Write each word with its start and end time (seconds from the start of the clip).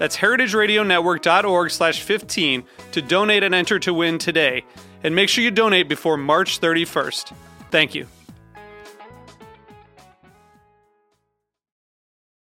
That's 0.00 0.16
heritageradionetwork.org 0.16 1.70
slash 1.70 2.00
15 2.00 2.64
to 2.92 3.02
donate 3.02 3.42
and 3.42 3.54
enter 3.54 3.78
to 3.80 3.92
win 3.92 4.16
today. 4.16 4.64
And 5.04 5.14
make 5.14 5.28
sure 5.28 5.44
you 5.44 5.50
donate 5.50 5.90
before 5.90 6.16
March 6.16 6.58
31st. 6.58 7.34
Thank 7.70 7.94
you. 7.94 8.06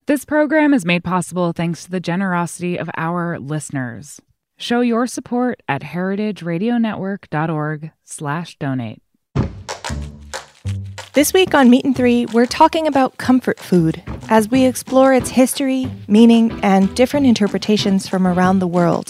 This 0.07 0.25
program 0.25 0.73
is 0.73 0.85
made 0.85 1.03
possible 1.03 1.53
thanks 1.53 1.83
to 1.85 1.91
the 1.91 1.99
generosity 1.99 2.79
of 2.79 2.89
our 2.97 3.41
listeners. 3.41 4.21
Show 4.57 4.81
your 4.81 5.09
support 5.09 5.65
at 5.67 5.83
heritageradionetwork.org 5.83 7.91
slash 8.05 8.57
donate. 8.59 9.03
This 11.15 11.35
week 11.35 11.55
on 11.55 11.69
Meat 11.69 11.85
and 11.85 11.95
Three, 11.95 12.25
we're 12.25 12.47
talking 12.47 12.87
about 12.87 13.19
comfort 13.19 13.61
food 13.61 14.03
as 14.31 14.51
we 14.51 14.65
explore 14.65 15.13
its 15.13 15.29
history, 15.29 15.93
meaning, 16.09 16.59
and 16.63 16.95
different 16.97 17.27
interpretations 17.27 18.09
from 18.09 18.27
around 18.27 18.61
the 18.61 18.67
world. 18.67 19.09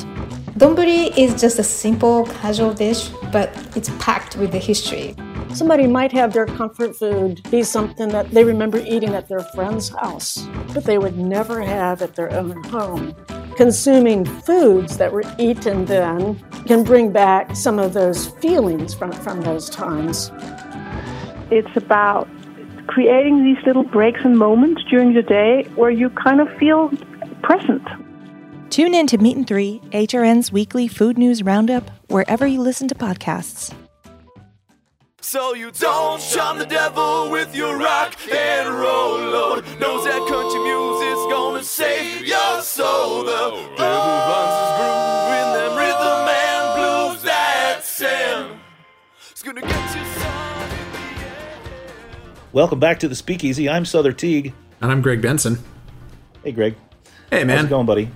Donburi 0.58 1.16
is 1.16 1.40
just 1.40 1.60
a 1.60 1.62
simple, 1.62 2.26
casual 2.26 2.74
dish, 2.74 3.08
but 3.30 3.56
it's 3.76 3.88
packed 4.00 4.36
with 4.36 4.50
the 4.50 4.58
history. 4.58 5.14
Somebody 5.54 5.86
might 5.86 6.10
have 6.10 6.32
their 6.32 6.46
comfort 6.46 6.96
food 6.96 7.40
be 7.52 7.62
something 7.62 8.08
that 8.08 8.32
they 8.32 8.42
remember 8.42 8.78
eating 8.84 9.14
at 9.14 9.28
their 9.28 9.44
friend's 9.54 9.88
house, 9.90 10.44
but 10.74 10.82
they 10.82 10.98
would 10.98 11.16
never 11.16 11.62
have 11.62 12.02
at 12.02 12.16
their 12.16 12.32
own 12.32 12.64
home. 12.64 13.14
Consuming 13.56 14.24
foods 14.24 14.96
that 14.96 15.12
were 15.12 15.22
eaten 15.38 15.84
then 15.84 16.36
can 16.66 16.82
bring 16.82 17.12
back 17.12 17.54
some 17.54 17.78
of 17.78 17.92
those 17.92 18.26
feelings 18.26 18.92
from, 18.92 19.12
from 19.12 19.40
those 19.42 19.70
times. 19.70 20.32
It's 21.52 21.76
about 21.76 22.30
creating 22.86 23.44
these 23.44 23.62
little 23.66 23.82
breaks 23.82 24.20
and 24.24 24.38
moments 24.38 24.82
during 24.88 25.12
the 25.12 25.22
day 25.22 25.64
where 25.76 25.90
you 25.90 26.08
kind 26.08 26.40
of 26.40 26.48
feel 26.56 26.90
present. 27.42 27.86
Tune 28.70 28.94
in 28.94 29.06
to 29.08 29.18
Meat 29.18 29.36
and 29.36 29.46
Three, 29.46 29.82
HRN's 29.90 30.50
weekly 30.50 30.88
food 30.88 31.18
news 31.18 31.42
roundup, 31.42 31.90
wherever 32.08 32.46
you 32.46 32.62
listen 32.62 32.88
to 32.88 32.94
podcasts. 32.94 33.74
So 35.20 35.54
you 35.54 35.70
don't 35.72 36.22
shun 36.22 36.56
the 36.56 36.64
devil 36.64 37.30
with 37.30 37.54
your 37.54 37.76
rock 37.78 38.16
and 38.34 38.68
roll 38.70 39.18
load. 39.18 39.64
Knows 39.78 40.04
that 40.04 40.26
country 40.26 40.60
music's 40.60 41.26
gonna 41.30 41.62
save 41.62 42.26
your 42.26 42.62
soul. 42.62 43.24
The 43.24 43.50
devil 43.76 44.08
runs 44.30 44.61
Welcome 52.52 52.80
back 52.80 52.98
to 52.98 53.08
the 53.08 53.14
Speakeasy. 53.14 53.66
I'm 53.66 53.84
Sother 53.84 54.14
Teague. 54.14 54.52
And 54.82 54.92
I'm 54.92 55.00
Greg 55.00 55.22
Benson. 55.22 55.58
Hey, 56.44 56.52
Greg. 56.52 56.74
Hey, 57.30 57.44
man. 57.44 57.56
How's 57.56 57.64
it 57.64 57.70
going, 57.70 57.86
buddy? 57.86 58.10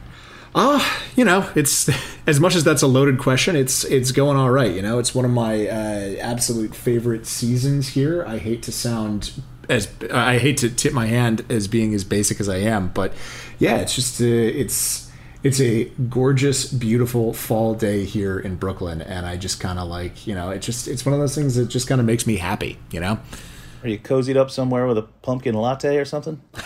Ah, 0.55 0.77
uh, 0.77 1.09
you 1.17 1.25
know, 1.25 1.51
it's 1.55 1.89
as 2.27 2.39
much 2.39 2.55
as 2.55 2.63
that's 2.63 2.83
a 2.83 2.87
loaded 2.87 3.19
question. 3.19 3.57
It's 3.57 3.85
it's 3.85 4.13
going 4.13 4.37
all 4.37 4.51
right. 4.51 4.71
You 4.71 4.83
know, 4.83 4.99
it's 4.99 5.15
one 5.15 5.25
of 5.25 5.31
my 5.31 5.67
uh, 5.67 6.17
absolute 6.21 6.75
favorite 6.75 7.27
seasons 7.27 7.89
here. 7.89 8.27
I 8.27 8.37
hate 8.37 8.63
to 8.65 8.73
sound 8.73 9.33
as 9.71 9.89
I 10.13 10.37
hate 10.37 10.59
to 10.59 10.69
tip 10.69 10.93
my 10.93 11.07
hand 11.07 11.47
as 11.49 11.67
being 11.67 11.95
as 11.95 12.05
basic 12.05 12.39
as 12.39 12.47
I 12.47 12.59
am, 12.59 12.89
but 12.89 13.15
yeah, 13.59 13.77
it's 13.77 13.95
just 13.95 14.21
uh, 14.21 14.25
it's 14.27 15.11
it's 15.43 15.63
a 15.63 15.85
gorgeous, 16.11 16.71
beautiful 16.71 17.33
fall 17.33 17.75
day 17.75 18.05
here 18.05 18.39
in 18.39 18.57
Brooklyn, 18.57 19.01
and 19.01 19.25
I 19.25 19.39
just 19.39 19.61
kind 19.61 19.79
of 19.79 19.89
like 19.89 20.27
you 20.27 20.35
know, 20.35 20.51
it 20.51 20.59
just 20.59 20.89
it's 20.89 21.07
one 21.07 21.15
of 21.15 21.21
those 21.21 21.35
things 21.35 21.55
that 21.55 21.69
just 21.69 21.89
kind 21.89 22.03
of 22.03 22.07
makes 22.07 22.27
me 22.27 22.37
happy. 22.37 22.79
You 22.91 23.01
know. 23.01 23.19
Are 23.87 23.89
you 23.89 24.01
cozied 24.01 24.37
up 24.37 24.51
somewhere 24.51 24.85
with 24.89 24.99
a 24.99 25.03
pumpkin 25.03 25.55
latte 25.55 25.97
or 25.97 26.05
something? 26.05 26.41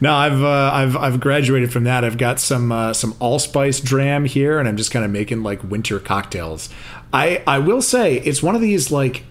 no, 0.00 0.12
I've 0.12 0.42
uh, 0.42 0.70
I've 0.74 0.96
I've 0.96 1.20
graduated 1.20 1.72
from 1.72 1.84
that. 1.84 2.04
I've 2.04 2.18
got 2.18 2.40
some 2.40 2.72
uh, 2.72 2.92
some 2.92 3.14
allspice 3.20 3.78
dram 3.78 4.24
here, 4.24 4.58
and 4.58 4.66
I'm 4.68 4.76
just 4.76 4.90
kind 4.90 5.04
of 5.04 5.12
making 5.12 5.44
like 5.44 5.62
winter 5.62 6.00
cocktails. 6.00 6.70
I 7.12 7.44
I 7.46 7.60
will 7.60 7.80
say 7.80 8.16
it's 8.16 8.42
one 8.42 8.56
of 8.56 8.60
these 8.60 8.90
like 8.90 9.22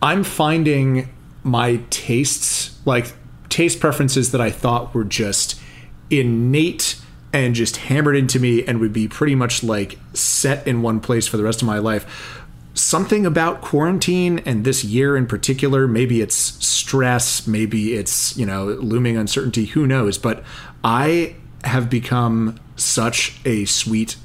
I'm 0.00 0.22
finding 0.22 1.12
my 1.42 1.80
tastes 1.90 2.78
like 2.86 3.12
taste 3.48 3.80
preferences 3.80 4.30
that 4.30 4.40
I 4.40 4.52
thought 4.52 4.94
were 4.94 5.02
just 5.02 5.60
innate 6.08 7.00
and 7.32 7.56
just 7.56 7.78
hammered 7.78 8.14
into 8.14 8.38
me 8.38 8.64
and 8.64 8.78
would 8.78 8.92
be 8.92 9.08
pretty 9.08 9.34
much 9.34 9.64
like 9.64 9.98
set 10.12 10.64
in 10.68 10.82
one 10.82 11.00
place 11.00 11.26
for 11.26 11.36
the 11.36 11.42
rest 11.42 11.62
of 11.62 11.66
my 11.66 11.78
life 11.78 12.45
something 12.76 13.24
about 13.24 13.62
quarantine 13.62 14.38
and 14.40 14.64
this 14.64 14.84
year 14.84 15.16
in 15.16 15.26
particular 15.26 15.88
maybe 15.88 16.20
it's 16.20 16.36
stress 16.36 17.46
maybe 17.46 17.94
it's 17.94 18.36
you 18.36 18.44
know 18.44 18.66
looming 18.66 19.16
uncertainty 19.16 19.64
who 19.64 19.86
knows 19.86 20.18
but 20.18 20.44
i 20.84 21.34
have 21.64 21.88
become 21.88 22.60
such 22.76 23.40
a 23.46 23.64
sweet 23.64 24.16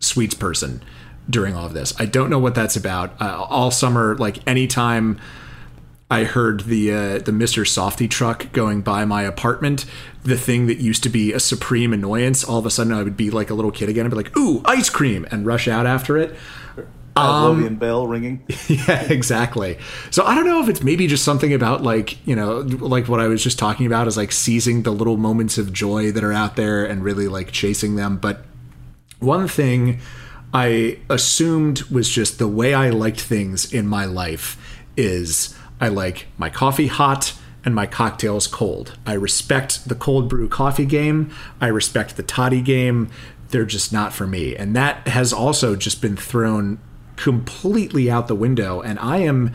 sweets 0.00 0.34
person 0.34 0.82
during 1.30 1.54
all 1.54 1.66
of 1.66 1.72
this 1.72 1.98
i 2.00 2.04
don't 2.04 2.28
know 2.28 2.38
what 2.38 2.54
that's 2.54 2.74
about 2.74 3.14
uh, 3.22 3.46
all 3.48 3.70
summer 3.70 4.16
like 4.16 4.46
anytime 4.46 5.18
I 6.10 6.24
heard 6.24 6.60
the 6.60 6.92
uh, 6.92 7.18
the 7.18 7.32
Mr. 7.32 7.64
Softee 7.66 8.10
truck 8.10 8.52
going 8.52 8.82
by 8.82 9.04
my 9.06 9.22
apartment. 9.22 9.86
The 10.22 10.36
thing 10.36 10.66
that 10.66 10.76
used 10.76 11.02
to 11.04 11.08
be 11.08 11.32
a 11.32 11.40
supreme 11.40 11.94
annoyance, 11.94 12.44
all 12.44 12.58
of 12.58 12.66
a 12.66 12.70
sudden 12.70 12.92
I 12.92 13.02
would 13.02 13.16
be 13.16 13.30
like 13.30 13.48
a 13.48 13.54
little 13.54 13.70
kid 13.70 13.88
again. 13.88 14.04
I'd 14.04 14.10
be 14.10 14.16
like, 14.16 14.36
"Ooh, 14.36 14.60
ice 14.66 14.90
cream!" 14.90 15.26
and 15.30 15.46
rush 15.46 15.66
out 15.66 15.86
after 15.86 16.18
it. 16.18 16.36
Pavlovian 17.16 17.68
um, 17.68 17.76
bell 17.76 18.06
ringing. 18.06 18.44
Yeah, 18.68 19.02
exactly. 19.04 19.78
So 20.10 20.24
I 20.24 20.34
don't 20.34 20.46
know 20.46 20.62
if 20.62 20.68
it's 20.68 20.82
maybe 20.82 21.06
just 21.06 21.24
something 21.24 21.52
about 21.52 21.82
like 21.82 22.26
you 22.26 22.34
know 22.34 22.58
like 22.60 23.08
what 23.08 23.20
I 23.20 23.28
was 23.28 23.42
just 23.42 23.58
talking 23.58 23.86
about 23.86 24.08
is 24.08 24.16
like 24.16 24.32
seizing 24.32 24.82
the 24.82 24.90
little 24.90 25.16
moments 25.16 25.58
of 25.58 25.72
joy 25.72 26.10
that 26.12 26.24
are 26.24 26.32
out 26.32 26.56
there 26.56 26.84
and 26.84 27.04
really 27.04 27.28
like 27.28 27.52
chasing 27.52 27.96
them. 27.96 28.16
But 28.16 28.44
one 29.20 29.46
thing 29.48 30.00
I 30.52 30.98
assumed 31.08 31.82
was 31.84 32.08
just 32.08 32.38
the 32.38 32.48
way 32.48 32.74
I 32.74 32.90
liked 32.90 33.20
things 33.20 33.72
in 33.72 33.86
my 33.86 34.04
life 34.04 34.56
is 34.96 35.54
I 35.80 35.88
like 35.88 36.26
my 36.38 36.50
coffee 36.50 36.86
hot 36.86 37.34
and 37.64 37.74
my 37.74 37.86
cocktails 37.86 38.46
cold. 38.46 38.96
I 39.06 39.14
respect 39.14 39.88
the 39.88 39.94
cold 39.94 40.28
brew 40.28 40.48
coffee 40.48 40.86
game. 40.86 41.30
I 41.60 41.68
respect 41.68 42.16
the 42.16 42.22
toddy 42.22 42.60
game. 42.60 43.10
They're 43.48 43.64
just 43.64 43.92
not 43.92 44.12
for 44.12 44.26
me. 44.26 44.54
And 44.54 44.76
that 44.76 45.08
has 45.08 45.32
also 45.32 45.74
just 45.76 46.02
been 46.02 46.16
thrown 46.16 46.78
completely 47.16 48.10
out 48.10 48.28
the 48.28 48.34
window. 48.34 48.80
And 48.80 48.98
I 48.98 49.18
am 49.18 49.52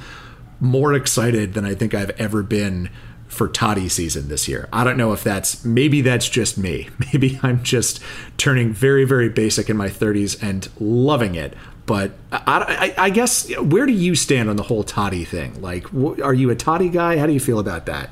more 0.60 0.94
excited 0.94 1.54
than 1.54 1.66
I 1.66 1.74
think 1.74 1.94
I've 1.94 2.12
ever 2.12 2.44
been 2.44 2.90
for 3.28 3.48
toddy 3.48 3.88
season 3.88 4.28
this 4.28 4.48
year. 4.48 4.68
I 4.74 4.84
don't 4.84 4.98
know 4.98 5.14
if 5.14 5.24
that's 5.24 5.64
maybe 5.64 6.02
that's 6.02 6.28
just 6.28 6.58
me. 6.58 6.90
Maybe 7.14 7.40
I'm 7.44 7.64
just 7.64 8.02
turning 8.38 8.74
very 8.74 9.06
very 9.06 9.30
basic 9.30 9.70
in 9.70 9.78
my 9.78 9.88
30s 9.88 10.42
and 10.42 10.68
loving 10.80 11.36
it. 11.36 11.54
But 11.86 12.12
I, 12.32 12.94
I, 12.98 13.06
I 13.06 13.10
guess 13.10 13.56
where 13.58 13.86
do 13.86 13.94
you 13.94 14.14
stand 14.16 14.50
on 14.50 14.58
the 14.58 14.64
whole 14.64 14.84
toddy 14.84 15.26
thing? 15.26 15.60
Like, 15.62 15.92
are 15.94 16.34
you 16.34 16.50
a 16.50 16.56
toddy 16.56 16.90
guy? 16.90 17.18
How 17.18 17.26
do 17.26 17.34
you 17.34 17.40
feel 17.40 17.58
about 17.60 17.88
that? 17.88 18.10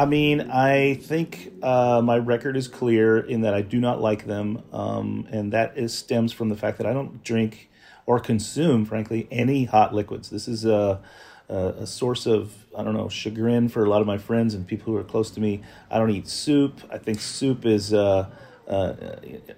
I 0.00 0.06
mean, 0.06 0.50
I 0.50 0.94
think 0.94 1.52
uh, 1.62 2.00
my 2.02 2.16
record 2.16 2.56
is 2.56 2.68
clear 2.68 3.18
in 3.18 3.42
that 3.42 3.52
I 3.52 3.60
do 3.60 3.78
not 3.78 4.00
like 4.00 4.24
them, 4.24 4.62
um, 4.72 5.28
and 5.30 5.52
that 5.52 5.76
is 5.76 5.92
stems 5.92 6.32
from 6.32 6.48
the 6.48 6.56
fact 6.56 6.78
that 6.78 6.86
I 6.86 6.94
don't 6.94 7.22
drink 7.22 7.68
or 8.06 8.18
consume, 8.18 8.86
frankly, 8.86 9.28
any 9.30 9.64
hot 9.64 9.94
liquids. 9.94 10.30
This 10.30 10.48
is 10.48 10.64
a, 10.64 11.02
a, 11.50 11.86
source 11.86 12.24
of, 12.24 12.64
I 12.74 12.82
don't 12.82 12.94
know, 12.94 13.10
chagrin 13.10 13.68
for 13.68 13.84
a 13.84 13.90
lot 13.90 14.00
of 14.00 14.06
my 14.06 14.16
friends 14.16 14.54
and 14.54 14.66
people 14.66 14.90
who 14.90 14.98
are 14.98 15.04
close 15.04 15.30
to 15.32 15.40
me. 15.40 15.60
I 15.90 15.98
don't 15.98 16.10
eat 16.10 16.28
soup. 16.28 16.80
I 16.90 16.96
think 16.96 17.20
soup 17.20 17.66
is 17.66 17.92
uh, 17.92 18.30
uh, 18.70 18.94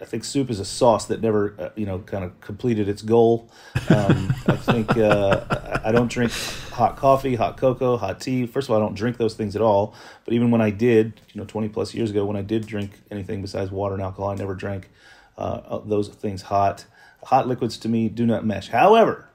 I 0.01 0.05
think 0.07 0.25
soup 0.25 0.49
is 0.49 0.59
a 0.59 0.65
sauce 0.65 1.05
that 1.07 1.21
never, 1.21 1.55
uh, 1.59 1.69
you 1.77 1.85
know, 1.85 1.99
kind 1.99 2.25
of 2.25 2.41
completed 2.41 2.89
its 2.89 3.03
goal. 3.03 3.51
Um, 3.91 4.35
I 4.47 4.57
think 4.57 4.97
uh, 4.97 5.81
I 5.85 5.93
don't 5.93 6.11
drink 6.11 6.33
hot 6.71 6.97
coffee, 6.97 7.35
hot 7.35 7.59
cocoa, 7.59 7.99
hot 7.99 8.23
tea. 8.23 8.47
First 8.47 8.69
of 8.69 8.75
all, 8.75 8.79
I 8.79 8.81
don't 8.81 8.95
drink 8.95 9.19
those 9.19 9.35
things 9.35 9.55
at 9.55 9.61
all. 9.61 9.95
But 10.25 10.33
even 10.33 10.51
when 10.51 10.63
I 10.63 10.71
did, 10.71 11.21
you 11.33 11.41
know, 11.41 11.47
20 11.47 11.69
plus 11.69 11.93
years 11.93 12.11
ago, 12.11 12.25
when 12.25 12.39
I 12.39 12.43
did 12.43 12.67
drink 12.67 13.03
anything 13.11 13.43
besides 13.43 13.71
water 13.71 13.95
and 13.95 14.03
alcohol, 14.03 14.31
I 14.31 14.35
never 14.35 14.55
drank 14.55 14.89
uh, 15.37 15.81
those 15.85 16.09
things 16.09 16.43
hot. 16.43 16.87
Hot 17.25 17.47
liquids 17.47 17.77
to 17.79 17.91
me 17.91 18.09
do 18.09 18.25
not 18.25 18.47
mesh. 18.47 18.69
However, 18.69 19.29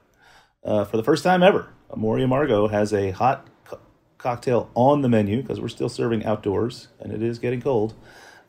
uh, 0.64 0.86
for 0.86 0.96
the 0.96 1.04
first 1.04 1.22
time 1.22 1.40
ever, 1.42 1.68
Amor 1.92 2.16
y 2.16 2.22
Amargo 2.22 2.68
has 2.68 2.92
a 2.92 3.12
hot 3.12 3.46
co- 3.64 3.78
cocktail 4.18 4.70
on 4.74 5.02
the 5.02 5.08
menu 5.08 5.40
because 5.40 5.60
we're 5.60 5.68
still 5.68 5.88
serving 5.88 6.24
outdoors 6.24 6.88
and 6.98 7.12
it 7.12 7.22
is 7.22 7.38
getting 7.38 7.62
cold. 7.62 7.94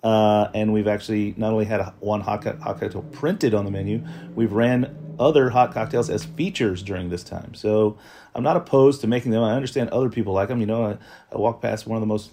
Uh, 0.03 0.49
and 0.53 0.71
we've 0.71 0.87
actually 0.87 1.33
not 1.37 1.51
only 1.51 1.65
had 1.65 1.81
one 1.99 2.21
hot, 2.21 2.41
co- 2.41 2.57
hot 2.61 2.79
cocktail 2.79 3.03
printed 3.11 3.53
on 3.53 3.65
the 3.65 3.71
menu, 3.71 4.01
we've 4.35 4.53
ran 4.53 4.93
other 5.17 5.49
hot 5.49 5.73
cocktails 5.73 6.09
as 6.09 6.23
features 6.23 6.81
during 6.81 7.09
this 7.09 7.23
time. 7.23 7.53
So 7.53 7.97
I'm 8.33 8.43
not 8.43 8.55
opposed 8.55 9.01
to 9.01 9.07
making 9.07 9.31
them. 9.31 9.43
I 9.43 9.53
understand 9.53 9.89
other 9.89 10.09
people 10.09 10.33
like 10.33 10.47
them. 10.47 10.61
You 10.61 10.67
know, 10.67 10.85
I, 10.85 10.97
I 11.33 11.37
walk 11.37 11.61
past 11.61 11.85
one 11.85 11.97
of 11.97 12.01
the 12.01 12.07
most 12.07 12.31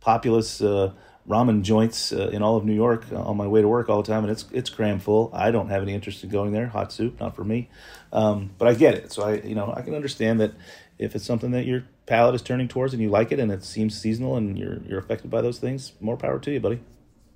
populous 0.00 0.60
uh, 0.60 0.92
ramen 1.28 1.62
joints 1.62 2.12
uh, 2.12 2.28
in 2.32 2.42
all 2.42 2.56
of 2.56 2.64
New 2.64 2.74
York 2.74 3.06
on 3.12 3.36
my 3.36 3.46
way 3.46 3.60
to 3.60 3.68
work 3.68 3.88
all 3.88 4.00
the 4.02 4.10
time, 4.10 4.22
and 4.22 4.30
it's 4.30 4.44
it's 4.52 4.70
cram 4.70 5.00
full. 5.00 5.30
I 5.34 5.50
don't 5.50 5.68
have 5.68 5.82
any 5.82 5.94
interest 5.94 6.22
in 6.22 6.30
going 6.30 6.52
there. 6.52 6.68
Hot 6.68 6.92
soup, 6.92 7.18
not 7.20 7.34
for 7.34 7.44
me. 7.44 7.68
Um, 8.12 8.50
but 8.58 8.68
I 8.68 8.74
get 8.74 8.94
it. 8.94 9.12
So 9.12 9.24
I, 9.24 9.34
you 9.40 9.56
know, 9.56 9.74
I 9.76 9.82
can 9.82 9.94
understand 9.94 10.40
that 10.40 10.52
if 10.98 11.14
it's 11.16 11.24
something 11.24 11.50
that 11.50 11.66
your 11.66 11.84
palate 12.06 12.34
is 12.36 12.42
turning 12.42 12.68
towards 12.68 12.94
and 12.94 13.02
you 13.02 13.10
like 13.10 13.32
it, 13.32 13.40
and 13.40 13.50
it 13.50 13.64
seems 13.64 14.00
seasonal, 14.00 14.36
and 14.36 14.56
you're 14.56 14.78
you're 14.86 14.98
affected 15.00 15.30
by 15.30 15.42
those 15.42 15.58
things, 15.58 15.92
more 16.00 16.16
power 16.16 16.38
to 16.38 16.50
you, 16.52 16.60
buddy. 16.60 16.80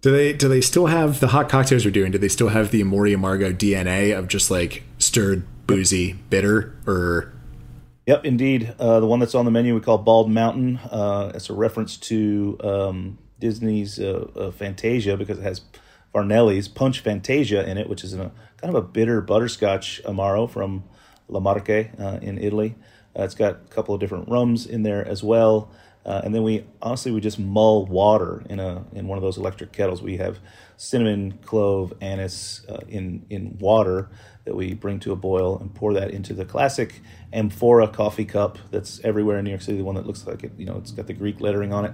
Do 0.02 0.10
they 0.10 0.32
do 0.32 0.48
they 0.48 0.60
still 0.60 0.86
have 0.86 1.20
the 1.20 1.28
hot 1.28 1.48
cocktails 1.48 1.84
we're 1.84 1.92
doing? 1.92 2.10
Do 2.10 2.18
they 2.18 2.28
still 2.28 2.48
have 2.48 2.72
the 2.72 2.80
Amor 2.80 3.02
y 3.02 3.10
Amargo 3.10 3.54
DNA 3.54 4.16
of 4.18 4.26
just 4.26 4.50
like 4.50 4.82
stirred 4.98 5.44
boozy 5.68 6.14
bitter 6.28 6.74
or? 6.88 7.32
Yep, 8.06 8.24
indeed. 8.24 8.74
Uh, 8.80 8.98
the 8.98 9.06
one 9.06 9.20
that's 9.20 9.36
on 9.36 9.44
the 9.44 9.52
menu 9.52 9.76
we 9.76 9.80
call 9.80 9.98
Bald 9.98 10.28
Mountain. 10.28 10.78
Uh, 10.90 11.30
it's 11.36 11.48
a 11.48 11.52
reference 11.52 11.96
to 11.98 12.58
um, 12.64 13.18
Disney's 13.38 14.00
uh, 14.00 14.26
uh, 14.34 14.50
Fantasia 14.50 15.16
because 15.16 15.38
it 15.38 15.42
has 15.42 15.60
Varnelli's 16.12 16.66
Punch 16.66 16.98
Fantasia 16.98 17.64
in 17.64 17.78
it, 17.78 17.88
which 17.88 18.02
is 18.02 18.12
a 18.12 18.32
kind 18.56 18.74
of 18.74 18.74
a 18.74 18.82
bitter 18.82 19.20
butterscotch 19.20 20.02
amaro 20.04 20.50
from 20.50 20.82
La 21.28 21.38
Marche 21.38 21.90
uh, 22.00 22.18
in 22.20 22.38
Italy. 22.38 22.74
Uh, 23.18 23.22
it's 23.22 23.34
got 23.34 23.52
a 23.52 23.74
couple 23.74 23.94
of 23.94 24.00
different 24.00 24.28
rums 24.28 24.66
in 24.66 24.82
there 24.82 25.06
as 25.06 25.22
well. 25.22 25.70
Uh, 26.04 26.20
and 26.24 26.34
then 26.34 26.42
we 26.42 26.64
honestly 26.80 27.12
we 27.12 27.20
just 27.20 27.38
mull 27.38 27.86
water 27.86 28.42
in 28.50 28.58
a 28.58 28.84
in 28.92 29.06
one 29.06 29.16
of 29.18 29.22
those 29.22 29.38
electric 29.38 29.72
kettles. 29.72 30.02
We 30.02 30.16
have 30.16 30.40
cinnamon, 30.76 31.38
clove, 31.44 31.92
anise 32.00 32.66
uh, 32.68 32.80
in 32.88 33.24
in 33.30 33.56
water 33.60 34.10
that 34.44 34.56
we 34.56 34.74
bring 34.74 34.98
to 34.98 35.12
a 35.12 35.16
boil 35.16 35.56
and 35.58 35.72
pour 35.72 35.94
that 35.94 36.10
into 36.10 36.34
the 36.34 36.44
classic 36.44 37.00
amphora 37.32 37.86
coffee 37.86 38.24
cup 38.24 38.58
that's 38.72 39.00
everywhere 39.04 39.38
in 39.38 39.44
New 39.44 39.50
York 39.50 39.62
City. 39.62 39.78
The 39.78 39.84
one 39.84 39.94
that 39.94 40.06
looks 40.06 40.26
like 40.26 40.42
it, 40.42 40.52
you 40.58 40.66
know, 40.66 40.76
it's 40.78 40.90
got 40.90 41.06
the 41.06 41.12
Greek 41.12 41.40
lettering 41.40 41.72
on 41.72 41.84
it. 41.84 41.92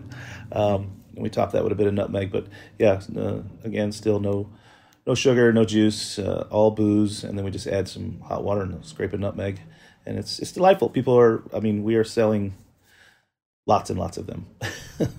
Um, 0.53 1.03
and 1.15 1.23
we 1.23 1.29
top 1.29 1.53
that 1.53 1.63
with 1.63 1.73
a 1.73 1.77
bit 1.77 1.87
of 1.87 1.93
nutmeg. 1.93 2.33
But 2.33 2.47
yeah, 2.79 3.03
uh, 3.15 3.43
again, 3.65 3.93
still 3.93 4.21
no 4.21 4.49
no 5.07 5.15
sugar, 5.15 5.53
no 5.53 5.65
juice, 5.65 6.19
uh, 6.19 6.47
all 6.51 6.71
booze, 6.71 7.25
and 7.25 7.37
then 7.37 7.45
we 7.45 7.51
just 7.51 7.67
add 7.67 7.89
some 7.89 8.21
hot 8.21 8.45
water 8.45 8.63
and 8.63 8.85
scrape 8.85 9.13
a 9.15 9.19
nutmeg, 9.19 9.61
and 10.09 10.19
it's 10.19 10.39
it's 10.39 10.53
delightful. 10.53 10.89
People 10.89 11.19
are, 11.19 11.43
I 11.55 11.61
mean, 11.61 11.85
we 11.85 11.97
are 11.97 12.05
selling 12.05 12.55
lots 13.67 13.91
and 13.91 13.99
lots 13.99 14.17
of 14.17 14.27
them. 14.27 14.47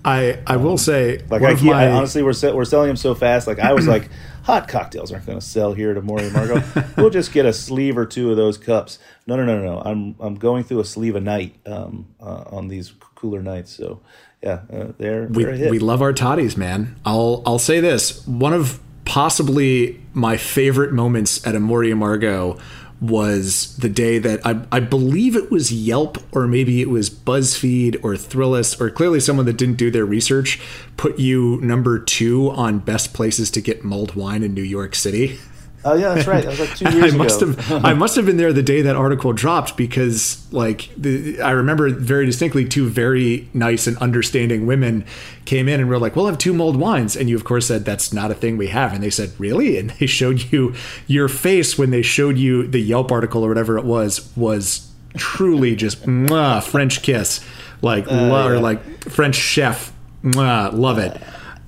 I 0.04 0.40
I 0.46 0.56
will 0.56 0.76
say, 0.76 1.24
like 1.30 1.42
I, 1.42 1.54
my... 1.62 1.86
I, 1.86 1.90
honestly, 1.92 2.22
we're 2.22 2.32
se- 2.32 2.52
we're 2.52 2.64
selling 2.64 2.88
them 2.88 2.96
so 2.96 3.14
fast. 3.14 3.46
Like 3.46 3.60
I 3.60 3.72
was 3.72 3.86
like, 3.86 4.10
hot 4.42 4.68
cocktails 4.68 5.12
aren't 5.12 5.26
going 5.26 5.38
to 5.38 5.44
sell 5.44 5.72
here 5.72 5.92
at 5.92 5.96
Amor 5.96 6.16
y 6.16 6.22
Amargo. 6.24 6.96
we'll 6.96 7.10
just 7.10 7.32
get 7.32 7.46
a 7.46 7.52
sleeve 7.52 7.96
or 7.96 8.04
two 8.04 8.30
of 8.30 8.36
those 8.36 8.58
cups. 8.58 8.98
No, 9.26 9.36
no, 9.36 9.44
no, 9.44 9.58
no. 9.58 9.74
no. 9.74 9.80
I'm 9.80 10.16
I'm 10.18 10.34
going 10.34 10.64
through 10.64 10.80
a 10.80 10.84
sleeve 10.84 11.14
a 11.14 11.20
night 11.20 11.54
um, 11.66 12.08
uh, 12.20 12.44
on 12.50 12.68
these 12.68 12.92
cooler 13.14 13.42
nights. 13.42 13.70
So 13.70 14.00
yeah, 14.42 14.62
uh, 14.72 14.88
they're, 14.98 15.28
we 15.28 15.44
they're 15.44 15.70
we 15.70 15.78
love 15.78 16.02
our 16.02 16.12
toddies, 16.12 16.56
man. 16.56 16.96
I'll 17.06 17.42
I'll 17.46 17.60
say 17.60 17.78
this: 17.80 18.26
one 18.26 18.52
of 18.52 18.80
possibly 19.04 20.00
my 20.12 20.36
favorite 20.36 20.92
moments 20.92 21.44
at 21.46 21.54
Amor 21.54 21.80
y 21.80 21.90
Amargo 21.90 22.60
was 23.00 23.76
the 23.78 23.88
day 23.88 24.18
that 24.18 24.44
I, 24.46 24.62
I 24.70 24.80
believe 24.80 25.34
it 25.34 25.50
was 25.50 25.72
Yelp 25.72 26.18
or 26.32 26.46
maybe 26.46 26.82
it 26.82 26.90
was 26.90 27.08
BuzzFeed 27.08 27.96
or 28.04 28.14
Thrillist 28.14 28.80
or 28.80 28.90
clearly 28.90 29.20
someone 29.20 29.46
that 29.46 29.56
didn't 29.56 29.76
do 29.76 29.90
their 29.90 30.04
research 30.04 30.60
put 30.96 31.18
you 31.18 31.58
number 31.62 31.98
two 31.98 32.50
on 32.50 32.78
best 32.78 33.14
places 33.14 33.50
to 33.52 33.60
get 33.60 33.84
mulled 33.84 34.14
wine 34.14 34.42
in 34.42 34.52
New 34.52 34.62
York 34.62 34.94
City. 34.94 35.38
Oh 35.82 35.94
yeah, 35.94 36.14
that's 36.14 36.26
right. 36.26 36.44
That 36.44 36.50
was 36.50 36.60
like 36.60 36.76
two 36.76 36.90
years 36.98 37.14
I 37.14 37.16
must 37.16 37.40
ago. 37.40 37.52
have 37.54 37.84
I 37.84 37.94
must 37.94 38.16
have 38.16 38.26
been 38.26 38.36
there 38.36 38.52
the 38.52 38.62
day 38.62 38.82
that 38.82 38.96
article 38.96 39.32
dropped 39.32 39.76
because 39.76 40.46
like 40.52 40.90
the, 40.96 41.40
I 41.40 41.52
remember 41.52 41.88
very 41.90 42.26
distinctly 42.26 42.66
two 42.66 42.88
very 42.88 43.48
nice 43.54 43.86
and 43.86 43.96
understanding 43.98 44.66
women 44.66 45.06
came 45.46 45.68
in 45.68 45.80
and 45.80 45.88
were 45.88 45.98
like, 45.98 46.16
"We'll 46.16 46.26
have 46.26 46.36
two 46.36 46.52
mulled 46.52 46.76
wines," 46.76 47.16
and 47.16 47.30
you 47.30 47.36
of 47.36 47.44
course 47.44 47.66
said 47.68 47.84
that's 47.86 48.12
not 48.12 48.30
a 48.30 48.34
thing 48.34 48.58
we 48.58 48.66
have, 48.68 48.92
and 48.92 49.02
they 49.02 49.10
said, 49.10 49.32
"Really?" 49.38 49.78
And 49.78 49.90
they 49.90 50.06
showed 50.06 50.52
you 50.52 50.74
your 51.06 51.28
face 51.28 51.78
when 51.78 51.90
they 51.90 52.02
showed 52.02 52.36
you 52.36 52.66
the 52.66 52.80
Yelp 52.80 53.10
article 53.10 53.42
or 53.44 53.48
whatever 53.48 53.78
it 53.78 53.84
was 53.84 54.30
was 54.36 54.90
truly 55.16 55.74
just 55.76 56.04
French 56.04 57.02
kiss, 57.02 57.40
like 57.80 58.06
uh, 58.06 58.10
lo- 58.14 58.48
yeah. 58.48 58.54
or 58.54 58.60
like 58.60 59.08
French 59.08 59.36
chef, 59.36 59.92
mwah, 60.22 60.72
love 60.72 60.98
it. 60.98 61.20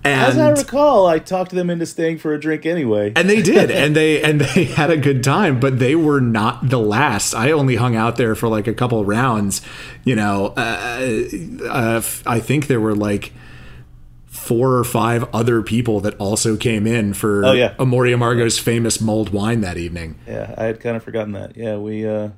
And, 0.05 0.21
As 0.21 0.37
I 0.37 0.51
recall, 0.51 1.07
I 1.07 1.21
talked 1.21 1.53
them 1.53 1.71
into 1.71 1.87
staying 1.87 2.19
for 2.19 2.35
a 2.35 2.41
drink 2.41 2.67
anyway, 2.67 3.13
and 3.15 3.31
they 3.31 3.41
did, 3.41 3.71
and 3.83 3.95
they 3.95 4.21
and 4.21 4.41
they 4.41 4.65
had 4.65 4.91
a 4.91 4.97
good 4.97 5.23
time. 5.23 5.61
But 5.61 5.79
they 5.79 5.95
were 5.95 6.21
not 6.21 6.71
the 6.71 6.81
last. 6.81 7.35
I 7.35 7.53
only 7.53 7.77
hung 7.77 7.95
out 7.95 8.17
there 8.17 8.35
for 8.35 8.49
like 8.49 8.67
a 8.67 8.75
couple 8.75 9.05
rounds. 9.05 9.63
You 10.03 10.17
know, 10.17 10.55
uh, 10.57 11.29
uh, 11.69 12.03
I 12.27 12.41
think 12.41 12.67
there 12.67 12.81
were 12.81 12.97
like 12.97 13.33
four 14.27 14.77
or 14.77 14.83
five 14.83 15.25
other 15.33 15.63
people 15.63 16.01
that 16.01 16.17
also 16.17 16.57
came 16.57 16.85
in 16.85 17.15
for 17.15 17.45
oh, 17.45 17.53
yeah. 17.53 17.75
Amor 17.79 18.05
y 18.07 18.11
Amargo's 18.11 18.59
famous 18.59 19.01
mulled 19.01 19.31
wine 19.31 19.61
that 19.61 19.77
evening. 19.77 20.19
Yeah, 20.27 20.53
I 20.59 20.65
had 20.65 20.81
kind 20.81 20.97
of 20.97 21.05
forgotten 21.05 21.33
that. 21.33 21.57
Yeah, 21.57 21.77
we 21.77 22.09
uh, 22.09 22.31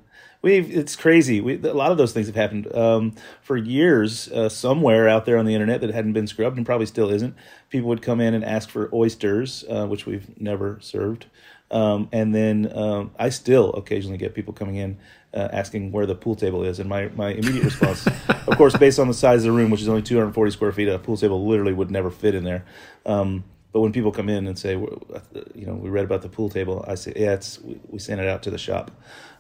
We've 0.45 0.77
it's 0.77 0.95
crazy. 0.95 1.41
We, 1.41 1.55
a 1.55 1.73
lot 1.73 1.91
of 1.91 1.97
those 1.97 2.13
things 2.13 2.27
have 2.27 2.37
happened 2.37 2.71
um, 2.77 3.15
for 3.41 3.57
years. 3.57 4.31
Uh, 4.31 4.51
somewhere 4.51 5.09
out 5.09 5.25
there 5.25 5.39
on 5.39 5.47
the 5.47 5.55
internet 5.55 5.81
that 5.81 5.89
hadn't 5.89 6.13
been 6.13 6.27
scrubbed 6.27 6.59
and 6.59 6.67
probably 6.67 6.85
still 6.85 7.09
isn't. 7.09 7.35
People 7.71 7.89
would 7.89 8.03
come 8.03 8.21
in 8.21 8.35
and 8.35 8.45
ask 8.45 8.69
for 8.69 8.95
oysters, 8.95 9.65
uh, 9.71 9.87
which 9.87 10.05
we've 10.05 10.39
never 10.39 10.77
served. 10.83 11.25
Um, 11.71 12.11
and 12.13 12.35
then 12.35 12.71
um, 12.77 13.13
I 13.19 13.31
still 13.31 13.73
occasionally 13.73 14.19
get 14.19 14.35
people 14.35 14.53
coming 14.53 14.77
in 14.77 14.99
uh, 15.33 15.49
asking 15.51 15.93
where 15.93 16.05
the 16.05 16.15
pool 16.15 16.35
table 16.35 16.63
is, 16.63 16.79
and 16.79 16.91
my, 16.91 17.09
my 17.09 17.31
immediate 17.31 17.65
response, 17.65 18.07
of 18.29 18.59
course, 18.59 18.77
based 18.77 18.99
on 18.99 19.09
the 19.09 19.15
size 19.15 19.39
of 19.39 19.45
the 19.45 19.53
room, 19.53 19.71
which 19.71 19.81
is 19.81 19.89
only 19.89 20.03
240 20.03 20.51
square 20.51 20.73
feet, 20.73 20.89
a 20.89 20.99
pool 20.99 21.17
table 21.17 21.47
literally 21.47 21.73
would 21.73 21.91
never 21.91 22.11
fit 22.11 22.35
in 22.35 22.45
there. 22.45 22.67
Um, 23.07 23.45
but 23.73 23.81
when 23.81 23.93
people 23.93 24.13
come 24.13 24.29
in 24.29 24.47
and 24.47 24.59
say, 24.59 24.73
you 24.73 25.67
know, 25.67 25.73
we 25.73 25.89
read 25.89 26.05
about 26.05 26.21
the 26.21 26.29
pool 26.29 26.51
table, 26.51 26.85
I 26.87 26.97
say, 26.97 27.15
yeah, 27.17 27.33
it's 27.33 27.59
we, 27.61 27.81
we 27.89 27.99
sent 27.99 28.21
it 28.21 28.29
out 28.29 28.43
to 28.43 28.51
the 28.51 28.59
shop 28.59 28.91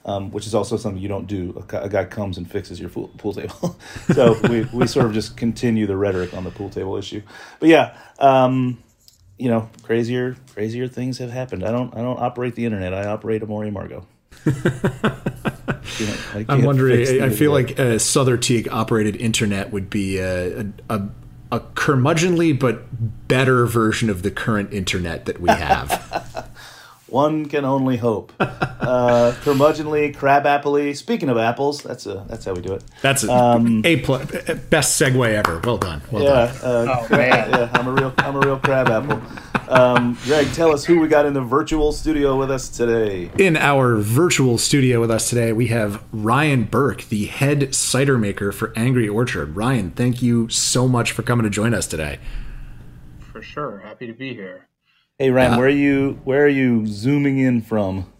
um, 0.04 0.30
which 0.30 0.46
is 0.46 0.54
also 0.54 0.76
something 0.76 1.00
you 1.00 1.08
don't 1.08 1.26
do. 1.26 1.64
A, 1.72 1.78
a 1.82 1.88
guy 1.88 2.04
comes 2.04 2.38
and 2.38 2.50
fixes 2.50 2.78
your 2.78 2.90
pool, 2.90 3.08
pool 3.18 3.32
table. 3.32 3.78
so 4.12 4.38
we, 4.48 4.64
we 4.72 4.86
sort 4.86 5.06
of 5.06 5.12
just 5.12 5.36
continue 5.36 5.86
the 5.86 5.96
rhetoric 5.96 6.34
on 6.34 6.44
the 6.44 6.50
pool 6.50 6.70
table 6.70 6.96
issue. 6.96 7.22
But 7.60 7.68
yeah, 7.68 7.96
um, 8.18 8.82
you 9.38 9.48
know, 9.48 9.68
crazier 9.82 10.36
crazier 10.52 10.88
things 10.88 11.18
have 11.18 11.30
happened. 11.30 11.64
I 11.64 11.70
don't 11.70 11.94
I 11.94 11.98
don't 11.98 12.20
operate 12.20 12.54
the 12.54 12.64
internet. 12.64 12.94
I 12.94 13.06
operate 13.06 13.42
Amor 13.42 13.64
y 13.64 13.70
Amargo. 13.70 14.04
you 15.98 16.06
know, 16.06 16.44
I'm 16.48 16.64
wondering. 16.64 17.22
I 17.22 17.30
feel 17.30 17.52
like 17.52 17.78
a 17.78 17.98
Sother 17.98 18.40
Teague 18.40 18.68
operated 18.70 19.16
internet 19.16 19.72
would 19.72 19.90
be 19.90 20.18
a, 20.18 20.60
a, 20.60 20.66
a 20.90 21.08
a 21.52 21.60
curmudgeonly 21.60 22.58
but 22.58 23.28
better 23.28 23.66
version 23.66 24.10
of 24.10 24.22
the 24.22 24.30
current 24.30 24.72
internet 24.72 25.24
that 25.26 25.40
we 25.40 25.48
have. 25.50 26.50
One 27.14 27.46
can 27.46 27.64
only 27.64 27.96
hope. 27.96 28.32
Uh, 28.84 29.32
curmudgeonly, 29.40 30.14
crabappley. 30.14 30.94
Speaking 30.94 31.30
of 31.30 31.38
apples, 31.38 31.82
that's 31.82 32.04
a 32.04 32.22
that's 32.28 32.44
how 32.44 32.52
we 32.52 32.60
do 32.60 32.74
it. 32.74 32.84
That's 33.00 33.24
a, 33.24 33.32
um, 33.32 33.80
a 33.82 34.02
pl- 34.02 34.18
best 34.68 35.00
segue 35.00 35.26
ever. 35.26 35.58
Well 35.64 35.78
done. 35.78 36.02
Well 36.10 36.22
yeah, 36.22 36.52
done. 36.60 36.88
Uh, 36.88 37.00
oh, 37.00 37.16
man. 37.16 37.50
yeah, 37.50 37.70
I'm 37.72 37.86
a 37.86 37.92
real 37.92 38.12
I'm 38.18 38.36
a 38.36 38.40
real 38.40 38.58
crab 38.58 38.88
apple. 38.88 39.22
Um, 39.70 40.18
Greg, 40.24 40.52
tell 40.52 40.70
us 40.70 40.84
who 40.84 41.00
we 41.00 41.08
got 41.08 41.24
in 41.24 41.32
the 41.32 41.40
virtual 41.40 41.92
studio 41.92 42.36
with 42.36 42.50
us 42.50 42.68
today. 42.68 43.30
In 43.38 43.56
our 43.56 43.96
virtual 43.96 44.58
studio 44.58 45.00
with 45.00 45.10
us 45.10 45.30
today, 45.30 45.50
we 45.54 45.68
have 45.68 46.04
Ryan 46.12 46.64
Burk, 46.64 47.04
the 47.04 47.24
head 47.24 47.74
cider 47.74 48.18
maker 48.18 48.52
for 48.52 48.74
Angry 48.76 49.08
Orchard. 49.08 49.56
Ryan, 49.56 49.92
thank 49.92 50.20
you 50.20 50.50
so 50.50 50.86
much 50.86 51.12
for 51.12 51.22
coming 51.22 51.44
to 51.44 51.50
join 51.50 51.72
us 51.72 51.86
today. 51.86 52.18
For 53.32 53.40
sure, 53.40 53.78
happy 53.78 54.06
to 54.06 54.12
be 54.12 54.34
here. 54.34 54.68
Hey 55.24 55.30
Ryan, 55.30 55.54
uh, 55.54 55.56
where 55.56 55.66
are 55.68 55.70
you? 55.70 56.20
Where 56.24 56.44
are 56.44 56.48
you 56.48 56.86
zooming 56.86 57.38
in 57.38 57.62
from? 57.62 58.12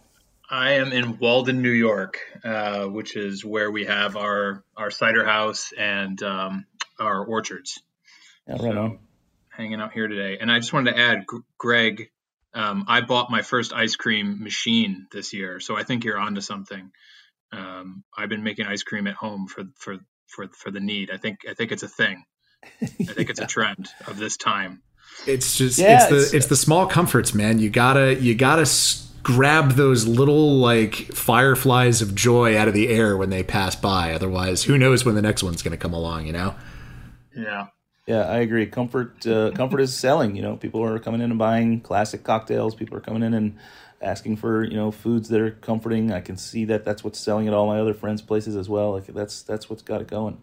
I 0.49 0.71
am 0.71 0.91
in 0.91 1.19
Walden, 1.19 1.61
New 1.61 1.69
York, 1.69 2.17
uh, 2.43 2.85
which 2.85 3.15
is 3.15 3.45
where 3.45 3.69
we 3.69 3.85
have 3.85 4.17
our 4.17 4.63
our 4.75 4.89
cider 4.89 5.23
house 5.23 5.71
and 5.77 6.19
um, 6.23 6.65
our 6.99 7.23
orchards. 7.23 7.79
Yeah, 8.47 8.53
right 8.53 8.73
so, 8.73 8.81
on. 8.81 8.99
Hanging 9.55 9.81
out 9.81 9.93
here 9.93 10.07
today, 10.07 10.39
and 10.41 10.51
I 10.51 10.57
just 10.57 10.73
wanted 10.73 10.93
to 10.93 10.99
add, 10.99 11.25
Greg 11.59 12.09
um, 12.55 12.85
I 12.87 13.01
bought 13.01 13.29
my 13.29 13.43
first 13.43 13.71
ice 13.71 13.95
cream 13.95 14.41
machine 14.43 15.05
this 15.11 15.31
year, 15.31 15.59
so 15.59 15.77
I 15.77 15.83
think 15.83 16.05
you're 16.05 16.17
onto 16.17 16.41
something. 16.41 16.89
Um, 17.51 18.03
I've 18.17 18.29
been 18.29 18.41
making 18.41 18.65
ice 18.65 18.81
cream 18.81 19.05
at 19.05 19.13
home 19.13 19.45
for 19.45 19.65
for 19.75 19.99
for 20.25 20.47
for 20.47 20.71
the 20.71 20.79
need. 20.79 21.11
I 21.11 21.17
think 21.17 21.41
I 21.47 21.53
think 21.53 21.71
it's 21.71 21.83
a 21.83 21.87
thing. 21.87 22.25
I 22.81 22.87
think 22.87 22.99
yeah. 22.99 23.25
it's 23.29 23.41
a 23.41 23.45
trend 23.55 23.89
of 24.07 24.17
this 24.17 24.37
time. 24.37 24.81
It's 25.27 25.57
just 25.57 25.79
yeah, 25.79 26.01
it's 26.01 26.09
the 26.09 26.17
it's, 26.17 26.33
it's, 26.33 26.45
the 26.47 26.55
small 26.55 26.85
comforts, 26.85 27.33
man. 27.33 27.59
You 27.59 27.69
gotta 27.69 28.15
you 28.15 28.35
gotta 28.35 28.69
grab 29.23 29.71
those 29.71 30.05
little 30.05 30.57
like 30.57 30.95
fireflies 31.13 32.01
of 32.01 32.13
joy 32.13 32.57
out 32.57 32.67
of 32.67 32.73
the 32.73 32.89
air 32.89 33.17
when 33.17 33.29
they 33.29 33.41
pass 33.43 33.75
by. 33.75 34.13
Otherwise, 34.13 34.63
who 34.63 34.77
knows 34.77 35.03
when 35.03 35.15
the 35.15 35.21
next 35.21 35.41
one's 35.41 35.63
gonna 35.63 35.77
come 35.77 35.93
along? 35.93 36.27
You 36.27 36.33
know. 36.33 36.55
Yeah. 37.35 37.67
Yeah, 38.07 38.21
I 38.29 38.37
agree. 38.37 38.67
Comfort, 38.67 39.25
uh, 39.25 39.49
comfort 39.55 39.79
is 39.79 39.91
selling. 39.91 40.35
You 40.35 40.43
know, 40.43 40.57
people 40.57 40.83
are 40.83 40.99
coming 40.99 41.21
in 41.21 41.31
and 41.31 41.39
buying 41.39 41.81
classic 41.81 42.23
cocktails. 42.23 42.75
People 42.75 42.95
are 42.95 43.01
coming 43.01 43.23
in 43.23 43.33
and 43.33 43.57
asking 44.01 44.37
for 44.37 44.63
you 44.63 44.75
know 44.75 44.91
foods 44.91 45.29
that 45.29 45.41
are 45.41 45.51
comforting. 45.51 46.11
I 46.11 46.21
can 46.21 46.37
see 46.37 46.65
that 46.65 46.85
that's 46.85 47.03
what's 47.03 47.19
selling 47.19 47.47
at 47.47 47.53
all 47.53 47.67
my 47.67 47.79
other 47.79 47.93
friends' 47.93 48.21
places 48.21 48.55
as 48.55 48.69
well. 48.69 48.91
Like 48.91 49.07
that's 49.07 49.41
that's 49.41 49.69
what's 49.69 49.81
got 49.81 50.01
it 50.01 50.07
going. 50.07 50.39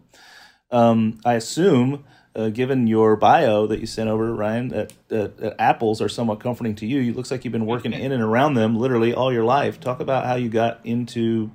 Um, 0.70 1.20
I 1.24 1.34
assume, 1.34 2.04
uh, 2.34 2.48
given 2.48 2.86
your 2.86 3.16
bio 3.16 3.66
that 3.66 3.80
you 3.80 3.86
sent 3.86 4.08
over, 4.08 4.34
Ryan, 4.34 4.68
that, 4.68 4.92
that, 5.08 5.36
that, 5.38 5.60
apples 5.60 6.00
are 6.00 6.08
somewhat 6.08 6.40
comforting 6.40 6.74
to 6.76 6.86
you. 6.86 7.10
It 7.10 7.16
looks 7.16 7.30
like 7.30 7.44
you've 7.44 7.52
been 7.52 7.66
working 7.66 7.92
in 7.92 8.12
and 8.12 8.22
around 8.22 8.54
them 8.54 8.76
literally 8.76 9.12
all 9.12 9.32
your 9.32 9.44
life. 9.44 9.80
Talk 9.80 10.00
about 10.00 10.24
how 10.24 10.36
you 10.36 10.48
got 10.48 10.80
into 10.84 11.50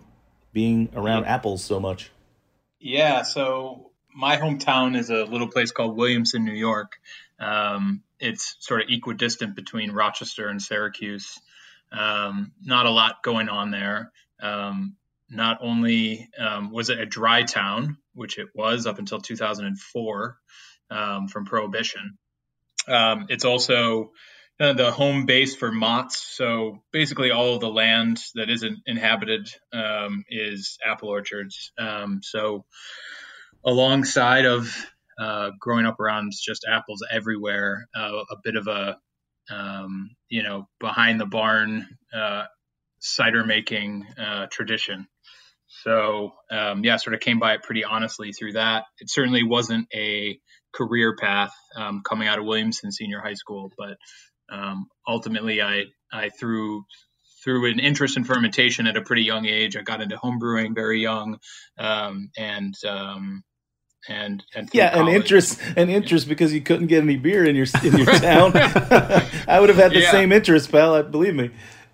being 0.54 0.90
around 0.96 1.26
apples 1.26 1.64
so 1.64 1.80
much. 1.80 2.12
Yeah, 2.80 3.24
so 3.24 3.92
my 4.14 4.38
hometown 4.38 4.98
is 4.98 5.10
a 5.10 5.24
little 5.24 5.48
place 5.48 5.72
called 5.72 5.98
Williamson, 5.98 6.46
New 6.46 6.54
York. 6.54 6.94
Um, 7.40 8.04
it's 8.20 8.56
sort 8.60 8.82
of 8.82 8.88
equidistant 8.90 9.56
between 9.56 9.92
Rochester 9.92 10.48
and 10.48 10.62
Syracuse. 10.62 11.40
Um, 11.92 12.52
not 12.64 12.86
a 12.86 12.92
lot 12.92 13.24
going 13.24 13.50
on 13.50 13.72
there. 13.72 14.12
Um, 14.42 14.96
not 15.30 15.60
only 15.62 16.30
um, 16.38 16.72
was 16.72 16.90
it 16.90 17.00
a 17.00 17.06
dry 17.06 17.44
town, 17.44 17.98
which 18.18 18.38
it 18.38 18.50
was 18.54 18.86
up 18.86 19.00
until 19.00 19.20
2004 19.20 20.38
um, 20.90 21.28
from 21.28 21.46
Prohibition, 21.46 22.18
um, 22.88 23.28
it's 23.30 23.46
also 23.46 24.12
uh, 24.60 24.74
the 24.74 24.92
home 24.92 25.26
base 25.26 25.56
for 25.56 25.72
Mott's. 25.72 26.20
So 26.20 26.84
basically, 26.92 27.32
all 27.32 27.56
of 27.56 27.62
the 27.62 27.70
land 27.70 28.20
that 28.36 28.50
isn't 28.50 28.80
inhabited 28.86 29.50
is 30.30 30.78
apple 30.86 31.10
orchards. 31.10 31.72
so 32.22 32.66
alongside 33.64 34.46
of 34.46 34.74
uh, 35.20 35.52
growing 35.60 35.86
up 35.86 36.00
around 36.00 36.32
just 36.32 36.66
apples 36.70 37.04
everywhere, 37.12 37.88
uh, 37.96 38.24
a 38.30 38.36
bit 38.44 38.56
of 38.56 38.68
a 38.68 38.98
um, 39.50 40.12
you 40.30 40.44
know 40.44 40.68
behind 40.80 41.20
the 41.20 41.26
barn 41.26 41.88
uh, 42.14 42.44
cider 43.00 43.46
making 43.46 44.06
uh, 44.18 44.48
tradition. 44.52 45.08
So 45.84 46.32
um, 46.52 46.84
yeah, 46.84 46.98
sort 46.98 47.14
of 47.14 47.20
came 47.20 47.40
by 47.40 47.54
it 47.54 47.64
pretty 47.64 47.84
honestly 47.84 48.32
through 48.32 48.54
that. 48.54 48.86
It 49.00 49.10
certainly 49.10 49.44
wasn't 49.44 49.88
a 49.94 50.40
career 50.74 51.16
path 51.16 51.54
um, 51.76 52.02
coming 52.08 52.28
out 52.28 52.40
of 52.40 52.46
Williamson 52.46 52.92
Senior 52.92 53.20
High 53.20 53.34
School, 53.34 53.72
but 53.78 53.98
um, 54.50 54.88
ultimately 55.08 55.62
I 55.62 55.86
I 56.12 56.30
through 56.30 56.84
through 57.44 57.72
an 57.72 57.80
interest 57.80 58.18
in 58.18 58.24
fermentation 58.24 58.88
at 58.88 58.98
a 58.98 59.02
pretty 59.02 59.24
young 59.24 59.46
age. 59.46 59.78
I 59.78 59.82
got 59.82 60.02
into 60.02 60.18
homebrewing 60.18 60.76
very 60.76 61.02
young, 61.02 61.38
um, 61.78 62.30
and 62.38 62.76
um, 62.86 63.44
and, 64.10 64.44
and 64.56 64.70
yeah, 64.74 64.94
college. 64.94 65.08
an 65.08 65.16
interest, 65.16 65.62
an 65.76 65.90
interest 65.90 66.28
because 66.28 66.54
you 66.54 66.62
couldn't 66.62 66.88
get 66.88 67.04
any 67.04 67.18
beer 67.18 67.46
in 67.46 67.56
your 67.56 67.68
in 67.84 67.98
your 67.98 68.06
town. 68.20 68.52
I 68.56 69.60
would 69.60 69.70
have 69.70 69.78
had 69.78 69.92
the 69.92 70.02
yeah. 70.02 70.12
same 70.12 70.32
interest, 70.32 70.72
pal. 70.72 71.02
Believe 71.04 71.36
me. 71.36 71.52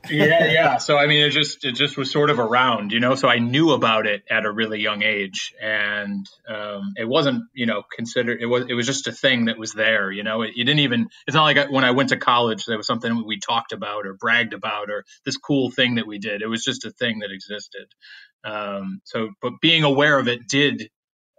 Yeah, 0.09 0.51
yeah. 0.51 0.77
So 0.77 0.97
I 0.97 1.07
mean, 1.07 1.23
it 1.23 1.31
just 1.31 1.63
it 1.65 1.73
just 1.73 1.97
was 1.97 2.11
sort 2.11 2.29
of 2.29 2.39
around, 2.39 2.91
you 2.91 2.99
know. 2.99 3.15
So 3.15 3.27
I 3.27 3.39
knew 3.39 3.71
about 3.71 4.05
it 4.05 4.23
at 4.29 4.45
a 4.45 4.51
really 4.51 4.79
young 4.79 5.03
age, 5.03 5.53
and 5.61 6.27
um, 6.47 6.93
it 6.97 7.07
wasn't, 7.07 7.43
you 7.53 7.65
know, 7.65 7.83
considered. 7.95 8.41
It 8.41 8.45
was 8.45 8.65
it 8.69 8.73
was 8.73 8.85
just 8.85 9.07
a 9.07 9.11
thing 9.11 9.45
that 9.45 9.57
was 9.57 9.73
there, 9.73 10.11
you 10.11 10.23
know. 10.23 10.41
It, 10.41 10.51
it 10.55 10.63
didn't 10.65 10.79
even. 10.79 11.09
It's 11.27 11.35
not 11.35 11.43
like 11.43 11.57
I, 11.57 11.65
when 11.65 11.85
I 11.85 11.91
went 11.91 12.09
to 12.09 12.17
college, 12.17 12.65
there 12.65 12.77
was 12.77 12.87
something 12.87 13.25
we 13.25 13.39
talked 13.39 13.71
about 13.71 14.05
or 14.05 14.13
bragged 14.13 14.53
about 14.53 14.89
or 14.89 15.05
this 15.25 15.37
cool 15.37 15.71
thing 15.71 15.95
that 15.95 16.07
we 16.07 16.19
did. 16.19 16.41
It 16.41 16.47
was 16.47 16.63
just 16.63 16.85
a 16.85 16.91
thing 16.91 17.19
that 17.19 17.31
existed. 17.31 17.87
Um, 18.43 19.01
so, 19.05 19.29
but 19.41 19.53
being 19.61 19.83
aware 19.83 20.19
of 20.19 20.27
it 20.27 20.47
did 20.47 20.89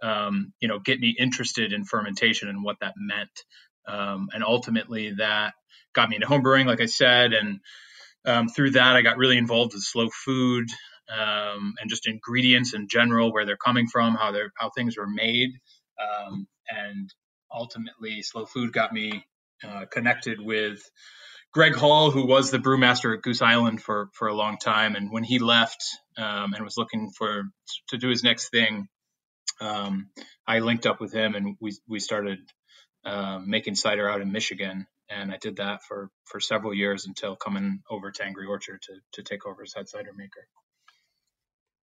um, 0.01 0.53
you 0.59 0.67
know, 0.67 0.79
get 0.79 0.99
me 0.99 1.15
interested 1.17 1.73
in 1.73 1.85
fermentation 1.85 2.49
and 2.49 2.63
what 2.63 2.77
that 2.81 2.93
meant. 2.97 3.43
Um, 3.87 4.29
and 4.33 4.43
ultimately, 4.43 5.13
that 5.17 5.53
got 5.93 6.09
me 6.09 6.15
into 6.15 6.27
homebrewing, 6.27 6.65
like 6.65 6.81
I 6.81 6.85
said, 6.85 7.33
and 7.33 7.59
um, 8.25 8.47
through 8.49 8.71
that, 8.71 8.95
I 8.95 9.01
got 9.01 9.17
really 9.17 9.37
involved 9.37 9.73
with 9.73 9.83
slow 9.83 10.09
food 10.09 10.67
um, 11.09 11.75
and 11.79 11.89
just 11.89 12.07
ingredients 12.07 12.73
in 12.73 12.87
general, 12.87 13.31
where 13.31 13.45
they're 13.45 13.57
coming 13.57 13.87
from, 13.87 14.15
how 14.15 14.31
they're 14.31 14.51
how 14.57 14.69
things 14.69 14.97
were 14.97 15.07
made, 15.07 15.51
um, 16.01 16.47
and 16.69 17.13
ultimately, 17.51 18.21
slow 18.21 18.45
food 18.45 18.73
got 18.73 18.91
me 18.91 19.25
uh, 19.63 19.85
connected 19.91 20.39
with 20.41 20.81
Greg 21.53 21.75
Hall, 21.75 22.11
who 22.11 22.25
was 22.25 22.51
the 22.51 22.57
brewmaster 22.59 23.15
at 23.15 23.21
Goose 23.21 23.41
Island 23.41 23.81
for 23.81 24.09
for 24.13 24.27
a 24.27 24.33
long 24.35 24.57
time, 24.57 24.95
and 24.95 25.11
when 25.11 25.23
he 25.23 25.39
left 25.39 25.83
um, 26.17 26.53
and 26.53 26.63
was 26.63 26.77
looking 26.77 27.11
for 27.11 27.43
to 27.89 27.97
do 27.97 28.09
his 28.09 28.23
next 28.23 28.49
thing, 28.49 28.87
um, 29.61 30.09
I 30.47 30.59
linked 30.59 30.85
up 30.85 30.99
with 30.99 31.13
him 31.13 31.35
and 31.35 31.55
we 31.61 31.77
we 31.87 31.99
started 31.99 32.39
uh, 33.05 33.39
making 33.45 33.75
cider 33.75 34.09
out 34.09 34.21
in 34.21 34.31
Michigan, 34.31 34.87
and 35.09 35.31
I 35.31 35.37
did 35.37 35.57
that 35.57 35.83
for 35.83 36.09
for 36.25 36.39
several 36.39 36.73
years 36.73 37.05
until 37.05 37.35
coming 37.35 37.81
over 37.89 38.11
to 38.11 38.23
Angry 38.23 38.45
Orchard 38.45 38.81
to 38.83 38.93
to 39.13 39.23
take 39.23 39.45
over 39.45 39.63
as 39.63 39.73
head 39.73 39.89
cider 39.89 40.13
maker. 40.15 40.47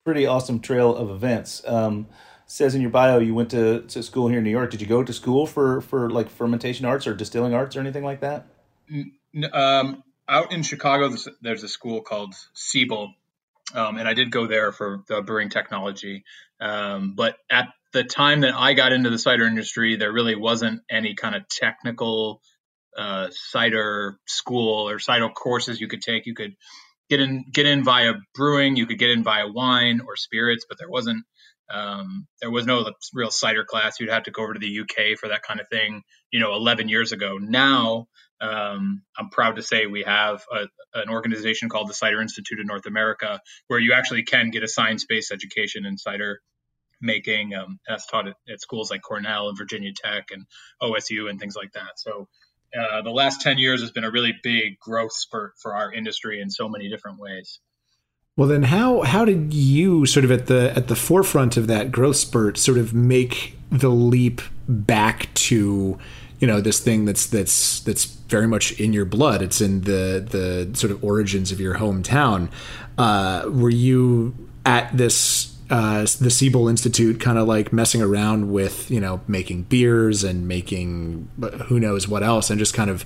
Pretty 0.06 0.26
awesome 0.26 0.60
trail 0.60 0.96
of 0.96 1.10
events. 1.10 1.62
Um, 1.66 2.08
says 2.48 2.76
in 2.76 2.82
your 2.82 2.90
bio 2.90 3.20
you 3.20 3.34
went 3.34 3.52
to, 3.52 3.82
to 3.84 4.04
school 4.04 4.28
here 4.28 4.40
in 4.40 4.44
New 4.44 4.50
York. 4.50 4.72
Did 4.72 4.82
you 4.82 4.88
go 4.88 5.04
to 5.04 5.14
school 5.14 5.46
for 5.46 5.82
for 5.82 6.10
like 6.10 6.30
fermentation 6.30 6.86
arts 6.86 7.08
or 7.08 7.14
distilling 7.14 7.54
arts 7.54 7.76
or 7.76 7.80
anything 7.80 8.04
like 8.04 8.22
that? 8.22 8.48
Um, 9.54 10.04
out 10.28 10.52
in 10.52 10.64
Chicago, 10.64 11.16
there's 11.42 11.64
a 11.64 11.68
school 11.68 12.02
called 12.02 12.34
Siebel, 12.54 13.14
um, 13.74 13.98
and 13.98 14.08
I 14.08 14.14
did 14.14 14.32
go 14.32 14.48
there 14.48 14.72
for 14.72 15.04
the 15.08 15.22
brewing 15.22 15.50
technology. 15.50 16.24
Um, 16.60 17.14
but 17.16 17.38
at 17.50 17.70
the 17.94 18.04
time 18.04 18.42
that 18.42 18.54
I 18.54 18.74
got 18.74 18.92
into 18.92 19.10
the 19.10 19.18
cider 19.18 19.46
industry, 19.46 19.96
there 19.96 20.12
really 20.12 20.36
wasn't 20.36 20.82
any 20.90 21.16
kind 21.16 21.36
of 21.36 21.48
technical 21.48 22.42
uh, 22.98 23.30
cider 23.32 24.18
school 24.28 24.90
or 24.90 25.00
cider 25.00 25.30
courses 25.30 25.80
you 25.80 25.88
could 25.88 26.02
take. 26.02 26.26
You 26.26 26.36
could 26.36 26.56
get 27.10 27.20
in 27.20 27.46
get 27.52 27.66
in 27.66 27.84
via 27.84 28.14
brewing, 28.36 28.76
you 28.76 28.86
could 28.86 29.00
get 29.00 29.10
in 29.10 29.24
via 29.24 29.48
wine 29.48 30.02
or 30.06 30.16
spirits, 30.16 30.66
but 30.68 30.78
there 30.78 30.90
wasn't 30.90 31.24
um, 31.74 32.28
there 32.42 32.52
was 32.52 32.66
no 32.66 32.92
real 33.14 33.32
cider 33.32 33.64
class. 33.64 34.00
You'd 34.00 34.10
have 34.10 34.24
to 34.24 34.32
go 34.32 34.44
over 34.44 34.54
to 34.54 34.60
the 34.60 34.80
UK 34.82 35.18
for 35.18 35.30
that 35.30 35.42
kind 35.42 35.60
of 35.60 35.70
thing. 35.70 36.04
You 36.32 36.40
know, 36.40 36.54
11 36.54 36.90
years 36.90 37.12
ago. 37.12 37.38
Now 37.40 38.08
um, 38.42 39.04
I'm 39.18 39.30
proud 39.30 39.58
to 39.58 39.62
say 39.62 39.86
we 39.86 40.04
have 40.04 40.44
a, 40.52 40.68
an 41.00 41.10
organization 41.10 41.70
called 41.70 41.90
the 41.90 41.94
Cider 41.94 42.22
Institute 42.22 42.60
of 42.60 42.66
North 42.66 42.88
America, 42.88 43.40
where 43.68 43.80
you 43.80 43.94
actually 43.94 44.24
can 44.24 44.50
get 44.50 44.64
a 44.64 44.68
science-based 44.68 45.32
education 45.32 45.86
in 45.86 45.98
cider 45.98 46.42
making. 47.00 47.54
Um, 47.54 47.80
that's 47.88 48.08
taught 48.08 48.28
at, 48.28 48.36
at, 48.52 48.60
schools 48.60 48.90
like 48.90 49.02
Cornell 49.02 49.50
and 49.50 49.58
Virginia 49.58 49.92
Tech 49.96 50.30
and 50.32 50.46
OSU 50.82 51.30
and 51.30 51.40
things 51.40 51.56
like 51.56 51.74
that. 51.74 51.98
So 51.98 52.28
uh, 52.78 53.02
the 53.02 53.12
last 53.12 53.42
10 53.42 53.58
years 53.58 53.82
has 53.82 53.92
been 53.92 54.04
a 54.04 54.12
really 54.12 54.34
big 54.44 54.80
growth 54.80 55.14
spurt 55.14 55.54
for 55.62 55.76
our 55.76 55.92
industry 55.92 56.42
in 56.42 56.50
so 56.50 56.70
many 56.70 56.90
different 56.90 57.20
ways. 57.20 57.60
Well, 58.38 58.48
then 58.48 58.64
how 58.64 59.02
how 59.02 59.26
did 59.26 59.54
you 59.54 60.06
sort 60.06 60.24
of 60.24 60.32
at 60.32 60.48
the 60.48 60.72
at 60.76 60.88
the 60.88 60.96
forefront 60.96 61.58
of 61.58 61.68
that 61.68 61.92
growth 61.92 62.16
spurt 62.16 62.58
sort 62.58 62.78
of 62.78 62.94
make 62.94 63.58
the 63.70 63.90
leap 63.90 64.42
back 64.70 65.34
to 65.34 66.00
you 66.40 66.48
know 66.48 66.62
this 66.62 66.80
thing 66.80 67.06
that's 67.06 67.28
that's 67.28 67.82
that's 67.82 68.06
very 68.06 68.48
much 68.48 68.72
in 68.80 68.94
your 68.94 69.06
blood. 69.06 69.42
It's 69.42 69.60
in 69.60 69.82
the 69.82 70.26
the 70.28 70.76
sort 70.78 70.92
of 70.92 71.04
origins 71.04 71.52
of 71.52 71.60
your 71.60 71.76
hometown. 71.76 72.50
Uh, 72.98 73.50
were 73.50 73.70
you 73.70 74.34
at 74.66 74.96
this 74.96 75.51
uh, 75.72 76.02
the 76.20 76.30
Siebel 76.30 76.68
Institute, 76.68 77.22
kind 77.22 77.38
of 77.38 77.48
like 77.48 77.72
messing 77.72 78.02
around 78.02 78.52
with 78.52 78.92
you 78.92 79.00
know 79.00 79.22
making 79.28 79.64
beers 79.64 80.24
and 80.24 80.48
making 80.48 81.30
who 81.68 81.80
knows 81.80 82.10
what 82.10 82.24
else, 82.24 82.50
and 82.50 82.60
just 82.60 82.74
kind 82.74 82.90
of 82.90 83.06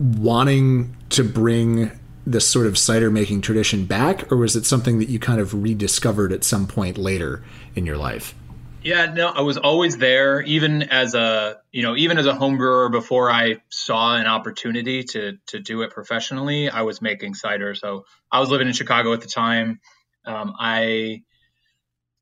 wanting 0.00 0.96
to 1.10 1.22
bring 1.22 1.92
this 2.26 2.46
sort 2.46 2.66
of 2.66 2.76
cider 2.76 3.08
making 3.08 3.40
tradition 3.40 3.84
back, 3.84 4.30
or 4.32 4.36
was 4.36 4.56
it 4.56 4.66
something 4.66 4.98
that 4.98 5.08
you 5.08 5.20
kind 5.20 5.40
of 5.40 5.62
rediscovered 5.62 6.32
at 6.32 6.42
some 6.42 6.66
point 6.66 6.98
later 6.98 7.44
in 7.76 7.86
your 7.86 7.96
life? 7.96 8.34
Yeah, 8.82 9.06
no, 9.06 9.28
I 9.28 9.42
was 9.42 9.56
always 9.56 9.96
there, 9.96 10.40
even 10.42 10.82
as 10.82 11.14
a 11.14 11.58
you 11.70 11.82
know, 11.82 11.94
even 11.94 12.18
as 12.18 12.26
a 12.26 12.34
home 12.34 12.56
brewer 12.56 12.88
before 12.88 13.30
I 13.30 13.62
saw 13.68 14.16
an 14.16 14.26
opportunity 14.26 15.04
to 15.04 15.38
to 15.46 15.60
do 15.60 15.82
it 15.82 15.92
professionally. 15.92 16.68
I 16.68 16.82
was 16.82 17.00
making 17.00 17.34
cider, 17.34 17.76
so 17.76 18.06
I 18.30 18.40
was 18.40 18.50
living 18.50 18.66
in 18.66 18.72
Chicago 18.72 19.12
at 19.12 19.20
the 19.20 19.28
time. 19.28 19.78
Um, 20.24 20.54
I 20.58 21.22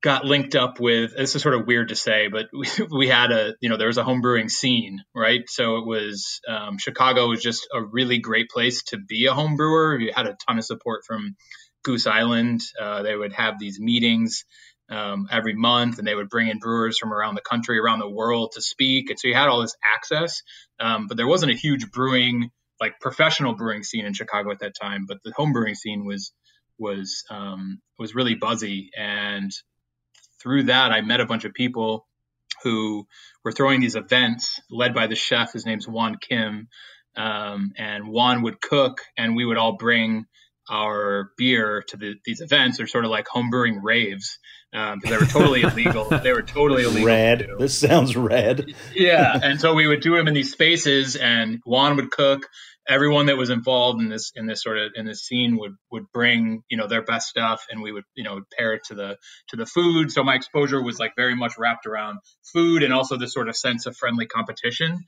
got 0.01 0.25
linked 0.25 0.55
up 0.55 0.79
with 0.79 1.15
this 1.15 1.35
is 1.35 1.41
sort 1.41 1.53
of 1.53 1.67
weird 1.67 1.89
to 1.89 1.95
say, 1.95 2.27
but 2.27 2.47
we, 2.51 2.67
we 2.91 3.07
had 3.07 3.31
a 3.31 3.55
you 3.61 3.69
know 3.69 3.77
there 3.77 3.87
was 3.87 3.97
a 3.97 4.03
home 4.03 4.21
brewing 4.21 4.49
scene, 4.49 5.03
right? 5.15 5.41
So 5.47 5.77
it 5.77 5.85
was 5.85 6.41
um, 6.47 6.77
Chicago 6.77 7.27
was 7.27 7.41
just 7.41 7.67
a 7.73 7.81
really 7.81 8.19
great 8.19 8.49
place 8.49 8.83
to 8.85 8.97
be 8.97 9.27
a 9.27 9.33
home 9.33 9.55
brewer. 9.55 9.97
You 9.99 10.11
had 10.13 10.27
a 10.27 10.37
ton 10.47 10.57
of 10.57 10.65
support 10.65 11.01
from 11.05 11.35
Goose 11.83 12.07
Island. 12.07 12.61
Uh, 12.79 13.03
they 13.03 13.15
would 13.15 13.33
have 13.33 13.59
these 13.59 13.79
meetings 13.79 14.45
um, 14.89 15.27
every 15.31 15.53
month, 15.53 15.99
and 15.99 16.07
they 16.07 16.15
would 16.15 16.29
bring 16.29 16.49
in 16.49 16.59
brewers 16.59 16.97
from 16.97 17.13
around 17.13 17.35
the 17.35 17.41
country, 17.41 17.79
around 17.79 17.99
the 17.99 18.09
world 18.09 18.51
to 18.53 18.61
speak. 18.61 19.09
And 19.09 19.19
so 19.19 19.27
you 19.27 19.35
had 19.35 19.47
all 19.47 19.61
this 19.61 19.75
access, 19.95 20.41
um, 20.79 21.07
but 21.07 21.17
there 21.17 21.27
wasn't 21.27 21.51
a 21.51 21.57
huge 21.57 21.91
brewing 21.91 22.49
like 22.79 22.99
professional 22.99 23.53
brewing 23.53 23.83
scene 23.83 24.05
in 24.05 24.13
Chicago 24.13 24.49
at 24.51 24.59
that 24.59 24.73
time. 24.79 25.05
But 25.07 25.19
the 25.23 25.31
home 25.35 25.53
brewing 25.53 25.75
scene 25.75 26.05
was 26.05 26.33
was 26.79 27.23
um, 27.29 27.79
was 27.99 28.15
really 28.15 28.33
buzzy 28.33 28.89
and 28.97 29.51
through 30.41 30.63
that, 30.63 30.91
I 30.91 31.01
met 31.01 31.19
a 31.19 31.25
bunch 31.25 31.45
of 31.45 31.53
people 31.53 32.07
who 32.63 33.07
were 33.43 33.51
throwing 33.51 33.79
these 33.79 33.95
events 33.95 34.59
led 34.69 34.93
by 34.93 35.07
the 35.07 35.15
chef. 35.15 35.53
His 35.53 35.65
name's 35.65 35.87
Won 35.87 36.17
Kim. 36.17 36.67
Um, 37.15 37.73
and 37.77 38.07
Juan 38.07 38.43
would 38.43 38.61
cook, 38.61 39.01
and 39.17 39.35
we 39.35 39.45
would 39.45 39.57
all 39.57 39.75
bring 39.77 40.25
our 40.69 41.31
beer 41.37 41.83
to 41.89 41.97
the, 41.97 42.15
these 42.25 42.41
events. 42.41 42.77
They're 42.77 42.87
sort 42.87 43.05
of 43.05 43.11
like 43.11 43.27
homebrewing 43.27 43.79
raves 43.81 44.39
um, 44.73 44.99
because 44.99 45.11
they 45.11 45.25
were 45.25 45.31
totally 45.31 45.61
illegal. 45.63 46.05
They 46.05 46.31
were 46.31 46.41
totally 46.41 46.83
illegal. 46.83 47.07
Red. 47.07 47.47
This 47.59 47.77
sounds 47.77 48.15
red. 48.15 48.73
yeah, 48.93 49.39
and 49.41 49.59
so 49.59 49.73
we 49.73 49.87
would 49.87 50.01
do 50.01 50.15
them 50.15 50.27
in 50.27 50.33
these 50.33 50.51
spaces, 50.51 51.15
and 51.15 51.59
Won 51.65 51.95
would 51.97 52.11
cook 52.11 52.47
everyone 52.87 53.27
that 53.27 53.37
was 53.37 53.49
involved 53.49 54.01
in 54.01 54.09
this 54.09 54.31
in 54.35 54.47
this 54.47 54.63
sort 54.63 54.77
of 54.77 54.91
in 54.95 55.05
this 55.05 55.21
scene 55.21 55.57
would 55.57 55.75
would 55.91 56.05
bring 56.13 56.63
you 56.69 56.77
know 56.77 56.87
their 56.87 57.03
best 57.03 57.27
stuff 57.27 57.65
and 57.69 57.81
we 57.81 57.91
would 57.91 58.03
you 58.15 58.23
know 58.23 58.41
pair 58.57 58.73
it 58.73 58.81
to 58.83 58.95
the 58.95 59.17
to 59.49 59.55
the 59.55 59.65
food 59.65 60.11
so 60.11 60.23
my 60.23 60.35
exposure 60.35 60.81
was 60.81 60.99
like 60.99 61.13
very 61.15 61.35
much 61.35 61.53
wrapped 61.57 61.85
around 61.85 62.19
food 62.53 62.81
and 62.81 62.93
also 62.93 63.17
this 63.17 63.33
sort 63.33 63.49
of 63.49 63.55
sense 63.55 63.85
of 63.85 63.95
friendly 63.95 64.25
competition 64.25 64.99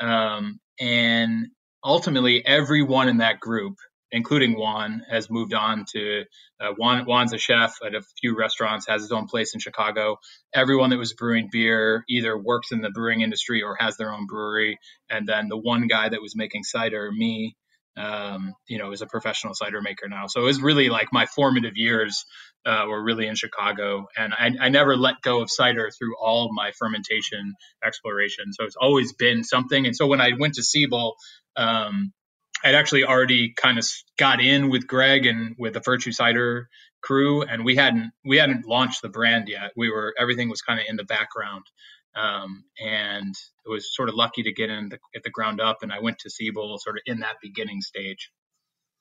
um, 0.00 0.60
and 0.78 1.46
ultimately 1.82 2.44
everyone 2.44 3.08
in 3.08 3.18
that 3.18 3.40
group 3.40 3.74
including 4.14 4.56
Won, 4.56 5.02
has 5.10 5.28
moved 5.28 5.54
on 5.54 5.84
to 5.92 6.22
uh, 6.60 6.72
Won. 6.78 7.04
Won's 7.04 7.32
a 7.32 7.38
chef 7.38 7.74
at 7.84 7.96
a 7.96 8.02
few 8.20 8.38
restaurants, 8.38 8.86
has 8.86 9.02
his 9.02 9.10
own 9.10 9.26
place 9.26 9.54
in 9.54 9.60
Chicago. 9.60 10.18
Everyone 10.54 10.90
that 10.90 10.98
was 10.98 11.14
brewing 11.14 11.48
beer 11.50 12.04
either 12.08 12.38
works 12.38 12.70
in 12.70 12.80
the 12.80 12.90
brewing 12.90 13.22
industry 13.22 13.62
or 13.64 13.76
has 13.80 13.96
their 13.96 14.12
own 14.12 14.26
brewery. 14.26 14.78
And 15.10 15.26
then 15.26 15.48
the 15.48 15.58
one 15.58 15.88
guy 15.88 16.08
that 16.08 16.22
was 16.22 16.36
making 16.36 16.62
cider, 16.62 17.10
me, 17.10 17.56
um, 17.96 18.54
you 18.68 18.78
know, 18.78 18.92
is 18.92 19.02
a 19.02 19.06
professional 19.06 19.52
cider 19.52 19.82
maker 19.82 20.08
now. 20.08 20.28
So 20.28 20.42
it 20.42 20.44
was 20.44 20.62
really 20.62 20.90
like 20.90 21.08
my 21.12 21.26
formative 21.26 21.74
years 21.74 22.24
uh, 22.64 22.84
were 22.88 23.02
really 23.02 23.26
in 23.26 23.34
Chicago, 23.34 24.06
and 24.16 24.32
I, 24.32 24.50
I, 24.58 24.68
never 24.70 24.96
let 24.96 25.20
go 25.20 25.42
of 25.42 25.50
cider 25.50 25.90
through 25.90 26.16
all 26.18 26.50
my 26.50 26.72
fermentation 26.72 27.52
exploration. 27.84 28.46
So 28.52 28.64
it's 28.64 28.76
always 28.80 29.12
been 29.12 29.44
something. 29.44 29.84
And 29.84 29.94
so 29.94 30.06
when 30.06 30.22
I 30.22 30.30
went 30.38 30.54
to 30.54 30.62
Siebel, 30.62 31.14
um, 31.56 32.14
I'd 32.64 32.74
actually 32.74 33.04
already 33.04 33.52
kind 33.52 33.78
of 33.78 33.86
got 34.18 34.40
in 34.40 34.70
with 34.70 34.86
Greg 34.86 35.26
and 35.26 35.54
with 35.58 35.74
the 35.74 35.80
Virtue 35.80 36.12
Cider 36.12 36.68
crew, 37.02 37.42
and 37.42 37.64
we 37.64 37.76
hadn't 37.76 38.12
we 38.24 38.38
hadn't 38.38 38.66
launched 38.66 39.02
the 39.02 39.10
brand 39.10 39.48
yet. 39.48 39.72
We 39.76 39.90
were 39.90 40.14
everything 40.18 40.48
was 40.48 40.62
kind 40.62 40.80
of 40.80 40.86
in 40.88 40.96
the 40.96 41.04
background, 41.04 41.64
um, 42.16 42.64
and 42.82 43.34
it 43.66 43.68
was 43.68 43.94
sort 43.94 44.08
of 44.08 44.14
lucky 44.14 44.42
to 44.44 44.52
get 44.52 44.70
in 44.70 44.88
the, 44.88 44.98
at 45.14 45.22
the 45.22 45.30
ground 45.30 45.60
up. 45.60 45.82
And 45.82 45.92
I 45.92 46.00
went 46.00 46.18
to 46.20 46.30
Siebel 46.30 46.78
sort 46.78 46.96
of 46.96 47.02
in 47.04 47.20
that 47.20 47.36
beginning 47.42 47.82
stage. 47.82 48.30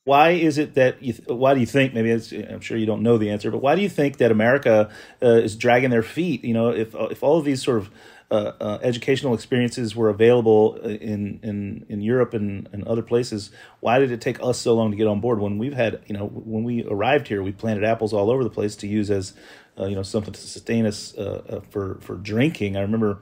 Why 0.06 0.32
is 0.32 0.58
it 0.58 0.74
that 0.74 1.02
you? 1.02 1.14
Why 1.28 1.54
do 1.54 1.62
you 1.62 1.66
think? 1.66 1.94
Maybe 1.94 2.12
I'm 2.12 2.60
sure 2.60 2.76
you 2.76 2.86
don't 2.86 3.04
know 3.04 3.18
the 3.18 3.30
answer, 3.30 3.50
but 3.50 3.62
why 3.62 3.76
do 3.76 3.82
you 3.82 3.90
think 3.90 4.18
that 4.18 4.32
America 4.32 4.92
uh, 5.22 5.28
is 5.28 5.56
dragging 5.56 5.92
their 5.92 6.04
feet? 6.04 6.44
You 6.44 6.54
know, 6.54 6.70
if 6.72 6.94
if 6.94 7.24
all 7.24 7.40
of 7.40 7.46
these 7.46 7.64
sort 7.64 7.78
of 7.78 7.88
uh, 7.88 7.90
uh, 7.90 8.13
educational 8.32 9.34
experiences 9.34 9.96
were 9.96 10.10
available 10.10 10.76
in 10.78 11.40
in 11.44 11.86
in 11.90 12.02
Europe 12.02 12.34
and, 12.34 12.68
and 12.72 12.84
other 12.88 13.02
places, 13.02 13.52
why 13.80 14.00
did 14.00 14.12
it 14.12 14.22
take 14.22 14.42
us 14.42 14.60
so 14.60 14.74
long 14.74 14.92
to 14.92 14.98
get 14.98 15.08
on 15.08 15.20
board? 15.20 15.40
When 15.40 15.58
we've 15.58 15.74
had, 15.74 16.02
you 16.08 16.16
know, 16.16 16.28
when 16.28 16.64
we 16.64 16.84
arrived 16.86 17.28
here, 17.28 17.44
we 17.44 17.52
planted 17.52 17.84
apples 17.84 18.14
all 18.14 18.30
over 18.30 18.44
the 18.44 18.50
place 18.50 18.76
to 18.78 18.88
use 18.88 19.12
as, 19.12 19.34
uh, 19.80 19.86
you 19.86 19.96
know, 19.96 20.04
something 20.04 20.34
to 20.34 20.40
sustain 20.40 20.86
us 20.86 21.16
uh, 21.18 21.44
uh, 21.50 21.60
for 21.70 22.00
for 22.02 22.16
drinking. 22.16 22.78
I 22.78 22.82
remember 22.82 23.22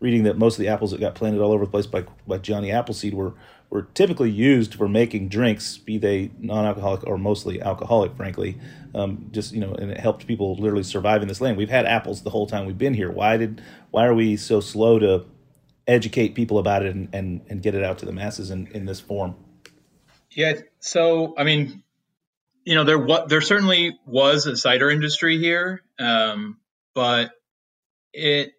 reading 0.00 0.24
that 0.24 0.38
most 0.38 0.54
of 0.54 0.60
the 0.60 0.68
apples 0.68 0.92
that 0.92 1.00
got 1.00 1.14
planted 1.14 1.40
all 1.40 1.52
over 1.52 1.64
the 1.64 1.70
place 1.70 1.86
by 1.86 2.04
by 2.26 2.38
Johnny 2.38 2.70
Appleseed 2.70 3.14
were 3.14 3.34
were 3.70 3.82
typically 3.94 4.30
used 4.30 4.74
for 4.74 4.88
making 4.88 5.28
drinks, 5.28 5.76
be 5.76 5.98
they 5.98 6.30
non-alcoholic 6.38 7.06
or 7.06 7.18
mostly 7.18 7.60
alcoholic, 7.60 8.16
frankly. 8.16 8.58
Um, 8.94 9.28
just 9.30 9.52
you 9.52 9.60
know, 9.60 9.74
and 9.74 9.90
it 9.90 10.00
helped 10.00 10.26
people 10.26 10.56
literally 10.56 10.82
survive 10.82 11.20
in 11.22 11.28
this 11.28 11.40
land. 11.40 11.56
We've 11.56 11.68
had 11.68 11.84
apples 11.84 12.22
the 12.22 12.30
whole 12.30 12.46
time 12.46 12.66
we've 12.66 12.78
been 12.78 12.94
here. 12.94 13.10
Why 13.10 13.36
did 13.36 13.60
why 13.90 14.06
are 14.06 14.14
we 14.14 14.36
so 14.36 14.60
slow 14.60 14.98
to 14.98 15.26
educate 15.86 16.34
people 16.34 16.58
about 16.58 16.84
it 16.84 16.94
and 16.94 17.08
and, 17.12 17.42
and 17.48 17.62
get 17.62 17.74
it 17.74 17.84
out 17.84 17.98
to 17.98 18.06
the 18.06 18.12
masses 18.12 18.50
in, 18.50 18.68
in 18.68 18.86
this 18.86 19.00
form? 19.00 19.36
Yeah, 20.30 20.54
so 20.80 21.34
I 21.36 21.44
mean, 21.44 21.82
you 22.64 22.74
know, 22.74 22.84
there 22.84 22.98
what 22.98 23.28
there 23.28 23.42
certainly 23.42 23.98
was 24.06 24.46
a 24.46 24.56
cider 24.56 24.90
industry 24.90 25.38
here, 25.38 25.82
um, 25.98 26.58
but 26.94 27.32
it 28.14 28.52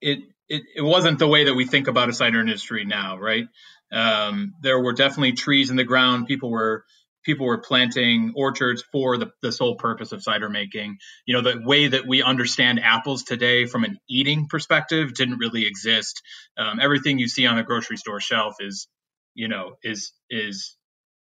it 0.00 0.18
it, 0.48 0.62
it 0.76 0.82
wasn't 0.82 1.18
the 1.18 1.28
way 1.28 1.44
that 1.44 1.54
we 1.54 1.66
think 1.66 1.88
about 1.88 2.08
a 2.08 2.12
cider 2.12 2.40
industry 2.40 2.84
now, 2.84 3.16
right? 3.18 3.46
Um, 3.92 4.54
there 4.60 4.80
were 4.80 4.92
definitely 4.92 5.32
trees 5.32 5.70
in 5.70 5.76
the 5.76 5.84
ground. 5.84 6.26
People 6.26 6.50
were 6.50 6.84
people 7.24 7.46
were 7.46 7.58
planting 7.58 8.32
orchards 8.34 8.82
for 8.90 9.16
the, 9.16 9.30
the 9.42 9.52
sole 9.52 9.76
purpose 9.76 10.10
of 10.12 10.22
cider 10.22 10.48
making. 10.48 10.98
You 11.24 11.34
know, 11.34 11.42
the 11.42 11.62
way 11.64 11.88
that 11.88 12.06
we 12.06 12.22
understand 12.22 12.80
apples 12.82 13.22
today 13.22 13.66
from 13.66 13.84
an 13.84 13.98
eating 14.08 14.48
perspective 14.48 15.14
didn't 15.14 15.38
really 15.38 15.66
exist. 15.66 16.20
Um, 16.58 16.80
everything 16.80 17.18
you 17.18 17.28
see 17.28 17.46
on 17.46 17.56
the 17.56 17.62
grocery 17.62 17.96
store 17.96 18.20
shelf 18.20 18.56
is, 18.60 18.88
you 19.34 19.48
know, 19.48 19.76
is 19.82 20.12
is 20.30 20.76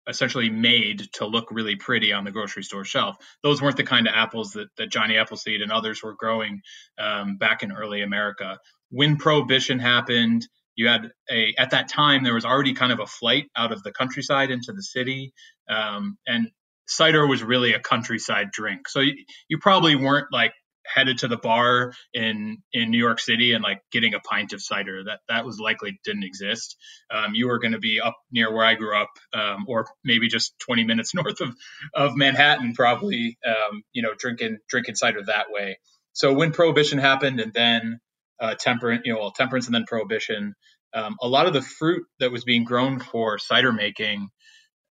essentially 0.09 0.49
made 0.49 1.07
to 1.13 1.27
look 1.27 1.49
really 1.51 1.77
pretty 1.77 2.13
on 2.13 2.25
the 2.25 2.31
grocery 2.31 2.63
store 2.63 2.85
shelf. 2.85 3.17
Those 3.43 3.61
weren't 3.61 3.77
the 3.77 3.85
kind 3.85 4.09
of 4.09 4.15
apples 4.17 4.53
that, 4.53 4.69
that 4.79 4.91
Johnny 4.91 5.19
Appleseed 5.19 5.61
and 5.61 5.71
others 5.71 6.03
were 6.03 6.15
growing 6.15 6.63
um, 6.99 7.37
back 7.37 7.63
in 7.63 7.73
early 7.73 8.01
America. 8.01 8.59
When 8.91 9.19
Prohibition 9.19 9.79
happened, 9.79 10.49
you 10.79 10.89
had 10.89 11.11
a 11.31 11.55
at 11.59 11.71
that 11.71 11.89
time 11.89 12.23
there 12.25 12.35
was 12.35 12.45
already 12.45 12.73
kind 12.73 12.93
of 12.93 13.01
a 13.01 13.07
flight 13.07 13.47
out 13.57 13.73
of 13.73 13.83
the 13.83 13.93
countryside 13.93 14.51
into 14.51 14.73
the 14.73 14.83
city 14.83 15.33
um, 15.69 16.17
and 16.27 16.49
cider 16.89 17.27
was 17.27 17.43
really 17.43 17.75
a 17.75 17.81
countryside 17.81 18.51
drink. 18.51 18.89
So 18.89 19.01
you, 19.01 19.15
you, 19.49 19.59
probably 19.59 19.95
weren't 19.95 20.33
like 20.33 20.53
headed 20.87 21.19
to 21.19 21.29
the 21.29 21.37
bar 21.37 21.93
in 22.15 22.63
in 22.73 22.91
new 22.91 22.97
york 22.97 23.21
city 23.21 23.53
and 23.53 23.63
like 23.63 23.83
getting 23.93 24.15
a 24.15 24.21
pint 24.21 24.55
of 24.55 24.63
cider. 24.63 25.05
That 25.05 25.21
that 25.29 25.45
was 25.45 25.61
likely 25.61 26.01
didn't 26.03 26.25
exist. 26.25 26.77
Um, 27.11 27.35
you 27.35 27.49
were 27.49 27.59
going 27.59 27.73
to 27.73 27.79
be 27.79 28.01
up 28.01 28.17
near 28.33 28.53
where 28.53 28.65
i 28.65 28.75
grew 28.75 28.97
up 28.97 29.11
um, 29.35 29.67
or 29.69 29.87
maybe 30.03 30.29
just 30.29 30.55
20 30.61 30.85
minutes 30.85 31.15
north 31.15 31.41
of 31.41 31.55
of 31.95 32.17
manhattan 32.17 32.73
probably 32.75 33.37
um, 33.47 33.83
you 33.93 34.03
know 34.03 34.15
drinking 34.19 34.59
drinking 34.69 34.95
cider 34.95 35.23
that 35.27 35.47
way. 35.51 35.79
So 36.15 36.33
when 36.33 36.53
prohibition 36.53 36.99
happened 36.99 37.39
and 37.39 37.53
then 37.53 38.01
uh, 38.41 38.55
temperance, 38.59 39.03
you 39.05 39.13
know, 39.13 39.21
well, 39.21 39.31
temperance 39.31 39.67
and 39.67 39.75
then 39.75 39.85
prohibition. 39.87 40.55
Um, 40.95 41.17
a 41.21 41.29
lot 41.29 41.47
of 41.47 41.53
the 41.53 41.63
fruit 41.63 42.07
that 42.21 42.33
was 42.33 42.45
being 42.45 42.65
grown 42.65 42.99
for 42.99 43.39
cider 43.39 43.73
making, 43.73 44.29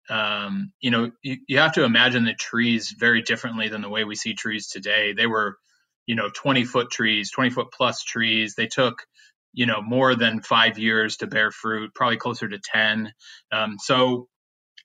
um, 0.09 0.71
you 0.79 0.91
know, 0.91 1.11
you, 1.21 1.37
you, 1.47 1.57
have 1.57 1.73
to 1.73 1.83
imagine 1.83 2.23
the 2.23 2.33
trees 2.33 2.95
very 2.97 3.21
differently 3.21 3.67
than 3.67 3.81
the 3.81 3.89
way 3.89 4.03
we 4.03 4.15
see 4.15 4.33
trees 4.33 4.67
today. 4.67 5.13
They 5.13 5.27
were, 5.27 5.57
you 6.05 6.15
know, 6.15 6.29
20 6.33 6.63
foot 6.63 6.91
trees, 6.91 7.31
20 7.31 7.49
foot 7.49 7.67
plus 7.73 8.03
trees. 8.03 8.55
They 8.55 8.67
took, 8.67 9.05
you 9.53 9.65
know, 9.65 9.81
more 9.81 10.15
than 10.15 10.41
five 10.41 10.77
years 10.77 11.17
to 11.17 11.27
bear 11.27 11.51
fruit, 11.51 11.93
probably 11.93 12.17
closer 12.17 12.47
to 12.47 12.59
10. 12.59 13.11
Um, 13.51 13.77
so, 13.79 14.27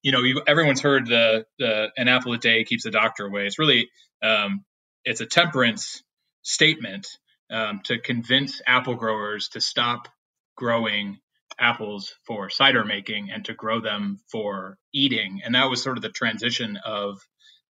you 0.03 0.11
know, 0.11 0.23
you, 0.23 0.43
everyone's 0.47 0.81
heard 0.81 1.07
the, 1.07 1.45
the 1.59 1.91
an 1.97 2.09
apple 2.09 2.33
a 2.33 2.39
day 2.39 2.65
keeps 2.65 2.83
the 2.85 2.91
doctor 2.91 3.27
away. 3.27 3.47
It's 3.47 3.61
really, 3.61 3.91
um, 4.23 4.65
it's 5.05 5.21
a 5.21 5.27
temperance 5.27 6.03
statement 6.43 7.07
um, 7.53 7.81
to 7.85 7.99
convince 7.99 8.61
apple 8.67 8.95
growers 8.95 9.49
to 9.51 9.61
stop 9.61 10.09
growing 10.57 11.19
apples 11.59 12.15
for 12.27 12.51
cider 12.51 12.85
making 12.85 13.31
and 13.31 13.45
to 13.45 13.55
grow 13.55 13.81
them 13.81 14.19
for 14.31 14.79
eating. 14.93 15.41
And 15.45 15.55
that 15.55 15.71
was 15.71 15.83
sort 15.83 15.99
of 15.99 16.03
the 16.03 16.09
transition 16.09 16.79
of 16.85 17.19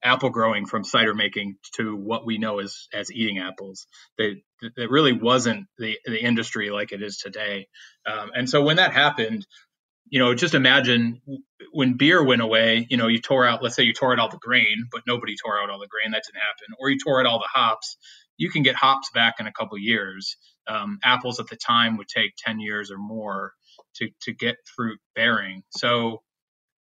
apple 0.03 0.29
growing 0.29 0.65
from 0.65 0.83
cider 0.83 1.13
making 1.13 1.57
to 1.75 1.95
what 1.95 2.25
we 2.25 2.37
know 2.37 2.59
as 2.59 2.87
as 2.93 3.11
eating 3.11 3.39
apples. 3.39 3.87
That 4.17 4.89
really 4.89 5.13
wasn't 5.13 5.67
the 5.77 5.97
the 6.05 6.21
industry 6.23 6.69
like 6.69 6.91
it 6.91 7.01
is 7.01 7.17
today. 7.17 7.67
Um, 8.05 8.31
and 8.35 8.49
so 8.49 8.63
when 8.63 8.77
that 8.77 8.93
happened, 8.93 9.45
you 10.09 10.19
know, 10.19 10.33
just 10.33 10.55
imagine 10.55 11.21
when 11.71 11.97
beer 11.97 12.23
went 12.23 12.41
away. 12.41 12.87
You 12.89 12.97
know, 12.97 13.07
you 13.07 13.21
tore 13.21 13.45
out, 13.45 13.63
let's 13.63 13.75
say 13.75 13.83
you 13.83 13.93
tore 13.93 14.11
out 14.11 14.19
all 14.19 14.29
the 14.29 14.37
grain, 14.37 14.87
but 14.91 15.01
nobody 15.07 15.35
tore 15.43 15.61
out 15.61 15.69
all 15.69 15.79
the 15.79 15.87
grain. 15.87 16.11
That 16.11 16.23
didn't 16.25 16.41
happen. 16.41 16.75
Or 16.79 16.89
you 16.89 16.97
tore 16.99 17.19
out 17.19 17.25
all 17.25 17.39
the 17.39 17.47
hops 17.51 17.97
you 18.41 18.49
can 18.49 18.63
get 18.63 18.75
hops 18.75 19.11
back 19.13 19.35
in 19.39 19.45
a 19.45 19.51
couple 19.51 19.77
years. 19.77 20.35
Um, 20.67 20.97
apples 21.03 21.39
at 21.39 21.45
the 21.45 21.55
time 21.55 21.97
would 21.97 22.07
take 22.07 22.31
10 22.39 22.59
years 22.59 22.89
or 22.89 22.97
more 22.97 23.53
to, 23.97 24.09
to 24.23 24.33
get 24.33 24.55
fruit 24.75 24.99
bearing. 25.13 25.61
So 25.69 26.23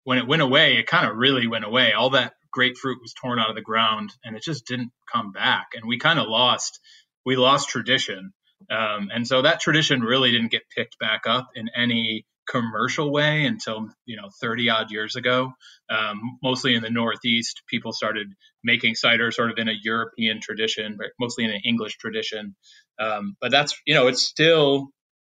when 0.06 0.20
it 0.20 0.26
went 0.26 0.42
away, 0.42 0.78
it 0.78 0.88
kind 0.88 1.10
of 1.10 1.18
really 1.18 1.48
went 1.48 1.66
away. 1.66 1.92
All 1.92 2.12
that 2.12 2.32
grapefruit 2.50 3.00
was 3.02 3.14
torn 3.14 3.40
out 3.40 3.50
of 3.50 3.58
the 3.58 3.62
ground 3.62 4.12
and 4.24 4.38
it 4.38 4.42
just 4.42 4.68
didn't 4.68 4.92
come 5.12 5.34
back. 5.34 5.72
And 5.74 5.84
we 5.86 6.00
kind 6.00 6.18
of 6.18 6.30
lost, 6.30 6.80
we 7.26 7.36
lost 7.36 7.68
tradition. 7.68 8.32
Um, 8.72 9.10
and 9.14 9.28
so 9.28 9.42
that 9.42 9.60
tradition 9.60 10.00
really 10.00 10.32
didn't 10.32 10.52
get 10.52 10.64
picked 10.74 10.98
back 10.98 11.24
up 11.28 11.50
in 11.56 11.68
any 11.76 12.26
commercial 12.50 13.12
way 13.12 13.46
until 13.46 13.90
you 14.06 14.18
know 14.18 14.30
30 14.42 14.70
odd 14.70 14.92
years 14.92 15.16
ago. 15.16 15.54
Um, 15.90 16.40
mostly 16.44 16.76
in 16.76 16.82
the 16.82 16.90
Northeast, 16.90 17.62
people 17.68 17.94
started 17.94 18.28
making 18.64 18.96
cider 18.96 19.32
sort 19.32 19.52
of 19.52 19.58
in 19.58 19.70
a 19.70 19.76
European 19.82 20.40
tradition, 20.42 20.96
but 20.98 21.08
mostly 21.20 21.46
in 21.46 21.52
an 21.52 21.62
English 21.64 21.98
tradition. 21.98 22.56
Um, 23.00 23.36
but 23.40 23.52
that's 23.52 23.76
you 23.86 23.94
know 23.94 24.08
it's 24.08 24.22
still 24.22 24.90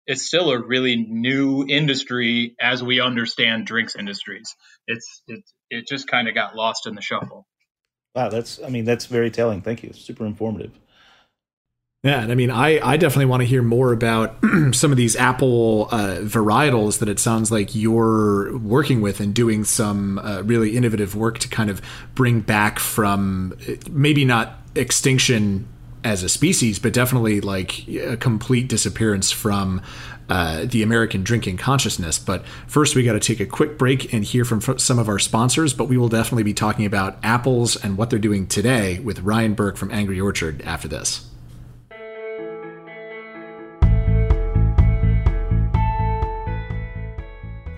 it's 0.06 0.22
still 0.22 0.50
a 0.50 0.64
really 0.64 0.96
new 0.96 1.66
industry 1.66 2.54
as 2.60 2.82
we 2.82 3.00
understand 3.00 3.66
drinks 3.66 3.96
industries. 3.96 4.54
It's 4.86 5.22
it 5.26 5.44
it 5.70 5.88
just 5.88 6.08
kind 6.08 6.28
of 6.28 6.34
got 6.34 6.54
lost 6.54 6.86
in 6.86 6.94
the 6.94 7.02
shuffle. 7.02 7.46
Wow, 8.14 8.28
that's 8.28 8.60
I 8.62 8.68
mean 8.68 8.84
that's 8.84 9.06
very 9.06 9.30
telling. 9.30 9.62
Thank 9.62 9.82
you. 9.82 9.92
Super 9.92 10.26
informative. 10.26 10.72
Yeah, 12.06 12.22
and 12.22 12.30
I 12.30 12.36
mean, 12.36 12.52
I, 12.52 12.78
I 12.88 12.96
definitely 12.98 13.24
want 13.24 13.40
to 13.40 13.46
hear 13.46 13.62
more 13.62 13.92
about 13.92 14.36
some 14.72 14.92
of 14.92 14.96
these 14.96 15.16
apple 15.16 15.88
uh, 15.90 16.18
varietals 16.20 17.00
that 17.00 17.08
it 17.08 17.18
sounds 17.18 17.50
like 17.50 17.74
you're 17.74 18.56
working 18.58 19.00
with 19.00 19.18
and 19.18 19.34
doing 19.34 19.64
some 19.64 20.20
uh, 20.20 20.42
really 20.42 20.76
innovative 20.76 21.16
work 21.16 21.40
to 21.40 21.48
kind 21.48 21.68
of 21.68 21.82
bring 22.14 22.42
back 22.42 22.78
from 22.78 23.58
uh, 23.68 23.72
maybe 23.90 24.24
not 24.24 24.52
extinction 24.76 25.66
as 26.04 26.22
a 26.22 26.28
species, 26.28 26.78
but 26.78 26.92
definitely 26.92 27.40
like 27.40 27.88
a 27.88 28.16
complete 28.16 28.68
disappearance 28.68 29.32
from 29.32 29.82
uh, 30.28 30.64
the 30.64 30.84
American 30.84 31.24
drinking 31.24 31.56
consciousness. 31.56 32.20
But 32.20 32.46
first, 32.68 32.94
we 32.94 33.02
got 33.02 33.14
to 33.14 33.20
take 33.20 33.40
a 33.40 33.46
quick 33.46 33.76
break 33.78 34.14
and 34.14 34.22
hear 34.22 34.44
from 34.44 34.60
some 34.78 35.00
of 35.00 35.08
our 35.08 35.18
sponsors. 35.18 35.74
But 35.74 35.86
we 35.86 35.96
will 35.96 36.08
definitely 36.08 36.44
be 36.44 36.54
talking 36.54 36.86
about 36.86 37.18
apples 37.24 37.74
and 37.74 37.98
what 37.98 38.10
they're 38.10 38.20
doing 38.20 38.46
today 38.46 39.00
with 39.00 39.18
Ryan 39.22 39.54
Burk 39.54 39.76
from 39.76 39.90
Angry 39.90 40.20
Orchard 40.20 40.62
after 40.62 40.86
this. 40.86 41.28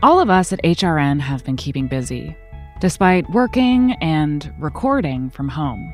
All 0.01 0.21
of 0.21 0.31
us 0.31 0.53
at 0.53 0.63
HRN 0.63 1.19
have 1.19 1.43
been 1.43 1.57
keeping 1.57 1.89
busy, 1.89 2.37
despite 2.79 3.29
working 3.31 3.97
and 4.01 4.55
recording 4.61 5.29
from 5.29 5.49
home. 5.49 5.93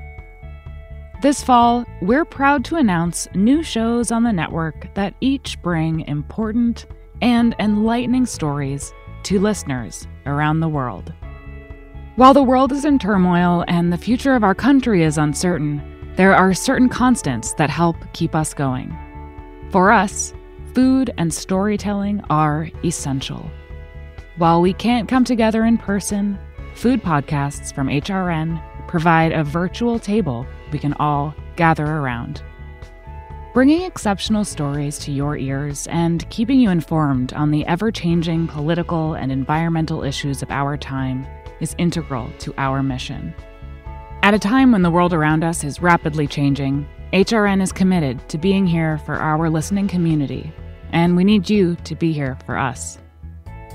This 1.23 1.43
fall, 1.43 1.87
we're 2.03 2.27
proud 2.27 2.67
to 2.67 2.77
announce 2.77 3.29
new 3.35 3.62
shows 3.62 4.12
on 4.12 4.23
the 4.23 4.33
network 4.33 4.93
that 4.93 5.14
each 5.23 5.61
bring 5.62 6.01
important 6.01 6.85
and 7.23 7.57
enlightening 7.59 8.27
stories 8.27 8.93
to 9.23 9.40
listeners 9.40 10.07
around 10.27 10.61
the 10.61 10.69
world. 10.69 11.14
While 12.17 12.35
the 12.35 12.43
world 12.43 12.73
is 12.73 12.85
in 12.85 12.99
turmoil 12.99 13.64
and 13.69 13.90
the 13.90 13.97
future 13.97 14.35
of 14.35 14.45
our 14.45 14.55
country 14.55 15.03
is 15.03 15.17
uncertain, 15.17 15.83
there 16.17 16.35
are 16.35 16.53
certain 16.53 16.90
constants 16.90 17.55
that 17.55 17.71
help 17.71 17.97
keep 18.12 18.35
us 18.35 18.53
going. 18.53 18.95
For 19.71 19.90
us, 19.90 20.35
food 20.75 21.11
and 21.17 21.33
storytelling 21.33 22.21
are 22.29 22.69
essential. 22.85 23.51
While 24.37 24.62
we 24.62 24.73
can't 24.73 25.09
come 25.09 25.23
together 25.23 25.64
in 25.64 25.79
person, 25.79 26.37
food 26.75 27.01
podcasts 27.01 27.73
from 27.73 27.87
HRN 27.87 28.61
provide 28.88 29.31
a 29.31 29.44
virtual 29.44 30.01
table 30.01 30.44
we 30.73 30.81
can 30.81 30.92
all 30.94 31.33
gather 31.55 31.87
around. 31.87 32.42
Bringing 33.53 33.83
exceptional 33.83 34.44
stories 34.44 34.99
to 34.99 35.12
your 35.12 35.37
ears 35.37 35.87
and 35.87 36.29
keeping 36.31 36.59
you 36.59 36.70
informed 36.70 37.33
on 37.35 37.53
the 37.53 37.64
ever 37.66 37.92
changing 37.92 38.49
political 38.49 39.14
and 39.14 39.31
environmental 39.31 40.03
issues 40.03 40.42
of 40.42 40.51
our 40.51 40.77
time 40.77 41.25
is 41.61 41.77
integral 41.79 42.29
to 42.40 42.53
our 42.59 42.83
mission. 42.83 43.33
At 44.25 44.35
a 44.35 44.38
time 44.40 44.73
when 44.73 44.83
the 44.83 44.90
world 44.90 45.12
around 45.12 45.44
us 45.44 45.62
is 45.62 45.81
rapidly 45.81 46.27
changing, 46.27 46.88
HRN 47.12 47.62
is 47.62 47.70
committed 47.70 48.29
to 48.31 48.38
being 48.38 48.66
here 48.66 48.99
for 49.07 49.14
our 49.14 49.49
listening 49.49 49.87
community, 49.87 50.53
and 50.90 51.14
we 51.14 51.23
need 51.23 51.49
you 51.49 51.77
to 51.85 51.94
be 51.94 52.12
here 52.12 52.37
for 52.44 52.59
us. 52.59 52.99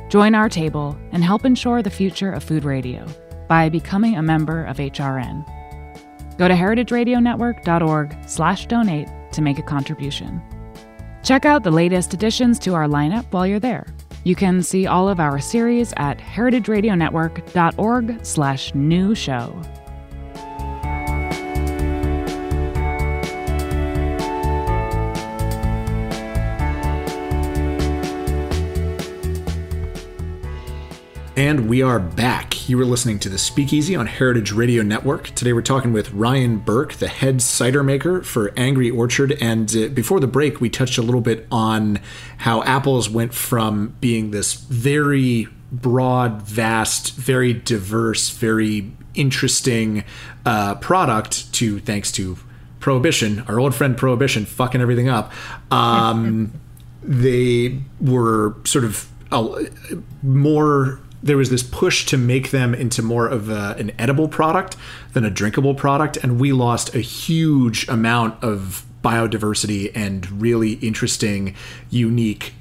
Join 0.09 0.35
our 0.35 0.49
table 0.49 0.97
and 1.11 1.23
help 1.23 1.45
ensure 1.45 1.83
the 1.83 1.91
future 1.91 2.31
of 2.31 2.43
food 2.43 2.65
radio 2.65 3.05
by 3.47 3.69
becoming 3.69 4.17
a 4.17 4.23
member 4.23 4.65
of 4.65 4.77
HRN. 4.77 5.45
Go 6.37 6.47
to 6.47 6.55
heritageradionetwork.org/donate 6.55 9.07
to 9.31 9.41
make 9.41 9.59
a 9.59 9.63
contribution. 9.63 10.41
Check 11.21 11.45
out 11.45 11.61
the 11.63 11.69
latest 11.69 12.15
additions 12.15 12.57
to 12.59 12.73
our 12.73 12.87
lineup 12.87 13.25
while 13.31 13.45
you're 13.45 13.59
there. 13.59 13.85
You 14.23 14.35
can 14.35 14.63
see 14.63 14.87
all 14.87 15.07
of 15.07 15.19
our 15.19 15.37
series 15.39 15.93
at 15.97 16.17
heritageradionetwork.org/new 16.17 19.15
show. 19.15 19.61
And 31.39 31.69
we 31.69 31.81
are 31.81 32.01
back. 32.01 32.67
You 32.67 32.77
were 32.77 32.83
listening 32.83 33.17
to 33.19 33.29
the 33.29 33.37
Speakeasy 33.37 33.95
on 33.95 34.07
Heritage 34.07 34.51
Radio 34.51 34.83
Network. 34.83 35.27
Today 35.35 35.53
we're 35.53 35.61
talking 35.61 35.93
with 35.93 36.11
Ryan 36.11 36.57
Burk, 36.57 36.95
the 36.95 37.07
head 37.07 37.41
cider 37.41 37.81
maker 37.81 38.21
for 38.23 38.51
Angry 38.57 38.89
Orchard. 38.89 39.37
And 39.39 39.73
uh, 39.73 39.87
before 39.87 40.19
the 40.19 40.27
break, 40.27 40.59
we 40.59 40.69
touched 40.69 40.97
a 40.97 41.01
little 41.01 41.21
bit 41.21 41.47
on 41.49 42.01
how 42.39 42.61
apples 42.63 43.09
went 43.09 43.33
from 43.33 43.95
being 44.01 44.31
this 44.31 44.53
very 44.53 45.47
broad, 45.71 46.41
vast, 46.41 47.15
very 47.15 47.53
diverse, 47.53 48.31
very 48.31 48.91
interesting 49.15 50.03
uh, 50.45 50.75
product 50.75 51.53
to, 51.53 51.79
thanks 51.79 52.11
to 52.11 52.37
Prohibition, 52.81 53.45
our 53.47 53.61
old 53.61 53.73
friend 53.73 53.95
Prohibition, 53.95 54.45
fucking 54.45 54.81
everything 54.81 55.07
up. 55.07 55.31
Um, 55.71 56.51
they 57.01 57.79
were 58.01 58.57
sort 58.65 58.83
of 58.83 59.07
uh, 59.31 59.63
more 60.21 60.99
there 61.21 61.37
was 61.37 61.49
this 61.49 61.63
push 61.63 62.05
to 62.05 62.17
make 62.17 62.51
them 62.51 62.73
into 62.73 63.01
more 63.01 63.27
of 63.27 63.49
a, 63.49 63.75
an 63.77 63.91
edible 63.99 64.27
product 64.27 64.75
than 65.13 65.25
a 65.25 65.29
drinkable 65.29 65.75
product, 65.75 66.17
and 66.17 66.39
we 66.39 66.51
lost 66.51 66.95
a 66.95 66.99
huge 66.99 67.87
amount 67.87 68.41
of 68.43 68.85
biodiversity 69.03 69.91
and 69.95 70.41
really 70.41 70.73
interesting, 70.73 71.55
unique 71.89 72.53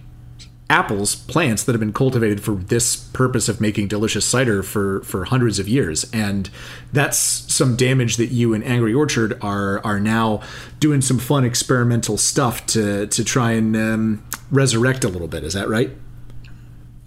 apples, 0.71 1.15
plants 1.15 1.65
that 1.65 1.73
have 1.73 1.81
been 1.81 1.93
cultivated 1.95 2.43
for 2.43 2.55
this 2.55 2.95
purpose 2.97 3.49
of 3.49 3.61
making 3.61 3.89
delicious 3.89 4.25
cider 4.25 4.63
for 4.63 5.01
for 5.03 5.25
hundreds 5.25 5.59
of 5.59 5.69
years. 5.69 6.09
And 6.13 6.51
that's 6.93 7.19
some 7.19 7.77
damage 7.77 8.17
that 8.17 8.27
you 8.27 8.55
and 8.55 8.63
Angry 8.65 8.93
Orchard 8.93 9.39
are 9.43 9.85
are 9.85 9.99
now 10.01 10.43
doing 10.79 11.01
some 11.01 11.19
fun 11.19 11.45
experimental 11.45 12.19
stuff 12.19 12.67
to 12.67 13.07
to 13.07 13.25
try 13.25 13.53
and 13.53 13.77
um, 13.77 14.25
resurrect 14.51 15.05
a 15.05 15.09
little 15.09 15.29
bit. 15.29 15.43
Is 15.43 15.55
that 15.55 15.69
right? 15.69 15.91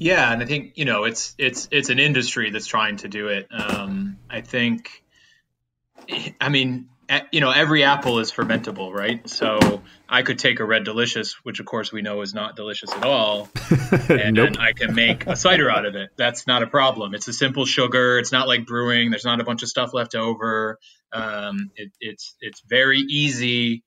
Yeah, 0.01 0.33
and 0.33 0.41
I 0.41 0.47
think 0.47 0.79
you 0.79 0.85
know 0.85 1.03
it's 1.03 1.35
it's 1.37 1.67
it's 1.69 1.89
an 1.89 1.99
industry 1.99 2.49
that's 2.49 2.65
trying 2.65 2.97
to 2.97 3.07
do 3.07 3.27
it. 3.27 3.47
Um, 3.51 4.17
I 4.31 4.41
think, 4.41 5.03
I 6.41 6.49
mean, 6.49 6.89
you 7.31 7.39
know, 7.39 7.51
every 7.51 7.83
apple 7.83 8.17
is 8.17 8.31
fermentable, 8.31 8.91
right? 8.91 9.29
So 9.29 9.83
I 10.09 10.23
could 10.23 10.39
take 10.39 10.59
a 10.59 10.65
red 10.65 10.85
delicious, 10.85 11.33
which 11.43 11.59
of 11.59 11.67
course 11.67 11.91
we 11.91 12.01
know 12.01 12.21
is 12.21 12.33
not 12.33 12.55
delicious 12.55 12.91
at 12.91 13.03
all, 13.03 13.49
and, 14.09 14.37
nope. 14.37 14.55
I 14.57 14.73
can 14.73 14.95
make 14.95 15.27
a 15.27 15.35
cider 15.35 15.69
out 15.69 15.85
of 15.85 15.93
it. 15.93 16.09
That's 16.17 16.47
not 16.47 16.63
a 16.63 16.67
problem. 16.67 17.13
It's 17.13 17.27
a 17.27 17.33
simple 17.33 17.67
sugar. 17.67 18.17
It's 18.17 18.31
not 18.31 18.47
like 18.47 18.65
brewing. 18.65 19.11
There's 19.11 19.25
not 19.25 19.39
a 19.39 19.43
bunch 19.43 19.61
of 19.61 19.69
stuff 19.69 19.93
left 19.93 20.15
over. 20.15 20.79
Um, 21.13 21.69
it, 21.75 21.91
it's 21.99 22.35
it's 22.41 22.63
very 22.67 23.01
easy. 23.01 23.83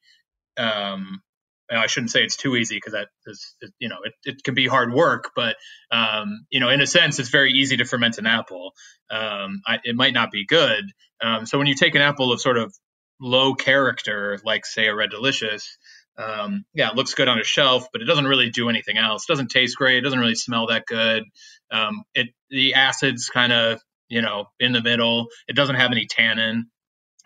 Um, 0.57 1.23
I 1.71 1.87
shouldn't 1.87 2.11
say 2.11 2.23
it's 2.23 2.37
too 2.37 2.57
easy 2.57 2.77
because 2.77 2.93
that 2.93 3.09
is, 3.27 3.55
you 3.79 3.89
know, 3.89 3.99
it, 4.05 4.13
it 4.25 4.45
can 4.45 4.55
be 4.55 4.67
hard 4.67 4.93
work, 4.93 5.31
but, 5.35 5.57
um, 5.91 6.47
you 6.51 6.61
know, 6.61 6.69
in 6.69 6.81
a 6.81 6.87
sense, 6.87 7.19
it's 7.19 7.31
very 7.31 7.53
easy 7.53 7.77
to 7.79 7.85
ferment 7.85 8.19
an 8.19 8.27
apple. 8.27 8.73
Um, 9.11 9.63
I, 9.67 9.79
it 9.83 9.97
might 9.97 10.15
not 10.15 10.31
be 10.31 10.47
good. 10.47 10.85
Um, 11.23 11.47
so 11.47 11.59
when 11.59 11.67
you 11.67 11.75
take 11.75 11.95
an 11.95 12.03
apple 12.03 12.33
of 12.33 12.41
sort 12.41 12.59
of 12.59 12.75
low 13.21 13.55
character, 13.55 14.39
like 14.45 14.67
say 14.67 14.87
a 14.87 14.95
Red 14.95 15.11
Delicious, 15.11 15.79
um, 16.17 16.65
yeah, 16.75 16.91
it 16.91 16.97
looks 16.97 17.15
good 17.15 17.29
on 17.29 17.41
a 17.41 17.45
shelf, 17.45 17.89
but 17.93 18.03
it 18.03 18.05
doesn't 18.05 18.27
really 18.27 18.51
do 18.51 18.69
anything 18.69 18.99
else. 18.99 19.25
It 19.29 19.33
doesn't 19.33 19.51
taste 19.51 19.77
great. 19.77 19.99
It 19.99 20.03
doesn't 20.03 20.19
really 20.19 20.35
smell 20.35 20.69
that 20.69 20.87
good. 20.87 21.25
Um, 21.71 22.05
it 22.15 22.29
the 22.51 22.75
acids 22.75 23.29
kind 23.29 23.53
of 23.53 23.81
you 24.09 24.23
know 24.23 24.47
in 24.61 24.73
the 24.73 24.83
middle. 24.83 25.27
It 25.49 25.57
doesn't 25.57 25.77
have 25.77 25.91
any 25.91 26.07
tannin. 26.07 26.67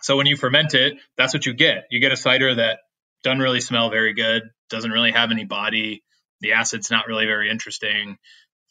So 0.01 0.17
when 0.17 0.27
you 0.27 0.37
ferment 0.37 0.75
it, 0.75 0.95
that's 1.17 1.35
what 1.35 1.45
you 1.45 1.53
get. 1.55 1.85
You 1.91 2.01
get 2.01 2.13
a 2.13 2.17
cider 2.17 2.55
that 2.55 2.79
doesn't 3.23 3.41
really 3.41 3.61
smell 3.61 3.91
very 3.91 4.15
good, 4.15 4.43
doesn't 4.71 4.91
really 4.91 5.13
have 5.13 5.31
any 5.31 5.45
body. 5.45 6.03
The 6.41 6.53
acid's 6.53 6.91
not 6.91 7.07
really 7.09 7.27
very 7.27 7.51
interesting. 7.51 8.17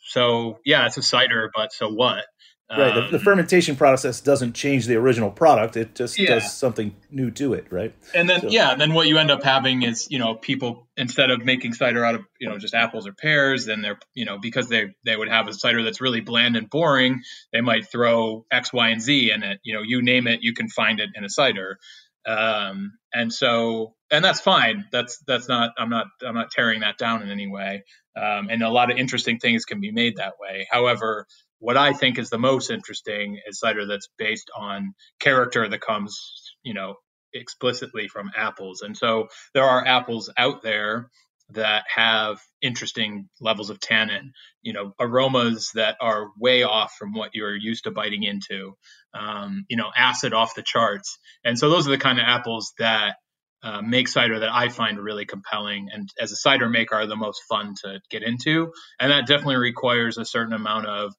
So 0.10 0.60
yeah, 0.66 0.86
it's 0.86 0.98
a 0.98 1.04
cider, 1.04 1.52
but 1.56 1.74
so 1.74 1.90
what? 1.90 2.26
Right. 2.70 2.94
The, 2.94 3.08
the, 3.12 3.18
Um, 3.18 3.24
fermentation 3.24 3.78
process 3.78 4.20
doesn't 4.20 4.52
change 4.54 4.88
the 4.88 4.96
original 4.96 5.32
product. 5.32 5.78
It 5.78 5.96
just 5.96 6.20
Yeah. 6.20 6.36
does 6.36 6.54
something 6.54 6.94
new 7.10 7.32
to 7.32 7.54
it, 7.54 7.66
right? 7.72 7.94
and 8.14 8.30
then 8.30 8.42
So- 8.42 8.50
yeah, 8.50 8.72
and 8.74 8.82
then 8.82 8.94
what 8.94 9.08
you 9.08 9.18
end 9.18 9.32
up 9.32 9.42
having 9.42 9.84
is 9.84 10.08
you 10.12 10.20
know 10.20 10.36
people 10.36 10.90
instead 10.98 11.30
of 11.30 11.46
making 11.46 11.74
cider 11.74 12.04
out 12.04 12.16
of 12.16 12.26
you 12.42 12.50
know 12.50 12.58
just 12.58 12.74
apples 12.74 13.08
or 13.08 13.14
pears, 13.14 13.66
then 13.66 13.82
they're 13.82 14.00
you 14.16 14.26
know 14.26 14.38
because 14.38 14.68
they 14.68 14.94
they 15.06 15.16
would 15.16 15.30
have 15.30 15.48
a 15.48 15.54
cider 15.54 15.82
that's 15.82 16.02
really 16.02 16.20
bland 16.20 16.58
and 16.58 16.70
boring, 16.70 17.22
they 17.54 17.62
might 17.62 17.88
throw 17.90 18.46
X, 18.52 18.74
Y, 18.74 18.90
and 18.90 19.02
Z 19.02 19.32
in 19.32 19.44
it. 19.44 19.60
You 19.64 19.74
know, 19.76 19.82
you 19.82 20.02
name 20.02 20.28
it, 20.28 20.42
you 20.42 20.54
can 20.54 20.68
find 20.68 21.00
it 21.00 21.10
in 21.16 21.24
a 21.24 21.30
cider. 21.30 21.80
Um, 22.26 22.98
and 23.14 23.32
so 23.32 23.96
and 24.12 24.24
that's 24.24 24.42
fine. 24.42 24.86
That's 24.92 25.20
that's 25.28 25.48
not 25.48 25.72
I'm 25.78 25.90
not 25.90 26.08
I'm 26.26 26.36
not 26.36 26.52
tearing 26.52 26.82
that 26.82 26.98
down 26.98 27.24
in 27.24 27.30
any 27.30 27.48
way. 27.48 27.84
Um, 28.16 28.50
and 28.50 28.64
a 28.64 28.70
lot 28.70 28.92
of 28.92 28.98
interesting 28.98 29.38
things 29.40 29.66
can 29.66 29.80
be 29.80 29.92
made 29.92 30.18
that 30.18 30.34
way. 30.40 30.68
However, 30.72 31.28
what 31.60 31.78
I 31.78 31.94
think 31.94 32.18
is 32.18 32.30
the 32.30 32.38
most 32.38 32.72
interesting 32.72 33.40
is 33.48 33.60
cider 33.60 33.86
that's 33.86 34.10
based 34.18 34.50
on 34.56 34.94
character 35.20 35.68
that 35.68 35.82
comes, 35.82 36.20
you 36.64 36.74
know, 36.74 36.96
explicitly 37.34 38.08
from 38.08 38.32
apples. 38.36 38.82
And 38.82 38.96
so 38.96 39.28
there 39.54 39.64
are 39.64 39.86
apples 39.86 40.32
out 40.38 40.62
there 40.64 41.10
that 41.52 41.84
have 41.94 42.42
interesting 42.62 43.30
levels 43.40 43.70
of 43.70 43.80
tannin, 43.80 44.34
you 44.62 44.74
know, 44.74 44.94
aromas 45.00 45.72
that 45.76 45.96
are 46.02 46.28
way 46.38 46.64
off 46.64 46.94
from 47.00 47.14
what 47.14 47.32
you're 47.34 47.56
used 47.56 47.86
to 47.86 47.92
biting 47.92 48.24
into, 48.24 48.76
um, 49.14 49.66
you 49.70 49.78
know, 49.78 49.90
acid 49.96 50.34
off 50.34 50.56
the 50.56 50.64
charts. 50.64 51.18
And 51.46 51.58
so 51.58 51.70
those 51.70 51.88
are 51.88 51.92
the 51.92 51.98
kind 51.98 52.20
of 52.20 52.26
apples 52.28 52.74
that 52.80 53.16
uh, 53.64 53.82
make 53.82 54.08
cider 54.08 54.40
that 54.40 54.54
I 54.54 54.70
find 54.70 55.00
really 55.00 55.26
compelling 55.26 55.90
and 55.92 56.10
as 56.20 56.32
a 56.32 56.36
cider 56.36 56.70
maker 56.70 56.96
are 56.96 57.08
the 57.08 57.16
most 57.16 57.42
fun 57.50 57.74
to 57.84 58.00
get 58.10 58.24
into. 58.24 58.72
And 59.00 59.12
that 59.12 59.28
definitely 59.28 59.58
requires 59.58 60.18
a 60.18 60.26
certain 60.26 60.54
amount 60.54 60.86
of, 60.88 61.14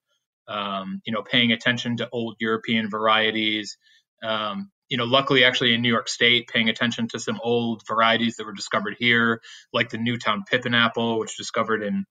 um, 0.47 1.01
you 1.05 1.13
know, 1.13 1.23
paying 1.23 1.53
attention 1.53 1.97
to 1.99 2.09
old 2.11 2.37
European 2.39 2.89
varieties. 2.91 3.77
Um, 4.23 4.71
you 4.89 4.97
know, 4.97 5.05
luckily, 5.05 5.45
actually 5.45 5.75
in 5.75 5.83
New 5.83 5.91
York 5.91 6.09
State, 6.09 6.49
paying 6.49 6.69
attention 6.69 7.09
to 7.09 7.19
some 7.19 7.39
old 7.43 7.83
varieties 7.87 8.37
that 8.37 8.47
were 8.47 8.55
discovered 8.55 8.97
here, 8.99 9.41
like 9.73 9.91
the 9.91 9.99
Newtown 9.99 10.45
Pippin 10.49 10.75
apple, 10.75 11.19
which 11.19 11.35
was 11.39 11.47
discovered 11.47 11.83
in 11.83 12.07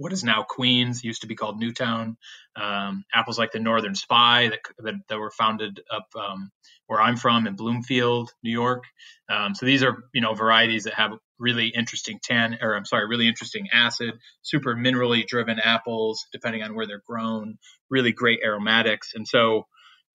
what 0.00 0.14
is 0.14 0.24
now 0.24 0.42
Queens, 0.48 1.04
used 1.04 1.20
to 1.20 1.26
be 1.26 1.34
called 1.34 1.58
Newtown. 1.58 2.16
Um, 2.56 3.04
apples 3.12 3.38
like 3.38 3.52
the 3.52 3.60
Northern 3.60 3.94
Spy 3.94 4.48
that, 4.48 4.60
that, 4.78 4.94
that 5.08 5.18
were 5.18 5.30
founded 5.30 5.82
up 5.94 6.06
um, 6.16 6.50
where 6.86 7.02
I'm 7.02 7.18
from 7.18 7.46
in 7.46 7.54
Bloomfield, 7.54 8.30
New 8.42 8.50
York. 8.50 8.84
Um, 9.28 9.54
so 9.54 9.66
these 9.66 9.82
are, 9.82 10.04
you 10.14 10.22
know, 10.22 10.32
varieties 10.32 10.84
that 10.84 10.94
have 10.94 11.12
really 11.38 11.68
interesting 11.68 12.18
tan, 12.22 12.56
or 12.62 12.74
I'm 12.74 12.86
sorry, 12.86 13.08
really 13.08 13.28
interesting 13.28 13.68
acid, 13.74 14.14
super 14.40 14.74
minerally 14.74 15.26
driven 15.26 15.60
apples, 15.60 16.24
depending 16.32 16.62
on 16.62 16.74
where 16.74 16.86
they're 16.86 17.02
grown, 17.06 17.58
really 17.90 18.12
great 18.12 18.40
aromatics. 18.42 19.12
And 19.14 19.28
so 19.28 19.66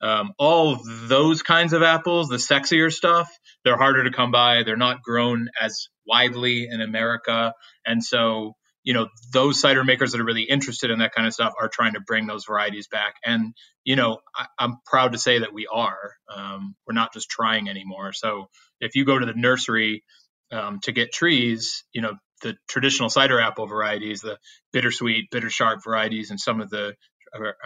um, 0.02 0.34
all 0.39 0.80
those 0.84 1.43
kinds 1.43 1.74
of 1.74 1.84
apples, 1.84 2.30
the 2.30 2.38
sexier 2.38 2.91
stuff, 2.91 3.30
they're 3.63 3.78
harder 3.78 4.04
to 4.04 4.12
come 4.12 4.32
by. 4.32 4.63
They're 4.63 4.78
not 4.78 5.04
grown 5.04 5.50
as 5.62 5.89
widely 6.08 6.67
in 6.71 6.82
America. 6.82 7.54
And 7.86 8.04
so, 8.04 8.56
you 8.86 8.93
know, 8.93 9.10
those 9.34 9.60
cider 9.60 9.84
makers 9.84 10.12
that 10.12 10.21
are 10.21 10.26
really 10.26 10.43
interested 10.43 10.91
in 10.91 11.00
that 11.00 11.13
kind 11.13 11.28
of 11.28 11.34
stuff 11.34 11.54
are 11.60 11.67
trying 11.67 11.93
to 11.95 12.00
bring 12.00 12.28
those 12.28 12.45
varieties 12.45 12.88
back. 12.88 13.15
And, 13.26 13.56
you 13.84 13.95
know, 13.95 14.19
I, 14.34 14.45
I'm 14.60 14.78
proud 14.86 15.13
to 15.13 15.17
say 15.17 15.39
that 15.39 15.54
we 15.54 15.67
are. 15.67 16.13
Um, 16.34 16.76
we're 16.88 16.93
not 16.93 17.12
just 17.12 17.30
trying 17.30 17.67
anymore. 17.67 18.13
So 18.13 18.48
if 18.80 18.95
you 18.95 19.04
go 19.04 19.17
to 19.17 19.26
the 19.26 19.34
nursery 19.34 20.04
um, 20.52 20.80
to 20.84 20.91
get 20.91 21.12
trees, 21.12 21.84
you 21.93 22.02
know, 22.02 22.13
the 22.43 22.56
traditional 22.69 23.10
cider 23.10 23.39
apple 23.39 23.65
varieties, 23.65 24.21
the 24.21 24.38
bittersweet, 24.71 25.32
bitter 25.32 25.50
sharp 25.50 25.84
varieties, 25.84 26.30
and 26.30 26.39
some 26.39 26.62
of 26.62 26.69
the 26.69 26.93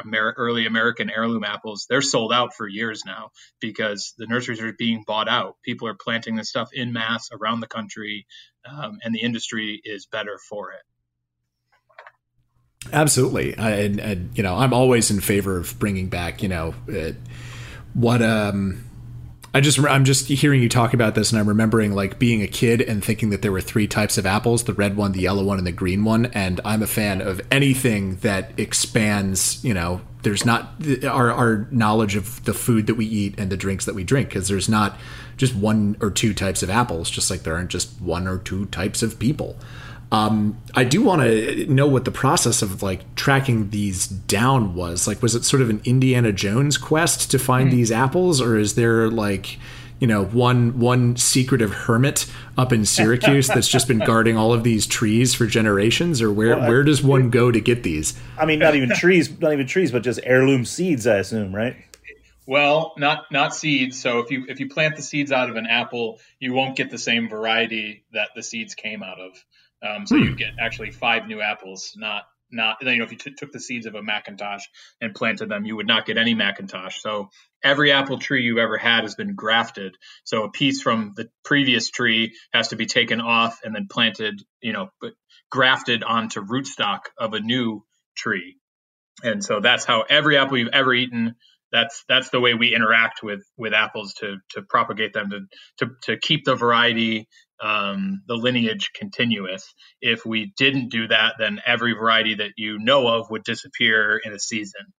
Amer- 0.04 0.34
early 0.38 0.66
American 0.66 1.12
heirloom 1.12 1.44
apples, 1.44 1.86
they're 1.90 2.02
sold 2.02 2.34
out 2.34 2.56
for 2.56 2.68
years 2.68 3.04
now 3.06 3.30
because 3.60 4.16
the 4.18 4.26
nurseries 4.26 4.62
are 4.62 4.74
being 4.74 5.04
bought 5.06 5.28
out. 5.28 5.58
People 5.64 5.88
are 5.88 5.98
planting 6.02 6.36
this 6.36 6.50
stuff 6.50 6.70
in 6.74 6.92
mass 6.92 7.30
around 7.32 7.60
the 7.60 7.68
country, 7.68 8.26
um, 8.66 8.98
and 9.04 9.14
the 9.14 9.22
industry 9.22 9.80
is 9.84 10.08
better 10.08 10.40
for 10.50 10.72
it. 10.72 10.82
Absolutely, 12.94 13.58
I, 13.58 13.72
and, 13.72 14.00
and 14.00 14.38
you 14.38 14.44
know, 14.44 14.56
I'm 14.56 14.74
always 14.74 15.12
in 15.12 15.20
favor 15.20 15.58
of 15.58 15.78
bringing 15.80 16.08
back, 16.08 16.42
you 16.42 16.50
know, 16.50 16.74
uh, 16.92 17.12
what 17.94 18.22
um. 18.22 18.86
I 19.52 19.62
just 19.62 19.80
I'm 19.80 20.06
just 20.06 20.28
hearing 20.28 20.62
you 20.62 20.70
talk 20.70 20.94
about 20.94 21.16
this 21.16 21.32
and 21.32 21.40
I'm 21.40 21.50
remembering 21.50 21.96
like 21.96 22.20
being 22.20 22.44
a 22.44 22.48
kid 22.48 22.82
and 22.82 23.04
thinking 23.04 23.32
that 23.32 23.42
there 23.42 23.52
were 23.52 23.62
three 23.62 23.88
types 23.88 24.20
of 24.20 24.28
apples, 24.28 24.66
the 24.66 24.76
red 24.76 24.96
one, 24.96 25.12
the 25.12 25.22
yellow 25.22 25.44
one 25.44 25.58
and 25.58 25.66
the 25.66 25.72
green 25.72 26.06
one 26.06 26.28
and 26.28 26.62
I'm 26.64 26.84
a 26.84 26.88
fan 26.88 27.20
of 27.20 27.42
anything 27.50 28.18
that 28.18 28.52
expands, 28.60 29.66
you 29.66 29.74
know, 29.74 30.02
there's 30.22 30.46
not 30.46 30.76
our 31.04 31.32
our 31.32 31.68
knowledge 31.72 32.16
of 32.16 32.46
the 32.46 32.54
food 32.54 32.86
that 32.86 32.94
we 32.94 33.08
eat 33.08 33.40
and 33.40 33.52
the 33.52 33.58
drinks 33.58 33.86
that 33.86 33.96
we 33.96 34.04
drink 34.04 34.30
because 34.30 34.50
there's 34.50 34.70
not 34.70 35.00
just 35.36 35.56
one 35.56 35.98
or 36.00 36.12
two 36.12 36.36
types 36.36 36.62
of 36.62 36.70
apples 36.70 37.10
just 37.10 37.32
like 37.32 37.42
there 37.42 37.56
aren't 37.56 37.72
just 37.72 38.00
one 38.00 38.28
or 38.28 38.38
two 38.38 38.68
types 38.68 39.02
of 39.02 39.18
people. 39.18 39.58
Um, 40.12 40.60
I 40.74 40.86
do 40.86 41.04
want 41.04 41.22
to 41.22 41.66
know 41.68 41.88
what 41.88 42.06
the 42.06 42.12
process 42.12 42.62
of 42.62 42.82
like 42.82 43.16
tracking 43.16 43.70
these 43.70 44.08
down 44.08 44.74
was. 44.74 45.08
Like, 45.08 45.22
was 45.22 45.36
it 45.36 45.46
sort 45.46 45.62
of 45.62 45.70
an 45.70 45.82
Indiana 45.86 46.32
Jones 46.32 46.78
quest 46.78 47.30
to 47.32 47.40
find 47.40 47.70
mm. 47.70 47.72
these 47.72 47.92
apples, 47.92 48.42
or 48.42 48.58
is 48.58 48.74
there 48.74 49.08
like, 49.08 49.60
you 50.00 50.08
know, 50.08 50.26
one 50.26 50.80
one 50.80 51.16
secretive 51.16 51.72
hermit 51.72 52.26
up 52.58 52.74
in 52.74 52.86
Syracuse 52.86 53.48
that's 53.48 53.68
just 53.68 53.88
been 53.88 54.00
guarding 54.00 54.36
all 54.36 54.52
of 54.52 54.64
these 54.64 54.88
trees 54.88 55.36
for 55.36 55.46
generations, 55.46 56.24
or 56.24 56.32
where 56.32 56.58
well, 56.58 56.68
where 56.68 56.84
does 56.84 57.04
one 57.04 57.30
go 57.30 57.52
to 57.52 57.60
get 57.60 57.84
these? 57.84 58.20
I 58.38 58.46
mean, 58.46 58.58
not 58.58 58.74
even 58.74 58.90
trees, 58.90 59.30
not 59.40 59.54
even 59.54 59.68
trees, 59.68 59.92
but 59.92 60.02
just 60.02 60.20
heirloom 60.24 60.66
seeds, 60.66 61.06
I 61.06 61.18
assume, 61.18 61.54
right? 61.56 61.76
Well, 62.48 62.94
not 62.98 63.32
not 63.32 63.54
seeds. 63.54 64.02
So 64.02 64.18
if 64.20 64.32
you 64.32 64.46
if 64.50 64.60
you 64.60 64.70
plant 64.70 64.96
the 64.96 65.04
seeds 65.04 65.32
out 65.32 65.52
of 65.52 65.56
an 65.56 65.68
apple, 65.68 66.18
you 66.40 66.52
won't 66.54 66.76
get 66.76 66.90
the 66.90 66.98
same 66.98 67.30
variety 67.30 68.06
that 68.14 68.30
the 68.36 68.42
seeds 68.42 68.74
came 68.74 69.04
out 69.04 69.20
of. 69.20 69.34
Um, 69.82 70.06
so 70.06 70.18
hmm. 70.18 70.24
you 70.24 70.36
get 70.36 70.54
actually 70.60 70.92
five 70.92 71.28
new 71.28 71.42
apples, 71.42 71.94
not 71.96 72.24
not 72.52 72.78
you 72.82 72.98
know 72.98 73.04
if 73.04 73.12
you 73.12 73.18
t- 73.18 73.34
took 73.38 73.52
the 73.52 73.60
seeds 73.60 73.86
of 73.86 73.96
a 73.96 74.02
McIntosh 74.02 74.64
and 75.02 75.14
planted 75.14 75.50
them, 75.50 75.66
you 75.66 75.76
would 75.76 75.88
not 75.88 76.06
get 76.06 76.18
any 76.18 76.36
McIntosh. 76.36 76.94
So 76.94 77.30
every 77.64 77.92
apple 77.92 78.18
tree 78.18 78.44
you've 78.44 78.58
ever 78.58 78.78
had 78.78 79.04
has 79.04 79.16
been 79.16 79.36
grafted. 79.36 79.96
So 80.24 80.44
a 80.44 80.52
piece 80.52 80.82
from 80.82 81.14
the 81.16 81.30
previous 81.46 81.90
tree 81.90 82.34
has 82.54 82.70
to 82.70 82.76
be 82.76 82.86
taken 82.86 83.22
off 83.22 83.60
and 83.64 83.76
then 83.76 83.88
planted, 83.90 84.42
you 84.62 84.74
know, 84.74 84.90
but 85.00 85.14
grafted 85.52 86.04
onto 86.04 86.42
rootstock 86.42 87.02
of 87.18 87.34
a 87.34 87.40
new 87.40 87.86
tree. 88.16 88.58
And 89.24 89.44
so 89.44 89.60
that's 89.60 89.86
how 89.86 90.04
every 90.10 90.38
apple 90.38 90.58
you've 90.58 90.70
ever 90.74 90.94
eaten 90.94 91.36
that's 91.72 92.04
that's 92.08 92.30
the 92.30 92.40
way 92.40 92.54
we 92.54 92.74
interact 92.74 93.22
with 93.24 93.42
with 93.58 93.74
apples 93.74 94.14
to 94.16 94.38
to 94.52 94.62
propagate 94.64 95.14
them 95.14 95.30
to 95.30 95.40
to, 95.78 95.92
to 96.04 96.18
keep 96.18 96.44
the 96.46 96.56
variety 96.56 97.28
um, 97.62 98.22
the 98.28 98.36
lineage 98.36 98.92
continuous 98.96 99.74
if 100.02 100.26
we 100.26 100.54
didn't 100.58 100.90
do 100.90 101.08
that 101.08 101.36
then 101.40 101.60
every 101.66 101.94
variety 101.94 102.36
that 102.36 102.52
you 102.58 102.80
know 102.80 103.08
of 103.08 103.30
would 103.30 103.44
disappear 103.44 104.20
in 104.24 104.34
a 104.34 104.40
season. 104.40 104.94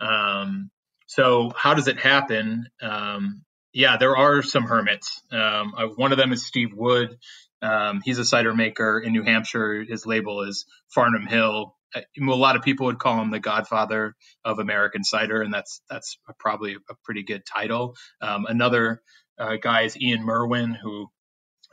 Um, 0.00 0.70
so 1.06 1.52
how 1.56 1.74
does 1.74 1.88
it 1.88 1.98
happen? 1.98 2.66
Um, 2.80 3.42
yeah 3.72 3.96
there 3.96 4.16
are 4.16 4.42
some 4.42 4.64
hermits. 4.64 5.20
Um, 5.30 5.74
uh, 5.76 5.86
one 5.96 6.12
of 6.12 6.18
them 6.18 6.32
is 6.32 6.46
steve 6.46 6.72
wood. 6.74 7.16
Um, 7.62 8.00
he's 8.04 8.18
a 8.18 8.24
cider 8.24 8.54
maker 8.54 8.98
in 8.98 9.12
new 9.12 9.22
hampshire. 9.22 9.84
His 9.88 10.04
label 10.04 10.42
is 10.42 10.66
farnum 10.92 11.26
hill. 11.26 11.76
A 11.94 12.02
lot 12.18 12.56
of 12.56 12.62
people 12.62 12.86
would 12.86 12.98
call 12.98 13.20
him 13.20 13.30
the 13.30 13.38
godfather 13.38 14.14
of 14.44 14.58
American 14.58 15.04
cider, 15.04 15.42
and 15.42 15.52
that's 15.52 15.82
that's 15.88 16.18
probably 16.38 16.74
a 16.74 16.94
pretty 17.04 17.22
good 17.22 17.42
title. 17.46 17.94
Um, 18.20 18.46
another 18.48 19.02
uh, 19.38 19.56
guy 19.62 19.82
is 19.82 20.00
Ian 20.00 20.24
Merwin, 20.24 20.74
who 20.74 21.08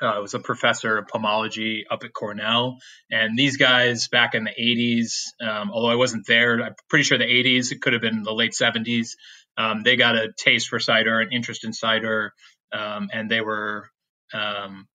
uh, 0.01 0.19
was 0.21 0.33
a 0.33 0.39
professor 0.39 0.97
of 0.97 1.07
pomology 1.07 1.83
up 1.89 2.03
at 2.03 2.13
Cornell. 2.13 2.77
And 3.11 3.37
these 3.37 3.57
guys 3.57 4.07
back 4.07 4.35
in 4.35 4.43
the 4.43 4.51
80s, 4.51 5.31
um, 5.41 5.71
although 5.71 5.91
I 5.91 5.95
wasn't 5.95 6.25
there, 6.27 6.61
I'm 6.61 6.75
pretty 6.89 7.03
sure 7.03 7.17
the 7.17 7.25
80s, 7.25 7.71
it 7.71 7.81
could 7.81 7.93
have 7.93 8.01
been 8.01 8.23
the 8.23 8.33
late 8.33 8.53
70s, 8.53 9.15
um, 9.57 9.83
they 9.83 9.95
got 9.95 10.15
a 10.15 10.31
taste 10.37 10.69
for 10.69 10.79
cider, 10.79 11.19
an 11.19 11.29
interest 11.31 11.65
in 11.65 11.73
cider, 11.73 12.33
um, 12.71 13.09
and 13.11 13.29
they 13.29 13.41
were 13.41 13.89
um, 14.33 14.87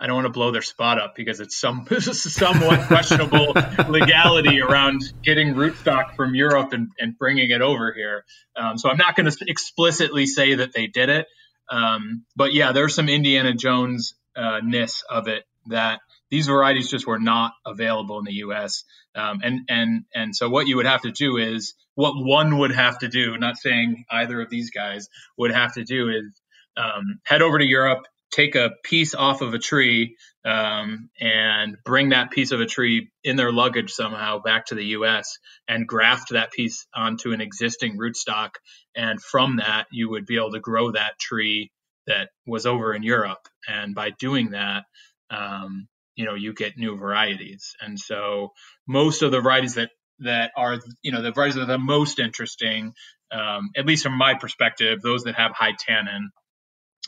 I 0.00 0.06
don't 0.06 0.16
want 0.16 0.26
to 0.26 0.32
blow 0.32 0.50
their 0.50 0.62
spot 0.62 1.00
up 1.00 1.14
because 1.16 1.40
it's 1.40 1.58
some 1.58 1.86
somewhat 2.00 2.86
questionable 2.86 3.54
legality 3.88 4.60
around 4.60 5.02
getting 5.22 5.54
rootstock 5.54 6.14
from 6.14 6.34
Europe 6.34 6.72
and, 6.72 6.88
and 6.98 7.16
bringing 7.18 7.50
it 7.50 7.62
over 7.62 7.92
here. 7.92 8.24
Um, 8.56 8.76
so 8.76 8.90
I'm 8.90 8.98
not 8.98 9.16
going 9.16 9.30
to 9.30 9.36
explicitly 9.46 10.26
say 10.26 10.56
that 10.56 10.72
they 10.74 10.86
did 10.86 11.08
it, 11.08 11.26
um, 11.70 12.24
but 12.36 12.52
yeah, 12.52 12.72
there's 12.72 12.94
some 12.94 13.08
Indiana 13.08 13.54
Jones 13.54 14.14
uh, 14.36 14.60
ness 14.62 15.02
of 15.08 15.28
it 15.28 15.44
that 15.66 16.00
these 16.30 16.46
varieties 16.46 16.90
just 16.90 17.06
were 17.06 17.18
not 17.18 17.52
available 17.64 18.18
in 18.18 18.24
the 18.24 18.34
U.S. 18.34 18.84
Um, 19.14 19.40
and 19.42 19.60
and 19.68 20.04
and 20.14 20.36
so 20.36 20.48
what 20.48 20.66
you 20.66 20.76
would 20.76 20.86
have 20.86 21.02
to 21.02 21.12
do 21.12 21.36
is 21.36 21.74
what 21.94 22.14
one 22.16 22.58
would 22.58 22.72
have 22.72 22.98
to 22.98 23.08
do. 23.08 23.36
Not 23.38 23.56
saying 23.56 24.04
either 24.10 24.40
of 24.40 24.50
these 24.50 24.70
guys 24.70 25.08
would 25.38 25.52
have 25.52 25.74
to 25.74 25.84
do 25.84 26.08
is 26.08 26.40
um, 26.76 27.20
head 27.24 27.42
over 27.42 27.58
to 27.58 27.64
Europe 27.64 28.04
take 28.34 28.56
a 28.56 28.70
piece 28.82 29.14
off 29.14 29.40
of 29.40 29.54
a 29.54 29.58
tree 29.58 30.16
um, 30.44 31.10
and 31.20 31.76
bring 31.84 32.10
that 32.10 32.30
piece 32.30 32.52
of 32.52 32.60
a 32.60 32.66
tree 32.66 33.10
in 33.22 33.36
their 33.36 33.52
luggage 33.52 33.92
somehow 33.92 34.38
back 34.40 34.66
to 34.66 34.74
the 34.74 34.84
U.S. 34.86 35.38
and 35.68 35.86
graft 35.86 36.30
that 36.30 36.52
piece 36.52 36.86
onto 36.94 37.32
an 37.32 37.40
existing 37.40 37.98
rootstock, 37.98 38.50
and 38.94 39.20
from 39.22 39.56
that 39.56 39.86
you 39.90 40.10
would 40.10 40.26
be 40.26 40.36
able 40.36 40.52
to 40.52 40.60
grow 40.60 40.92
that 40.92 41.18
tree 41.18 41.70
that 42.06 42.28
was 42.46 42.66
over 42.66 42.94
in 42.94 43.02
Europe. 43.02 43.48
And 43.66 43.94
by 43.94 44.10
doing 44.10 44.50
that, 44.50 44.84
um, 45.30 45.88
you 46.16 46.24
know, 46.26 46.34
you 46.34 46.52
get 46.52 46.76
new 46.76 46.96
varieties. 46.96 47.74
And 47.80 47.98
so 47.98 48.52
most 48.86 49.22
of 49.22 49.32
the 49.32 49.40
varieties 49.40 49.74
that 49.74 49.90
that 50.20 50.52
are 50.56 50.78
you 51.02 51.10
know 51.12 51.22
the 51.22 51.32
varieties 51.32 51.56
that 51.56 51.62
are 51.62 51.66
the 51.66 51.78
most 51.78 52.18
interesting, 52.18 52.92
um, 53.32 53.70
at 53.76 53.86
least 53.86 54.04
from 54.04 54.16
my 54.16 54.34
perspective, 54.34 55.00
those 55.02 55.24
that 55.24 55.34
have 55.34 55.52
high 55.52 55.72
tannin, 55.78 56.30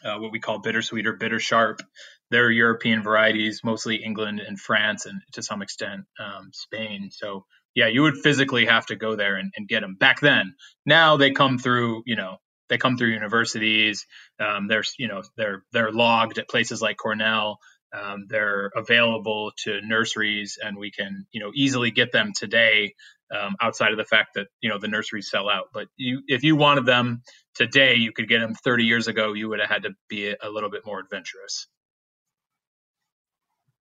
uh, 0.05 0.19
what 0.19 0.33
we 0.33 0.41
call 0.41 0.61
bittersweet 0.61 1.07
or 1.07 1.13
bitter 1.13 1.39
sharp. 1.39 1.83
They're 2.31 2.51
European 2.51 3.03
varieties, 3.03 3.61
mostly 3.63 3.97
England 3.97 4.41
and 4.41 4.59
France, 4.59 5.07
and 5.07 5.21
to 5.33 5.43
some 5.43 5.63
extent 5.63 6.03
um, 6.19 6.51
Spain. 6.53 7.11
So 7.13 7.45
yeah, 7.75 7.89
you 7.89 8.03
would 8.03 8.17
physically 8.17 8.67
have 8.67 8.87
to 8.87 8.97
go 8.97 9.17
there 9.17 9.37
and, 9.37 9.53
and, 9.55 9.69
get 9.69 9.81
them. 9.81 9.97
Back 10.01 10.21
then, 10.21 10.55
now 10.87 11.19
they 11.19 11.31
come 11.31 11.59
through, 11.59 12.03
you 12.07 12.17
know, 12.17 12.39
they 12.69 12.79
come 12.79 12.97
through 12.97 13.11
universities. 13.11 14.07
Um, 14.41 14.67
they're 14.67 14.85
you 14.99 15.09
know 15.09 15.23
they're 15.37 15.63
they're 15.73 15.93
logged 15.93 16.39
at 16.39 16.49
places 16.49 16.83
like 16.83 16.97
Cornell. 16.97 17.59
Um, 17.93 18.27
they're 18.29 18.71
available 18.75 19.53
to 19.65 19.81
nurseries, 19.83 20.59
and 20.63 20.77
we 20.77 20.91
can 20.91 21.27
you 21.33 21.41
know 21.41 21.53
easily 21.55 21.91
get 21.91 22.13
them 22.13 22.33
today. 22.35 22.95
Um, 23.29 23.57
outside 23.61 23.91
of 23.91 23.99
the 23.99 24.05
fact 24.05 24.31
that 24.35 24.47
you 24.61 24.71
know 24.71 24.79
the 24.79 24.89
nurseries 24.89 25.31
sell 25.31 25.49
out, 25.49 25.67
but 25.73 25.87
you 25.97 26.23
if 26.29 26.45
you 26.45 26.57
wanted 26.57 26.87
them 26.87 27.23
today, 27.55 27.97
you 27.97 28.13
could 28.13 28.29
get 28.29 28.41
them 28.41 28.55
30 28.55 28.85
years 28.85 29.09
ago. 29.09 29.33
You 29.33 29.49
would 29.49 29.61
have 29.61 29.69
had 29.69 29.83
to 29.83 29.91
be 30.09 30.29
a 30.31 30.49
little 30.49 30.71
bit 30.71 30.83
more 30.87 31.01
adventurous. 31.01 31.67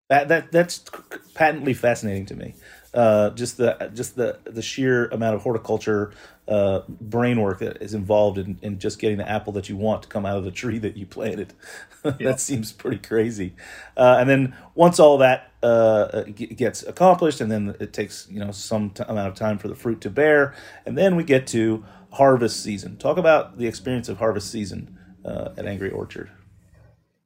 That 0.10 0.28
that 0.28 0.52
that's 0.52 0.86
patently 1.34 1.74
fascinating 1.74 2.28
to 2.28 2.36
me. 2.36 2.56
Uh, 2.94 3.32
just 3.32 3.58
the 3.58 3.92
just 3.94 4.16
the 4.16 4.40
the 4.46 4.62
sheer 4.62 5.08
amount 5.08 5.36
of 5.36 5.42
horticulture 5.42 6.14
uh, 6.48 6.82
brain 6.88 7.42
work 7.42 7.60
that 7.60 7.82
is 7.82 7.94
involved 7.94 8.38
in, 8.38 8.60
in 8.62 8.78
just 8.78 9.00
getting 9.00 9.18
the 9.18 9.28
apple 9.28 9.52
that 9.54 9.68
you 9.68 9.76
want 9.76 10.04
to 10.04 10.08
come 10.08 10.26
out 10.26 10.38
of 10.38 10.44
the 10.44 10.52
tree 10.52 10.78
that 10.78 10.96
you 10.96 11.06
planted. 11.06 11.54
that 12.04 12.22
yeah. 12.22 12.36
seems 12.36 12.72
pretty 12.72 13.00
crazy. 13.00 13.56
Uh, 13.98 14.18
and 14.20 14.30
then 14.30 14.56
once 14.76 15.00
all 15.00 15.18
that 15.18 15.52
uh, 15.64 16.22
gets 16.24 16.84
accomplished, 16.84 17.42
and 17.42 17.52
then 17.52 17.76
it 17.80 17.92
takes 17.92 18.28
you 18.30 18.40
know 18.40 18.52
some 18.52 18.92
t- 18.92 19.04
amount 19.08 19.28
of 19.28 19.34
time 19.34 19.58
for 19.58 19.68
the 19.68 19.76
fruit 19.76 20.02
to 20.02 20.10
bear, 20.12 20.54
and 20.86 20.98
then 20.98 21.16
we 21.16 21.24
get 21.24 21.48
to 21.48 21.84
harvest 22.12 22.62
season. 22.62 22.98
Talk 22.98 23.18
about 23.18 23.58
the 23.58 23.66
experience 23.66 24.08
of 24.08 24.20
harvest 24.20 24.52
season 24.52 25.00
uh, 25.26 25.50
at 25.58 25.66
Angry 25.66 25.90
Orchard. 25.90 26.30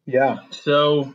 Yeah. 0.06 0.40
So 0.50 1.14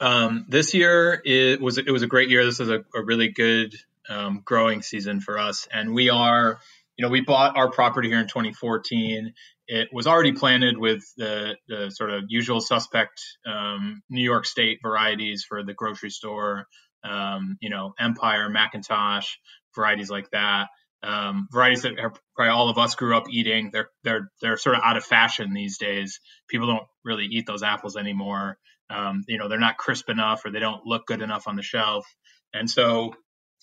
um, 0.00 0.46
this 0.48 0.74
year 0.74 1.20
it 1.24 1.60
was 1.60 1.78
it 1.78 1.90
was 1.90 2.02
a 2.02 2.06
great 2.06 2.30
year. 2.30 2.44
This 2.44 2.60
is 2.60 2.68
a, 2.68 2.84
a 2.94 3.02
really 3.02 3.28
good 3.28 3.74
um, 4.08 4.42
growing 4.44 4.82
season 4.82 5.20
for 5.20 5.38
us, 5.38 5.68
and 5.72 5.92
we 5.92 6.10
are, 6.10 6.60
you 6.96 7.04
know, 7.04 7.10
we 7.10 7.20
bought 7.20 7.56
our 7.56 7.70
property 7.70 8.08
here 8.08 8.20
in 8.20 8.26
2014. 8.28 9.34
It 9.66 9.88
was 9.92 10.06
already 10.06 10.32
planted 10.32 10.78
with 10.78 11.04
the, 11.16 11.56
the 11.68 11.90
sort 11.90 12.10
of 12.10 12.24
usual 12.28 12.60
suspect 12.60 13.20
um, 13.46 14.02
New 14.08 14.22
York 14.22 14.46
State 14.46 14.78
varieties 14.82 15.44
for 15.46 15.62
the 15.62 15.74
grocery 15.74 16.08
store, 16.08 16.66
um, 17.04 17.58
you 17.60 17.68
know, 17.68 17.92
Empire, 17.98 18.48
McIntosh, 18.48 19.26
varieties 19.74 20.10
like 20.10 20.30
that. 20.30 20.68
Um, 21.02 21.48
varieties 21.52 21.82
that 21.82 21.94
probably 22.34 22.50
all 22.50 22.70
of 22.70 22.78
us 22.78 22.94
grew 22.94 23.16
up 23.16 23.28
eating. 23.30 23.70
They're 23.72 23.90
they're 24.04 24.30
they're 24.40 24.56
sort 24.56 24.76
of 24.76 24.82
out 24.84 24.96
of 24.96 25.04
fashion 25.04 25.52
these 25.52 25.78
days. 25.78 26.18
People 26.48 26.66
don't 26.66 26.86
really 27.04 27.26
eat 27.26 27.46
those 27.46 27.62
apples 27.62 27.96
anymore. 27.96 28.58
Um, 28.90 29.24
you 29.28 29.38
know, 29.38 29.48
they're 29.48 29.58
not 29.58 29.76
crisp 29.76 30.08
enough 30.08 30.44
or 30.44 30.50
they 30.50 30.60
don't 30.60 30.86
look 30.86 31.06
good 31.06 31.22
enough 31.22 31.46
on 31.46 31.56
the 31.56 31.62
shelf. 31.62 32.06
And 32.54 32.70
so 32.70 33.14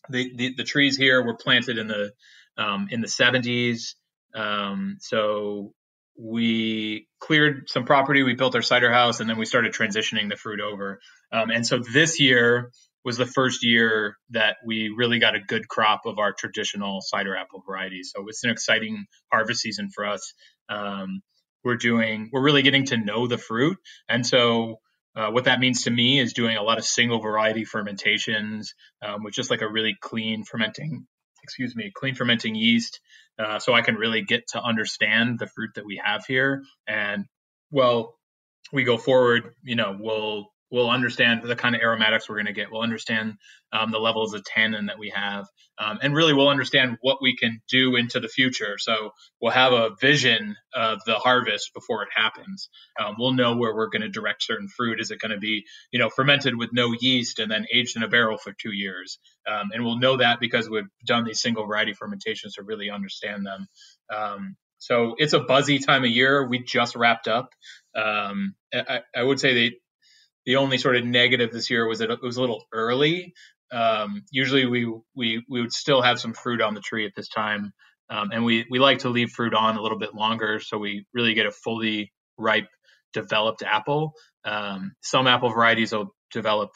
the, 0.10 0.32
the, 0.36 0.54
the 0.58 0.64
trees 0.64 0.98
here 0.98 1.24
were 1.24 1.36
planted 1.36 1.78
in 1.78 1.88
the 1.88 2.12
um, 2.58 2.88
in 2.92 3.02
the 3.02 3.08
70s. 3.08 3.96
Um, 4.34 4.98
so 5.00 5.74
we 6.18 7.08
cleared 7.20 7.70
some 7.70 7.86
property, 7.86 8.24
we 8.24 8.36
built 8.36 8.56
our 8.56 8.62
cider 8.62 8.92
house, 8.92 9.20
and 9.20 9.30
then 9.30 9.38
we 9.38 9.46
started 9.46 9.74
transitioning 9.74 10.30
the 10.30 10.38
fruit 10.38 10.62
over. 10.62 11.00
Um, 11.32 11.50
and 11.50 11.66
so 11.66 11.80
this 11.80 12.20
year 12.20 12.72
was 13.04 13.18
the 13.18 13.26
first 13.26 13.64
year 13.64 14.16
that 14.32 14.58
we 14.66 14.94
really 14.96 15.20
got 15.20 15.36
a 15.36 15.40
good 15.40 15.68
crop 15.68 16.02
of 16.06 16.18
our 16.18 16.34
traditional 16.34 17.02
cider 17.02 17.36
apple 17.36 17.64
varieties. 17.68 18.12
So 18.16 18.26
it's 18.28 18.44
an 18.44 18.50
exciting 18.50 19.06
harvest 19.32 19.62
season 19.62 19.90
for 19.94 20.06
us. 20.06 20.34
Um, 20.70 21.22
we're 21.64 21.76
doing, 21.76 22.30
we're 22.32 22.44
really 22.44 22.62
getting 22.62 22.86
to 22.86 22.98
know 22.98 23.28
the 23.28 23.38
fruit, 23.38 23.78
and 24.08 24.26
so 24.26 24.80
uh, 25.16 25.32
what 25.32 25.46
that 25.46 25.60
means 25.60 25.84
to 25.84 25.92
me 25.92 26.20
is 26.20 26.34
doing 26.34 26.58
a 26.58 26.64
lot 26.64 26.78
of 26.78 26.86
single 26.86 27.20
variety 27.20 27.64
fermentations 27.64 28.74
um, 29.02 29.24
with 29.24 29.34
just 29.34 29.50
like 29.50 29.62
a 29.62 29.70
really 29.70 29.96
clean 30.00 30.44
fermenting, 30.44 31.08
excuse 31.44 31.76
me, 31.76 31.92
clean 31.94 32.16
fermenting 32.16 32.56
yeast. 32.56 33.00
Uh, 33.38 33.60
so 33.60 33.74
I 33.74 33.82
can 33.82 33.96
really 33.96 34.24
get 34.24 34.48
to 34.50 34.62
understand 34.62 35.40
the 35.40 35.48
fruit 35.48 35.72
that 35.76 35.86
we 35.86 36.02
have 36.04 36.26
here. 36.26 36.64
And 36.88 37.26
well, 37.72 38.16
we 38.72 38.84
go 38.84 38.98
forward, 38.98 39.54
you 39.64 39.76
know, 39.76 39.98
we'll 40.00 40.48
we'll 40.72 40.90
understand 40.90 41.44
the 41.44 41.56
kind 41.56 41.76
of 41.76 41.82
aromatics 41.82 42.28
we're 42.28 42.36
going 42.36 42.48
to 42.48 42.54
get. 42.54 42.72
We'll 42.72 42.82
understand 42.82 43.36
um, 43.72 43.92
the 43.92 44.00
levels 44.00 44.34
of 44.34 44.44
tannin 44.44 44.88
that 44.88 44.98
we 44.98 45.12
have, 45.16 45.46
um, 45.78 46.00
and 46.02 46.16
really 46.16 46.34
we'll 46.34 46.50
understand 46.50 46.98
what 47.02 47.22
we 47.22 47.36
can 47.36 47.62
do 47.70 47.96
into 47.96 48.20
the 48.20 48.28
future. 48.28 48.78
So 48.78 49.12
we'll 49.42 49.52
have 49.52 49.74
a 49.74 49.92
vision 50.00 50.56
of 50.74 51.00
the 51.06 51.16
harvest 51.16 51.74
before 51.74 52.04
it 52.04 52.10
happens. 52.14 52.70
Um, 53.00 53.16
we'll 53.20 53.34
know 53.34 53.56
where 53.56 53.76
we're 53.76 53.90
going 53.90 54.02
to 54.02 54.10
direct 54.10 54.44
certain 54.44 54.68
fruit. 54.68 55.00
Is 55.00 55.12
it 55.12 55.20
going 55.20 55.32
to 55.32 55.38
be, 55.38 55.66
you 55.92 56.00
know, 56.00 56.10
fermented 56.10 56.56
with 56.56 56.72
no 56.74 56.94
yeast 57.00 57.40
and 57.40 57.52
then 57.52 57.66
aged 57.74 57.96
in 57.96 58.04
a 58.04 58.08
barrel 58.08 58.38
for 58.38 58.54
two 58.54 58.72
years? 58.72 59.20
Um, 59.48 59.70
and 59.74 59.84
we'll 59.84 60.00
know 60.00 60.18
that 60.18 60.40
because 60.40 60.70
we've 60.70 60.90
done 61.06 61.26
these 61.26 61.42
single 61.42 61.66
variety 61.66 61.94
fermentations 61.94 62.56
to 62.56 62.64
really 62.64 62.90
understand 62.90 63.46
them. 63.46 63.68
Um, 64.16 64.56
so 64.78 65.16
it's 65.18 65.34
a 65.34 65.40
buzzy 65.40 65.80
time 65.80 66.04
of 66.04 66.12
year. 66.12 66.48
We 66.48 66.60
just 66.60 66.96
wrapped 66.96 67.28
up. 67.28 67.50
Um, 67.96 68.56
I, 68.74 69.02
I, 69.16 69.24
would 69.24 69.40
say 69.40 69.54
that 69.54 69.72
the 70.46 70.58
only 70.58 70.78
sort 70.78 70.96
of 70.96 71.06
negative 71.06 71.52
this 71.52 71.70
year 71.70 71.88
was 71.88 72.00
that 72.00 72.12
it 72.12 72.22
was 72.22 72.38
a 72.38 72.42
little 72.42 72.64
early. 72.74 73.34
Um, 73.72 74.24
usually 74.32 74.66
we, 74.66 74.86
we 75.16 75.44
we 75.50 75.62
would 75.62 75.74
still 75.74 76.02
have 76.02 76.20
some 76.20 76.34
fruit 76.34 76.62
on 76.62 76.76
the 76.76 76.82
tree 76.82 77.06
at 77.06 77.14
this 77.16 77.28
time, 77.30 77.74
um, 78.10 78.30
and 78.32 78.46
we 78.46 78.66
we 78.70 78.80
like 78.80 79.00
to 79.00 79.10
leave 79.10 79.32
fruit 79.32 79.54
on 79.54 79.76
a 79.76 79.82
little 79.82 79.98
bit 79.98 80.14
longer 80.14 80.60
so 80.60 80.78
we 80.78 81.06
really 81.14 81.34
get 81.34 81.48
a 81.48 81.52
fully 81.52 82.12
ripe, 82.38 82.70
developed 83.14 83.64
apple. 83.64 84.14
Um, 84.44 84.94
some 85.02 85.28
apple 85.28 85.50
varieties 85.50 85.92
will 85.92 86.14
develop, 86.32 86.70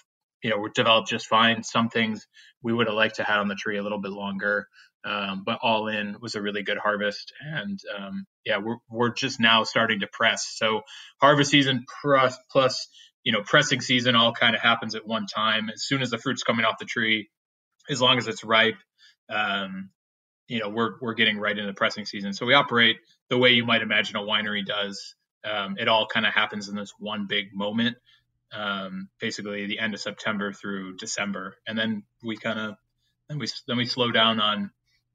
you 0.44 0.50
know, 0.50 0.68
develop 0.68 1.08
just 1.08 1.28
fine. 1.28 1.64
Some 1.64 1.90
things 1.90 2.28
we 2.64 2.74
would 2.74 2.88
have 2.88 2.96
liked 2.96 3.18
to 3.18 3.24
have 3.24 3.42
on 3.42 3.48
the 3.48 3.56
tree 3.56 3.78
a 3.78 3.84
little 3.84 4.02
bit 4.02 4.12
longer. 4.12 4.68
Um, 5.06 5.44
but 5.46 5.60
all 5.62 5.88
in 5.88 6.18
was 6.22 6.36
a 6.36 6.42
really 6.42 6.62
good 6.62 6.78
harvest 6.78 7.32
and 7.40 7.80
um, 7.98 8.26
yeah 8.46 8.58
we're, 8.58 8.76
we're 8.90 9.14
just 9.14 9.40
now 9.40 9.64
starting 9.64 10.02
to 10.02 10.08
press 10.12 10.46
so 10.58 10.82
harvest 11.22 11.52
season 11.52 11.86
plus, 12.02 12.38
plus 12.52 12.90
you 13.30 13.34
know, 13.34 13.44
pressing 13.44 13.80
season 13.80 14.16
all 14.16 14.34
kind 14.34 14.56
of 14.56 14.62
happens 14.62 14.96
at 14.96 15.06
one 15.06 15.28
time. 15.28 15.70
As 15.70 15.84
soon 15.84 16.02
as 16.02 16.10
the 16.10 16.18
fruit's 16.18 16.42
coming 16.42 16.66
off 16.66 16.80
the 16.80 16.86
tree, 16.86 17.30
as 17.88 18.02
long 18.02 18.18
as 18.18 18.28
it's 18.28 18.44
ripe, 18.44 18.80
um, 19.30 19.92
you 20.48 20.58
know, 20.58 20.70
we're 20.70 20.94
we're 21.00 21.14
getting 21.14 21.38
right 21.38 21.56
into 21.56 21.72
pressing 21.74 22.06
season. 22.06 22.34
So 22.34 22.48
we 22.48 22.56
operate 22.56 22.98
the 23.30 23.38
way 23.38 23.52
you 23.52 23.64
might 23.64 23.84
imagine 23.84 24.16
a 24.16 24.22
winery 24.22 24.66
does. 24.66 25.14
Um, 25.44 25.76
it 25.78 25.88
all 25.88 26.08
kind 26.08 26.26
of 26.26 26.34
happens 26.34 26.70
in 26.70 26.76
this 26.76 26.92
one 26.98 27.28
big 27.30 27.54
moment, 27.54 27.98
um, 28.52 29.10
basically 29.20 29.68
the 29.68 29.78
end 29.78 29.94
of 29.94 30.00
September 30.00 30.52
through 30.52 30.96
December, 30.96 31.56
and 31.68 31.78
then 31.78 32.02
we 32.24 32.36
kind 32.36 32.60
of 32.60 32.78
then 33.30 33.38
we 33.38 33.46
then 33.68 33.78
we 33.78 33.86
slow 33.86 34.10
down 34.10 34.42
on 34.42 34.72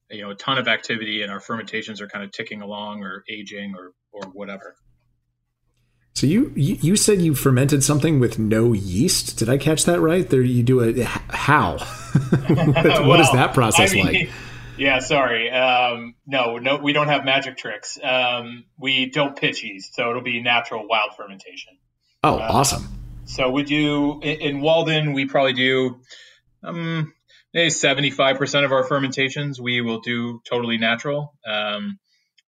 you 0.09 0.23
know 0.23 0.31
a 0.31 0.37
ton 0.37 0.59
of 0.59 0.69
activity, 0.69 1.23
and 1.23 1.33
our 1.33 1.41
fermentations 1.41 2.01
are 2.01 2.07
kind 2.07 2.25
of 2.25 2.31
ticking 2.31 2.63
along 2.63 3.03
or 3.03 3.25
aging 3.29 3.75
or 3.75 3.91
or 4.13 4.31
whatever. 4.31 4.77
So 6.15 6.29
you 6.29 6.53
you 6.55 6.95
said 6.95 7.21
you 7.21 7.35
fermented 7.35 7.83
something 7.83 8.21
with 8.21 8.39
no 8.39 8.73
yeast. 8.73 9.37
Did 9.37 9.49
I 9.49 9.59
catch 9.59 9.85
that 9.87 10.01
right? 10.01 10.29
There 10.29 10.43
you 10.43 10.63
do 10.63 10.79
it. 10.79 11.05
How? 11.05 11.79
what, 11.79 12.85
well, 12.85 13.09
what 13.09 13.21
is 13.21 13.33
that 13.33 13.53
process 13.53 13.91
I 13.91 13.95
mean, 13.95 14.07
like? 14.07 14.31
Yeah, 14.77 14.99
sorry. 14.99 15.53
Um, 15.53 16.17
no, 16.27 16.59
no, 16.59 16.79
we 16.79 16.93
don't 16.93 17.07
have 17.07 17.25
magic 17.25 17.57
tricks. 17.57 17.97
Um, 18.03 18.65
we 18.77 19.09
don't 19.09 19.37
pitch 19.37 19.63
yeast, 19.63 19.95
so 19.95 20.11
it'll 20.11 20.21
be 20.21 20.43
natural 20.43 20.89
wild 20.89 21.13
fermentation. 21.17 21.75
Oh, 22.25 22.39
uh, 22.39 22.49
awesome! 22.51 22.89
So 23.25 23.51
we 23.51 23.63
do 23.63 24.21
in, 24.21 24.41
in 24.41 24.61
Walden. 24.61 25.13
We 25.13 25.27
probably 25.27 25.53
do 25.53 26.01
um, 26.65 27.13
maybe 27.53 27.71
seventy 27.71 28.11
five 28.11 28.37
percent 28.37 28.65
of 28.65 28.73
our 28.73 28.83
fermentations 28.83 29.61
we 29.61 29.81
will 29.81 30.01
do 30.01 30.41
totally 30.49 30.79
natural, 30.79 31.35
um, 31.47 31.99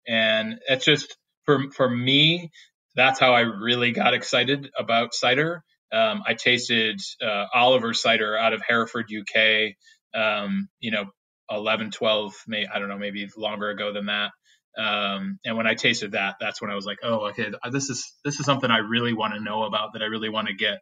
and 0.07 0.59
it's 0.67 0.85
just 0.85 1.17
for 1.45 1.71
for 1.71 1.89
me 1.89 2.51
that's 2.95 3.19
how 3.19 3.33
I 3.33 3.41
really 3.41 3.91
got 3.91 4.13
excited 4.13 4.69
about 4.77 5.13
cider. 5.13 5.63
Um, 5.91 6.23
I 6.25 6.33
tasted 6.33 7.01
uh, 7.21 7.45
Oliver 7.53 7.93
cider 7.93 8.37
out 8.37 8.53
of 8.53 8.61
Hereford, 8.67 9.09
UK. 9.11 9.73
Um, 10.13 10.69
you 10.79 10.91
know, 10.91 11.05
11, 11.49 11.91
12, 11.91 12.33
may 12.47 12.65
I 12.73 12.79
don't 12.79 12.89
know, 12.89 12.97
maybe 12.97 13.27
longer 13.37 13.69
ago 13.69 13.93
than 13.93 14.07
that. 14.07 14.31
Um, 14.77 15.39
and 15.43 15.57
when 15.57 15.67
I 15.67 15.75
tasted 15.75 16.13
that, 16.13 16.35
that's 16.39 16.61
when 16.61 16.71
I 16.71 16.75
was 16.75 16.85
like, 16.85 16.99
oh, 17.03 17.27
okay, 17.29 17.51
this 17.71 17.89
is 17.89 18.13
this 18.23 18.39
is 18.39 18.45
something 18.45 18.71
I 18.71 18.77
really 18.79 19.13
want 19.13 19.33
to 19.33 19.41
know 19.41 19.63
about, 19.63 19.93
that 19.93 20.01
I 20.01 20.05
really 20.05 20.29
want 20.29 20.47
to 20.47 20.53
get 20.53 20.79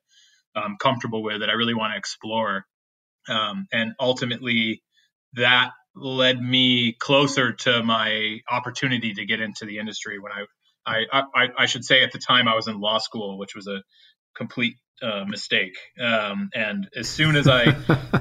um, 0.56 0.78
comfortable 0.80 1.24
with, 1.24 1.42
that 1.42 1.50
I 1.50 1.54
really 1.54 1.74
want 1.74 1.94
to 1.94 1.98
explore. 1.98 2.66
Um, 3.28 3.68
and 3.72 3.94
ultimately, 4.00 4.84
that 5.34 5.72
led 5.96 6.40
me 6.40 6.94
closer 7.00 7.54
to 7.54 7.84
my 7.84 8.40
opportunity 8.50 9.14
to 9.16 9.26
get 9.26 9.42
into 9.42 9.66
the 9.66 9.80
industry 9.80 10.20
when 10.20 10.32
I 10.32 10.46
I, 11.12 11.24
I, 11.36 11.48
I 11.60 11.66
should 11.66 11.86
say 11.86 12.04
at 12.04 12.12
the 12.12 12.20
time 12.20 12.48
I 12.48 12.56
was 12.56 12.68
in 12.68 12.80
law 12.80 12.98
school, 12.98 13.38
which 13.38 13.56
was 13.56 13.68
a 13.68 13.84
complete 14.36 14.76
uh, 15.02 15.26
mistake. 15.26 15.78
Um, 16.02 16.50
and 16.54 16.90
as 16.96 17.08
soon 17.08 17.36
as 17.36 17.48
I 17.48 17.76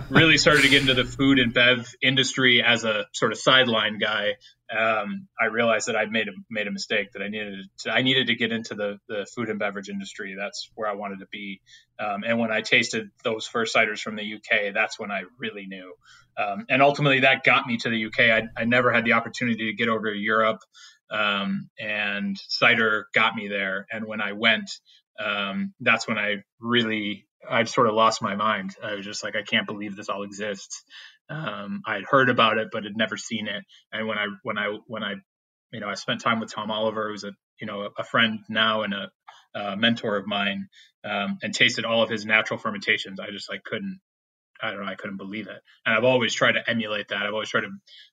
really 0.10 0.38
started 0.38 0.62
to 0.62 0.68
get 0.68 0.82
into 0.82 0.94
the 0.94 1.04
food 1.04 1.38
and 1.38 1.52
bev 1.52 1.88
industry 2.02 2.62
as 2.62 2.84
a 2.84 3.06
sort 3.12 3.32
of 3.32 3.38
sideline 3.38 3.98
guy, 3.98 4.34
um, 4.70 5.28
I 5.40 5.46
realized 5.46 5.88
that 5.88 5.96
I'd 5.96 6.10
made 6.10 6.28
a 6.28 6.32
made 6.50 6.66
a 6.66 6.70
mistake. 6.70 7.12
That 7.12 7.22
I 7.22 7.28
needed 7.28 7.64
to 7.80 7.90
I 7.90 8.02
needed 8.02 8.26
to 8.28 8.34
get 8.36 8.52
into 8.52 8.74
the 8.74 8.98
the 9.08 9.26
food 9.34 9.48
and 9.48 9.58
beverage 9.58 9.88
industry. 9.88 10.36
That's 10.38 10.70
where 10.74 10.88
I 10.88 10.94
wanted 10.94 11.20
to 11.20 11.26
be. 11.32 11.60
Um, 11.98 12.22
and 12.24 12.38
when 12.38 12.52
I 12.52 12.60
tasted 12.60 13.10
those 13.24 13.46
first 13.46 13.74
ciders 13.74 14.00
from 14.00 14.16
the 14.16 14.34
UK, 14.34 14.74
that's 14.74 14.98
when 14.98 15.10
I 15.10 15.22
really 15.38 15.66
knew. 15.66 15.94
Um, 16.36 16.66
and 16.68 16.82
ultimately, 16.82 17.20
that 17.20 17.44
got 17.44 17.66
me 17.66 17.78
to 17.78 17.88
the 17.88 18.06
UK. 18.06 18.20
I, 18.30 18.42
I 18.56 18.64
never 18.66 18.92
had 18.92 19.04
the 19.04 19.14
opportunity 19.14 19.70
to 19.70 19.72
get 19.72 19.88
over 19.88 20.12
to 20.12 20.18
Europe 20.18 20.60
um, 21.10 21.70
and 21.78 22.36
cider 22.48 23.06
got 23.14 23.34
me 23.34 23.48
there. 23.48 23.86
And 23.90 24.06
when 24.06 24.20
I 24.20 24.32
went, 24.32 24.70
um, 25.18 25.74
that's 25.80 26.06
when 26.06 26.18
I 26.18 26.36
really 26.60 27.26
I 27.48 27.64
sort 27.64 27.88
of 27.88 27.94
lost 27.94 28.22
my 28.22 28.34
mind. 28.34 28.74
I 28.82 28.94
was 28.94 29.04
just 29.04 29.22
like, 29.22 29.36
I 29.36 29.42
can't 29.42 29.66
believe 29.66 29.96
this 29.96 30.08
all 30.08 30.22
exists. 30.22 30.82
Um, 31.30 31.82
I 31.86 31.94
had 31.94 32.04
heard 32.04 32.30
about 32.30 32.58
it, 32.58 32.68
but 32.72 32.84
had 32.84 32.96
never 32.96 33.16
seen 33.16 33.46
it. 33.48 33.64
And 33.92 34.06
when 34.06 34.18
I 34.18 34.26
when 34.42 34.58
I 34.58 34.78
when 34.86 35.02
I 35.04 35.14
you 35.72 35.80
know 35.80 35.88
I 35.88 35.94
spent 35.94 36.20
time 36.20 36.40
with 36.40 36.52
Tom 36.52 36.70
Oliver, 36.70 37.10
who's 37.10 37.24
a 37.24 37.32
you 37.60 37.66
know 37.66 37.88
a 37.96 38.04
friend 38.04 38.40
now 38.48 38.82
and 38.82 38.94
a, 38.94 39.10
a 39.54 39.76
mentor 39.76 40.16
of 40.16 40.26
mine, 40.26 40.68
um, 41.04 41.38
and 41.42 41.54
tasted 41.54 41.84
all 41.84 42.02
of 42.02 42.10
his 42.10 42.24
natural 42.24 42.58
fermentations. 42.58 43.20
I 43.20 43.30
just 43.30 43.50
like 43.50 43.62
couldn't 43.64 44.00
I 44.60 44.70
don't 44.70 44.84
know, 44.84 44.90
I 44.90 44.94
couldn't 44.94 45.16
believe 45.16 45.46
it. 45.48 45.60
And 45.86 45.94
I've 45.94 46.04
always 46.04 46.34
tried 46.34 46.52
to 46.52 46.70
emulate 46.70 47.08
that. 47.08 47.22
I've 47.22 47.32
always 47.32 47.48
tried 47.48 47.62
to 47.62 47.70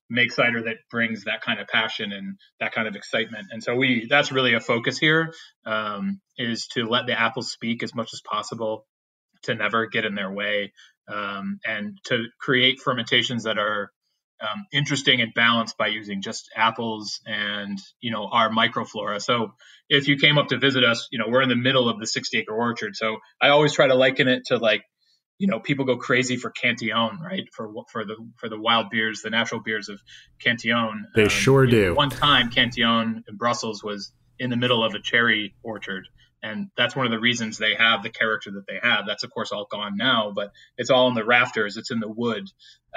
make 0.09 0.31
cider 0.31 0.63
that 0.63 0.77
brings 0.91 1.23
that 1.23 1.41
kind 1.41 1.59
of 1.59 1.67
passion 1.67 2.11
and 2.11 2.37
that 2.59 2.73
kind 2.73 2.87
of 2.87 2.95
excitement. 2.95 3.47
And 3.51 3.63
so 3.63 3.75
we, 3.75 4.07
that's 4.09 4.31
really 4.31 4.53
a 4.53 4.59
focus 4.59 4.97
here, 4.97 5.33
um, 5.65 6.21
is 6.37 6.67
to 6.73 6.85
let 6.85 7.07
the 7.07 7.19
apples 7.19 7.51
speak 7.51 7.83
as 7.83 7.95
much 7.95 8.13
as 8.13 8.21
possible, 8.21 8.85
to 9.43 9.55
never 9.55 9.87
get 9.87 10.05
in 10.05 10.15
their 10.15 10.31
way, 10.31 10.73
um, 11.07 11.59
and 11.65 11.97
to 12.05 12.25
create 12.39 12.79
fermentations 12.79 13.43
that 13.43 13.57
are 13.57 13.91
um, 14.41 14.65
interesting 14.71 15.21
and 15.21 15.33
balanced 15.33 15.77
by 15.77 15.87
using 15.87 16.21
just 16.21 16.49
apples 16.55 17.21
and 17.25 17.79
you 18.01 18.11
know 18.11 18.27
our 18.31 18.49
microflora. 18.49 19.21
So 19.21 19.53
if 19.89 20.07
you 20.07 20.17
came 20.17 20.37
up 20.37 20.47
to 20.47 20.57
visit 20.57 20.83
us, 20.83 21.07
you 21.11 21.19
know 21.19 21.25
we're 21.29 21.41
in 21.41 21.49
the 21.49 21.55
middle 21.55 21.89
of 21.89 21.99
the 21.99 22.07
60 22.07 22.39
acre 22.39 22.53
orchard. 22.53 22.95
So 22.95 23.17
I 23.41 23.49
always 23.49 23.73
try 23.73 23.87
to 23.87 23.95
liken 23.95 24.27
it 24.27 24.43
to 24.47 24.57
like 24.57 24.83
you 25.37 25.47
know 25.47 25.59
people 25.59 25.85
go 25.85 25.97
crazy 25.97 26.37
for 26.37 26.49
Cantillon, 26.49 27.19
right? 27.19 27.43
For 27.53 27.69
for 27.91 28.05
the 28.05 28.15
for 28.37 28.49
the 28.49 28.59
wild 28.59 28.89
beers, 28.89 29.21
the 29.21 29.29
natural 29.29 29.61
beers 29.61 29.89
of 29.89 29.99
Cantillon. 30.39 31.07
They 31.15 31.23
um, 31.23 31.29
sure 31.29 31.65
do. 31.65 31.89
Know, 31.89 31.93
one 31.93 32.09
time, 32.09 32.49
Cantillon 32.49 33.23
in 33.27 33.35
Brussels 33.35 33.83
was 33.83 34.11
in 34.39 34.49
the 34.49 34.57
middle 34.57 34.83
of 34.83 34.93
a 34.93 34.99
cherry 34.99 35.55
orchard, 35.63 36.07
and 36.45 36.69
that's 36.77 36.95
one 36.95 37.07
of 37.07 37.11
the 37.11 37.19
reasons 37.19 37.57
they 37.57 37.73
have 37.73 38.03
the 38.03 38.11
character 38.11 38.51
that 38.51 38.67
they 38.67 38.79
have. 38.81 39.05
That's 39.07 39.23
of 39.23 39.31
course 39.31 39.51
all 39.51 39.67
gone 39.69 39.97
now, 39.97 40.31
but 40.33 40.51
it's 40.77 40.91
all 40.91 41.07
in 41.07 41.15
the 41.15 41.25
rafters, 41.25 41.75
it's 41.75 41.89
in 41.89 41.99
the 41.99 42.07
wood, 42.09 42.47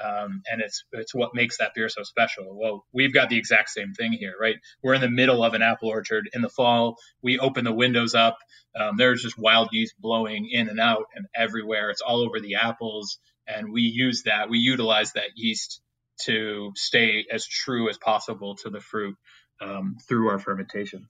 um, 0.02 0.42
and 0.50 0.60
it's 0.60 0.84
it's 0.92 1.14
what 1.14 1.34
makes 1.34 1.56
that 1.56 1.72
beer 1.74 1.88
so 1.88 2.02
special. 2.02 2.44
Well, 2.50 2.84
we've 2.92 3.14
got 3.14 3.30
the 3.30 3.38
exact 3.38 3.70
same 3.70 3.94
thing 3.94 4.12
here, 4.12 4.34
right? 4.38 4.56
We're 4.82 4.94
in 4.94 5.00
the 5.00 5.10
middle 5.10 5.42
of 5.42 5.54
an 5.54 5.62
apple 5.62 5.88
orchard 5.88 6.28
in 6.34 6.42
the 6.42 6.50
fall. 6.50 6.98
We 7.22 7.38
open 7.38 7.64
the 7.64 7.72
windows 7.72 8.14
up. 8.14 8.36
Um, 8.78 8.96
there's 8.98 9.22
just 9.22 9.38
wild 9.38 9.70
yeast 9.72 9.94
blowing 9.98 10.48
in 10.52 10.68
and 10.68 10.78
out 10.78 11.06
and 11.14 11.26
everywhere. 11.34 11.90
It's 11.90 12.02
all 12.02 12.20
over 12.20 12.40
the 12.40 12.56
apples, 12.56 13.18
and 13.46 13.72
we 13.72 13.82
use 13.82 14.24
that. 14.24 14.50
We 14.50 14.58
utilize 14.58 15.12
that 15.14 15.30
yeast 15.36 15.80
to 16.26 16.72
stay 16.76 17.24
as 17.32 17.46
true 17.46 17.88
as 17.88 17.96
possible 17.96 18.56
to 18.56 18.68
the 18.68 18.80
fruit 18.80 19.16
um, 19.62 19.96
through 20.06 20.28
our 20.28 20.38
fermentations. 20.38 21.08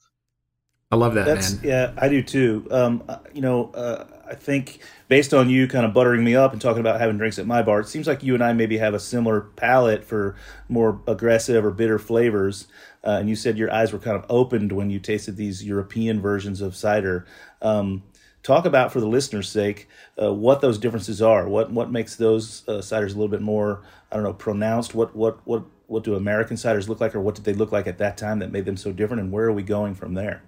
I 0.91 0.97
love 0.97 1.14
that, 1.14 1.26
That's, 1.26 1.55
man. 1.55 1.62
Yeah, 1.64 1.93
I 1.99 2.09
do 2.09 2.22
too. 2.22 2.66
Um, 2.70 3.03
uh, 3.09 3.18
you 3.34 3.43
know, 3.43 3.70
uh, 3.72 4.07
I 4.26 4.34
think 4.34 4.80
based 5.09 5.34
on 5.34 5.51
you 5.51 5.68
kind 5.68 5.84
of 5.84 5.93
buttering 5.93 6.24
me 6.24 6.34
up 6.34 6.53
and 6.53 6.62
talking 6.62 6.80
about 6.80 6.99
having 6.99 7.18
drinks 7.18 7.39
at 7.39 7.47
my 7.47 7.61
bar, 7.61 7.80
it 7.80 7.89
seems 7.89 8.07
like 8.07 8.22
you 8.22 8.32
and 8.32 8.43
I 8.43 8.55
maybe 8.55 8.78
have 8.78 8.95
a 8.95 9.01
similar 9.01 9.43
palate 9.43 10.03
for 10.03 10.34
more 10.66 11.01
aggressive 11.07 11.62
or 11.62 11.72
bitter 11.72 11.99
flavors. 11.99 12.68
Uh, 13.05 13.18
and 13.20 13.28
you 13.28 13.36
said 13.36 13.59
your 13.59 13.70
eyes 13.70 13.93
were 13.93 13.99
kind 13.99 14.16
of 14.16 14.24
opened 14.30 14.72
when 14.72 14.89
you 14.89 14.99
tasted 14.99 15.36
these 15.36 15.62
European 15.62 16.22
versions 16.22 16.62
of 16.62 16.74
cider. 16.74 17.26
Um, 17.61 18.03
talk 18.43 18.64
about, 18.64 18.91
for 18.91 19.01
the 19.01 19.07
listeners' 19.07 19.51
sake, 19.51 19.89
uh, 20.20 20.32
what 20.32 20.62
those 20.62 20.78
differences 20.78 21.20
are. 21.20 21.47
What 21.47 21.70
what 21.70 21.91
makes 21.93 22.16
those 22.16 22.66
uh, 22.66 22.78
ciders 22.78 23.11
a 23.11 23.18
little 23.18 23.28
bit 23.28 23.43
more, 23.43 23.82
I 24.11 24.16
don't 24.16 24.24
know, 24.24 24.32
pronounced? 24.32 24.95
What 24.95 25.14
what 25.14 25.47
what 25.47 25.64
what 25.86 26.03
do 26.03 26.14
American 26.14 26.57
ciders 26.57 26.89
look 26.89 27.01
like, 27.01 27.14
or 27.14 27.20
what 27.20 27.34
did 27.34 27.45
they 27.45 27.53
look 27.53 27.72
like 27.72 27.86
at 27.86 27.99
that 27.99 28.16
time 28.16 28.39
that 28.39 28.53
made 28.53 28.64
them 28.64 28.78
so 28.78 28.91
different? 28.91 29.20
And 29.22 29.30
where 29.30 29.45
are 29.45 29.53
we 29.53 29.62
going 29.62 29.95
from 29.95 30.14
there? 30.14 30.43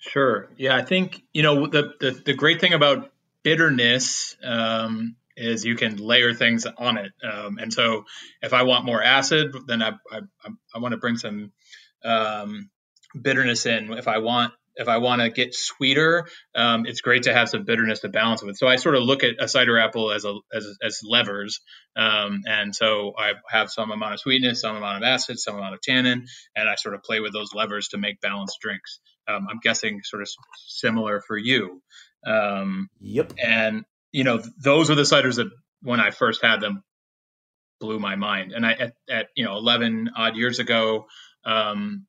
Sure. 0.00 0.48
Yeah, 0.56 0.76
I 0.76 0.82
think 0.82 1.22
you 1.32 1.42
know 1.42 1.66
the 1.66 1.92
the, 2.00 2.10
the 2.24 2.34
great 2.34 2.60
thing 2.60 2.72
about 2.72 3.12
bitterness 3.42 4.36
um, 4.42 5.16
is 5.36 5.64
you 5.64 5.76
can 5.76 5.96
layer 5.96 6.32
things 6.34 6.66
on 6.66 6.96
it. 6.96 7.12
Um, 7.22 7.58
and 7.58 7.72
so, 7.72 8.06
if 8.42 8.54
I 8.54 8.62
want 8.62 8.86
more 8.86 9.02
acid, 9.02 9.54
then 9.66 9.82
I 9.82 9.90
I, 10.10 10.20
I 10.74 10.78
want 10.78 10.92
to 10.92 10.98
bring 10.98 11.18
some 11.18 11.52
um, 12.02 12.70
bitterness 13.20 13.66
in. 13.66 13.92
If 13.92 14.08
I 14.08 14.18
want 14.18 14.54
if 14.76 14.88
I 14.88 14.96
want 14.98 15.20
to 15.20 15.28
get 15.28 15.54
sweeter, 15.54 16.26
um, 16.54 16.86
it's 16.86 17.02
great 17.02 17.24
to 17.24 17.34
have 17.34 17.50
some 17.50 17.64
bitterness 17.64 18.00
to 18.00 18.08
balance 18.08 18.42
with. 18.42 18.56
So 18.56 18.66
I 18.66 18.76
sort 18.76 18.94
of 18.94 19.02
look 19.02 19.22
at 19.22 19.34
a 19.38 19.48
cider 19.48 19.78
apple 19.78 20.12
as 20.12 20.24
a 20.24 20.34
as, 20.50 20.66
as 20.82 21.00
levers, 21.04 21.60
um, 21.94 22.40
and 22.46 22.74
so 22.74 23.12
I 23.18 23.32
have 23.50 23.70
some 23.70 23.90
amount 23.90 24.14
of 24.14 24.20
sweetness, 24.20 24.62
some 24.62 24.76
amount 24.76 24.96
of 24.96 25.02
acid, 25.02 25.38
some 25.38 25.56
amount 25.56 25.74
of 25.74 25.82
tannin, 25.82 26.26
and 26.56 26.70
I 26.70 26.76
sort 26.76 26.94
of 26.94 27.02
play 27.02 27.20
with 27.20 27.34
those 27.34 27.52
levers 27.52 27.88
to 27.88 27.98
make 27.98 28.22
balanced 28.22 28.58
drinks. 28.62 29.00
Um, 29.30 29.46
I'm 29.50 29.60
guessing 29.62 30.00
sort 30.02 30.22
of 30.22 30.28
similar 30.66 31.20
for 31.20 31.36
you. 31.36 31.82
Um, 32.26 32.88
yep. 33.00 33.32
And 33.42 33.84
you 34.12 34.24
know, 34.24 34.42
those 34.62 34.90
are 34.90 34.94
the 34.94 35.02
ciders 35.02 35.36
that 35.36 35.50
when 35.82 36.00
I 36.00 36.10
first 36.10 36.42
had 36.42 36.60
them 36.60 36.82
blew 37.80 37.98
my 37.98 38.16
mind. 38.16 38.52
And 38.52 38.64
I 38.64 38.72
at, 38.72 38.94
at 39.08 39.26
you 39.34 39.44
know 39.44 39.56
11 39.56 40.10
odd 40.16 40.36
years 40.36 40.58
ago, 40.58 41.06
um, 41.44 42.06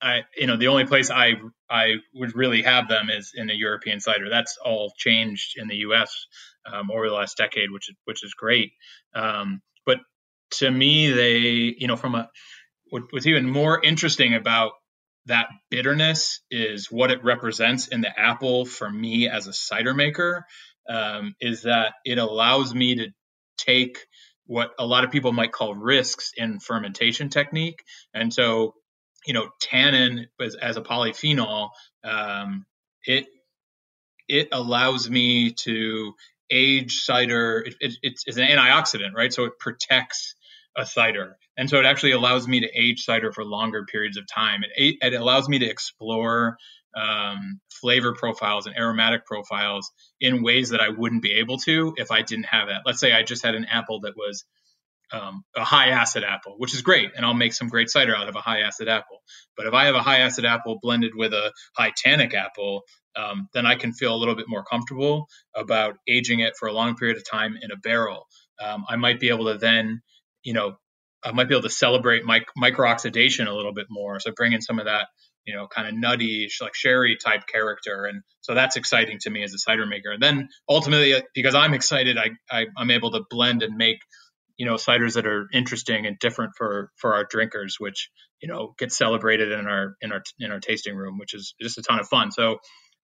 I 0.00 0.22
you 0.36 0.46
know 0.46 0.56
the 0.56 0.68
only 0.68 0.86
place 0.86 1.10
I 1.10 1.34
I 1.68 1.96
would 2.14 2.34
really 2.36 2.62
have 2.62 2.88
them 2.88 3.10
is 3.10 3.32
in 3.34 3.50
a 3.50 3.54
European 3.54 4.00
cider. 4.00 4.28
That's 4.30 4.56
all 4.64 4.92
changed 4.96 5.54
in 5.56 5.68
the 5.68 5.76
U.S. 5.76 6.26
Um, 6.70 6.90
over 6.90 7.08
the 7.08 7.14
last 7.14 7.36
decade, 7.36 7.70
which 7.70 7.88
is 7.90 7.96
which 8.04 8.24
is 8.24 8.34
great. 8.34 8.72
Um, 9.14 9.60
but 9.84 9.98
to 10.52 10.70
me, 10.70 11.10
they 11.10 11.38
you 11.78 11.88
know 11.88 11.96
from 11.96 12.14
a 12.14 12.30
what, 12.90 13.02
what's 13.10 13.26
even 13.26 13.48
more 13.48 13.82
interesting 13.82 14.34
about 14.34 14.72
that 15.28 15.48
bitterness 15.70 16.40
is 16.50 16.90
what 16.90 17.10
it 17.10 17.24
represents 17.24 17.88
in 17.88 18.00
the 18.02 18.20
apple 18.20 18.66
for 18.66 18.90
me 18.90 19.28
as 19.28 19.46
a 19.46 19.52
cider 19.52 19.94
maker 19.94 20.46
um, 20.88 21.34
is 21.40 21.62
that 21.62 21.94
it 22.04 22.18
allows 22.18 22.74
me 22.74 22.96
to 22.96 23.08
take 23.58 24.06
what 24.46 24.72
a 24.78 24.86
lot 24.86 25.04
of 25.04 25.10
people 25.10 25.32
might 25.32 25.52
call 25.52 25.74
risks 25.74 26.32
in 26.36 26.60
fermentation 26.60 27.28
technique. 27.28 27.84
And 28.14 28.32
so 28.32 28.74
you 29.26 29.34
know 29.34 29.50
tannin 29.60 30.28
as, 30.40 30.54
as 30.54 30.76
a 30.76 30.82
polyphenol 30.82 31.70
um, 32.04 32.66
it 33.04 33.26
it 34.28 34.48
allows 34.52 35.08
me 35.10 35.52
to 35.52 36.14
age 36.50 37.00
cider. 37.00 37.64
It, 37.66 37.74
it, 37.80 37.94
it's, 38.02 38.24
it's 38.26 38.36
an 38.36 38.46
antioxidant 38.46 39.14
right? 39.14 39.32
So 39.32 39.44
it 39.44 39.58
protects 39.58 40.34
a 40.78 40.86
cider. 40.86 41.36
And 41.56 41.68
so 41.68 41.78
it 41.78 41.84
actually 41.84 42.12
allows 42.12 42.46
me 42.46 42.60
to 42.60 42.68
age 42.72 43.04
cider 43.04 43.32
for 43.32 43.44
longer 43.44 43.84
periods 43.84 44.16
of 44.16 44.26
time. 44.32 44.62
It, 44.76 44.96
it 45.02 45.14
allows 45.20 45.48
me 45.48 45.58
to 45.58 45.66
explore 45.66 46.56
um, 46.94 47.60
flavor 47.70 48.14
profiles 48.14 48.66
and 48.66 48.76
aromatic 48.76 49.26
profiles 49.26 49.90
in 50.20 50.42
ways 50.42 50.70
that 50.70 50.80
I 50.80 50.88
wouldn't 50.88 51.22
be 51.22 51.32
able 51.34 51.58
to 51.58 51.94
if 51.96 52.10
I 52.10 52.22
didn't 52.22 52.46
have 52.46 52.68
that. 52.68 52.82
Let's 52.86 53.00
say 53.00 53.12
I 53.12 53.24
just 53.24 53.44
had 53.44 53.54
an 53.54 53.66
apple 53.66 54.00
that 54.00 54.16
was 54.16 54.44
um, 55.12 55.44
a 55.56 55.64
high 55.64 55.88
acid 55.88 56.22
apple, 56.22 56.54
which 56.58 56.74
is 56.74 56.82
great, 56.82 57.10
and 57.16 57.24
I'll 57.24 57.34
make 57.34 57.54
some 57.54 57.68
great 57.68 57.90
cider 57.90 58.14
out 58.14 58.28
of 58.28 58.36
a 58.36 58.40
high 58.40 58.60
acid 58.60 58.88
apple. 58.88 59.22
But 59.56 59.66
if 59.66 59.74
I 59.74 59.86
have 59.86 59.94
a 59.94 60.02
high 60.02 60.20
acid 60.20 60.44
apple 60.44 60.78
blended 60.80 61.12
with 61.14 61.32
a 61.32 61.52
high 61.76 61.92
tannic 61.96 62.34
apple, 62.34 62.82
um, 63.16 63.48
then 63.54 63.66
I 63.66 63.74
can 63.74 63.92
feel 63.92 64.14
a 64.14 64.18
little 64.18 64.34
bit 64.34 64.48
more 64.48 64.64
comfortable 64.64 65.26
about 65.56 65.96
aging 66.06 66.40
it 66.40 66.56
for 66.56 66.68
a 66.68 66.72
long 66.72 66.94
period 66.96 67.16
of 67.16 67.28
time 67.28 67.56
in 67.60 67.70
a 67.70 67.76
barrel. 67.76 68.26
Um, 68.60 68.84
I 68.88 68.96
might 68.96 69.18
be 69.18 69.30
able 69.30 69.46
to 69.46 69.58
then 69.58 70.02
you 70.48 70.54
know, 70.54 70.78
I 71.22 71.32
might 71.32 71.46
be 71.46 71.54
able 71.54 71.64
to 71.64 71.70
celebrate 71.70 72.24
mic- 72.24 72.48
micro 72.56 72.88
oxidation 72.88 73.48
a 73.48 73.54
little 73.54 73.74
bit 73.74 73.88
more. 73.90 74.18
So 74.18 74.32
bring 74.34 74.54
in 74.54 74.62
some 74.62 74.78
of 74.78 74.86
that, 74.86 75.08
you 75.44 75.54
know, 75.54 75.66
kind 75.68 75.86
of 75.86 75.94
nutty, 75.94 76.48
like 76.62 76.74
sherry 76.74 77.18
type 77.22 77.42
character. 77.52 78.06
And 78.06 78.22
so 78.40 78.54
that's 78.54 78.76
exciting 78.76 79.18
to 79.20 79.30
me 79.30 79.42
as 79.42 79.52
a 79.52 79.58
cider 79.58 79.84
maker. 79.84 80.10
And 80.10 80.22
then 80.22 80.48
ultimately, 80.66 81.12
uh, 81.12 81.20
because 81.34 81.54
I'm 81.54 81.74
excited, 81.74 82.16
I, 82.16 82.30
I 82.50 82.64
am 82.78 82.90
able 82.90 83.10
to 83.10 83.24
blend 83.28 83.62
and 83.62 83.76
make 83.76 83.98
you 84.56 84.64
know 84.64 84.76
ciders 84.76 85.14
that 85.14 85.26
are 85.26 85.48
interesting 85.52 86.06
and 86.06 86.18
different 86.18 86.52
for 86.56 86.90
for 86.96 87.14
our 87.14 87.24
drinkers, 87.28 87.76
which 87.78 88.08
you 88.40 88.48
know 88.48 88.74
get 88.78 88.90
celebrated 88.90 89.52
in 89.52 89.66
our 89.66 89.96
in 90.00 90.12
our 90.12 90.22
in 90.38 90.50
our 90.50 90.60
tasting 90.60 90.96
room, 90.96 91.18
which 91.18 91.34
is 91.34 91.54
just 91.60 91.76
a 91.76 91.82
ton 91.82 92.00
of 92.00 92.08
fun. 92.08 92.32
So 92.32 92.56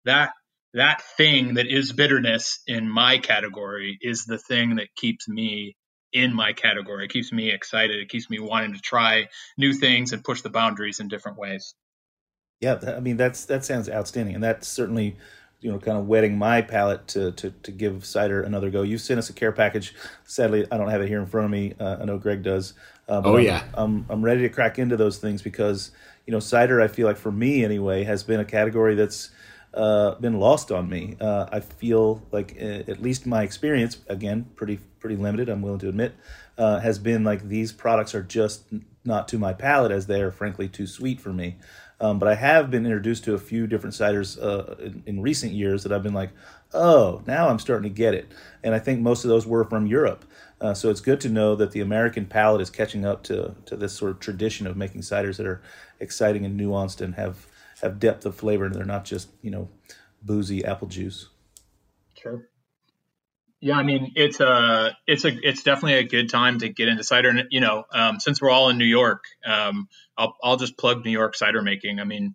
that 0.07 0.33
that 0.73 1.03
thing 1.19 1.55
that 1.55 1.67
is 1.67 1.93
bitterness 1.93 2.61
in 2.67 2.89
my 2.89 3.19
category 3.19 3.99
is 4.01 4.25
the 4.25 4.39
thing 4.39 4.77
that 4.77 4.89
keeps 4.97 5.29
me 5.29 5.77
in 6.15 6.33
my 6.33 6.53
category. 6.53 7.05
It 7.05 7.11
keeps 7.11 7.33
me 7.33 7.51
excited. 7.51 8.01
It 8.01 8.09
keeps 8.09 8.31
me 8.31 8.39
wanting 8.39 8.73
to 8.73 8.81
try 8.81 9.29
new 9.59 9.75
things 9.75 10.12
and 10.12 10.25
push 10.25 10.41
the 10.41 10.49
boundaries 10.49 11.01
in 11.01 11.09
different 11.09 11.37
ways. 11.37 11.75
Yeah, 12.61 12.79
I 12.87 13.01
mean 13.01 13.19
that's 13.19 13.45
that 13.47 13.65
sounds 13.65 13.91
outstanding, 13.91 14.37
and 14.37 14.43
that's 14.43 14.67
certainly 14.69 15.17
you 15.61 15.71
know 15.71 15.79
kind 15.79 15.99
of 15.99 16.07
whetting 16.07 16.39
my 16.39 16.62
palate 16.62 17.07
to 17.09 17.33
to 17.33 17.51
to 17.51 17.71
give 17.73 18.07
cider 18.07 18.43
another 18.43 18.71
go. 18.71 18.83
You 18.83 18.97
sent 18.97 19.19
us 19.19 19.29
a 19.29 19.33
care 19.33 19.53
package. 19.53 19.95
Sadly, 20.25 20.67
I 20.71 20.79
don't 20.79 20.89
have 20.89 21.03
it 21.03 21.09
here 21.09 21.21
in 21.21 21.27
front 21.27 21.47
of 21.47 21.51
me. 21.51 21.75
Uh, 21.79 21.99
I 22.01 22.05
know 22.05 22.17
Greg 22.17 22.43
does. 22.43 22.75
Uh, 23.09 23.21
oh 23.25 23.37
I'm, 23.37 23.45
yeah, 23.45 23.65
I'm 23.75 24.07
I'm 24.09 24.25
ready 24.25 24.43
to 24.43 24.49
crack 24.49 24.79
into 24.79 24.97
those 24.97 25.19
things 25.19 25.43
because 25.43 25.91
you 26.27 26.33
know 26.33 26.41
cider. 26.41 26.81
I 26.81 26.89
feel 26.89 27.07
like 27.07 27.17
for 27.17 27.33
me 27.33 27.65
anyway 27.65 28.05
has 28.05 28.23
been 28.23 28.41
a 28.41 28.45
category 28.45 28.95
that's 28.95 29.31
uh, 29.75 30.14
been 30.16 30.39
lost 30.39 30.70
on 30.70 30.89
me. 30.89 31.16
Uh, 31.20 31.47
I 31.51 31.61
feel 31.61 32.22
like, 32.31 32.57
uh, 32.61 32.91
at 32.91 33.03
least 33.03 33.27
my 33.27 33.43
experience, 33.43 33.99
again, 34.09 34.47
pretty 34.55 34.79
pretty 35.01 35.16
limited. 35.16 35.51
I'm 35.51 35.61
willing 35.61 35.81
to 35.81 35.89
admit, 35.89 36.14
uh, 36.57 36.81
has 36.81 36.99
been 36.99 37.25
like 37.25 37.49
these 37.49 37.72
products 37.72 38.14
are 38.14 38.22
just 38.22 38.64
not 39.05 39.29
to 39.29 39.39
my 39.39 39.53
palate, 39.53 39.93
as 39.93 40.07
they 40.07 40.22
are 40.22 40.31
frankly 40.31 40.68
too 40.68 40.87
sweet 40.87 41.20
for 41.20 41.33
me. 41.33 41.57
Um, 42.01 42.18
but 42.18 42.29
I 42.29 42.35
have 42.35 42.70
been 42.70 42.87
introduced 42.87 43.25
to 43.25 43.35
a 43.35 43.39
few 43.39 43.66
different 43.66 43.95
ciders 43.95 44.43
uh, 44.43 44.75
in, 44.83 45.03
in, 45.07 45.20
recent 45.22 45.53
years 45.53 45.85
that 45.85 45.93
I've 45.93 46.03
been 46.03 46.14
like, 46.14 46.31
oh, 46.72 47.22
now 47.27 47.49
I'm 47.49 47.59
starting 47.59 47.89
to 47.89 47.95
get 47.95 48.14
it. 48.14 48.33
And 48.62 48.75
I 48.75 48.79
think 48.79 49.01
most 49.01 49.25
of 49.25 49.29
those 49.29 49.47
were 49.47 49.64
from 49.64 49.87
Europe. 49.87 50.25
Uh, 50.61 50.75
so 50.75 50.91
it's 50.91 51.01
good 51.01 51.20
to 51.20 51.29
know 51.29 51.55
that 51.55 51.70
the 51.72 51.81
American 51.81 52.27
palate 52.27 52.61
is 52.61 52.70
catching 52.70 53.05
up 53.05 53.22
to 53.25 53.55
to 53.66 53.77
this 53.77 53.93
sort 53.93 54.11
of 54.11 54.20
tradition 54.20 54.66
of 54.66 54.77
making 54.77 55.03
ciders 55.03 55.37
that 55.37 55.47
are 55.47 55.62
exciting 56.01 56.45
and 56.45 56.59
nuanced 56.59 57.01
and 57.01 57.14
have 57.14 57.47
have 57.83 57.99
depth 57.99 58.27
of 58.27 58.37
flavor 58.37 58.64
and 58.64 58.75
they're 58.75 58.85
not 58.85 59.05
just 59.05 59.29
you 59.43 59.51
know 59.51 59.68
boozy 60.22 60.64
apple 60.64 60.89
juice. 60.89 61.29
Sure. 62.14 62.49
Yeah, 63.61 63.77
I 63.77 63.83
mean 63.83 64.12
it's 64.14 64.41
a 64.41 64.97
it's 65.07 65.25
a 65.25 65.33
it's 65.43 65.62
definitely 65.62 65.95
a 65.95 66.05
good 66.05 66.29
time 66.29 66.59
to 66.59 66.68
get 66.68 66.89
into 66.89 67.03
cider. 67.03 67.31
And 67.31 67.45
you 67.51 67.61
know, 67.61 67.85
um, 67.93 68.20
since 68.20 68.41
we're 68.41 68.51
all 68.51 68.68
in 68.68 68.79
New 68.79 68.85
York, 68.85 69.25
um, 69.45 69.89
I'll 70.18 70.37
I'll 70.43 70.57
just 70.57 70.77
plug 70.77 71.05
New 71.05 71.11
York 71.11 71.35
cider 71.35 71.62
making. 71.62 71.99
I 71.99 72.05
mean, 72.05 72.35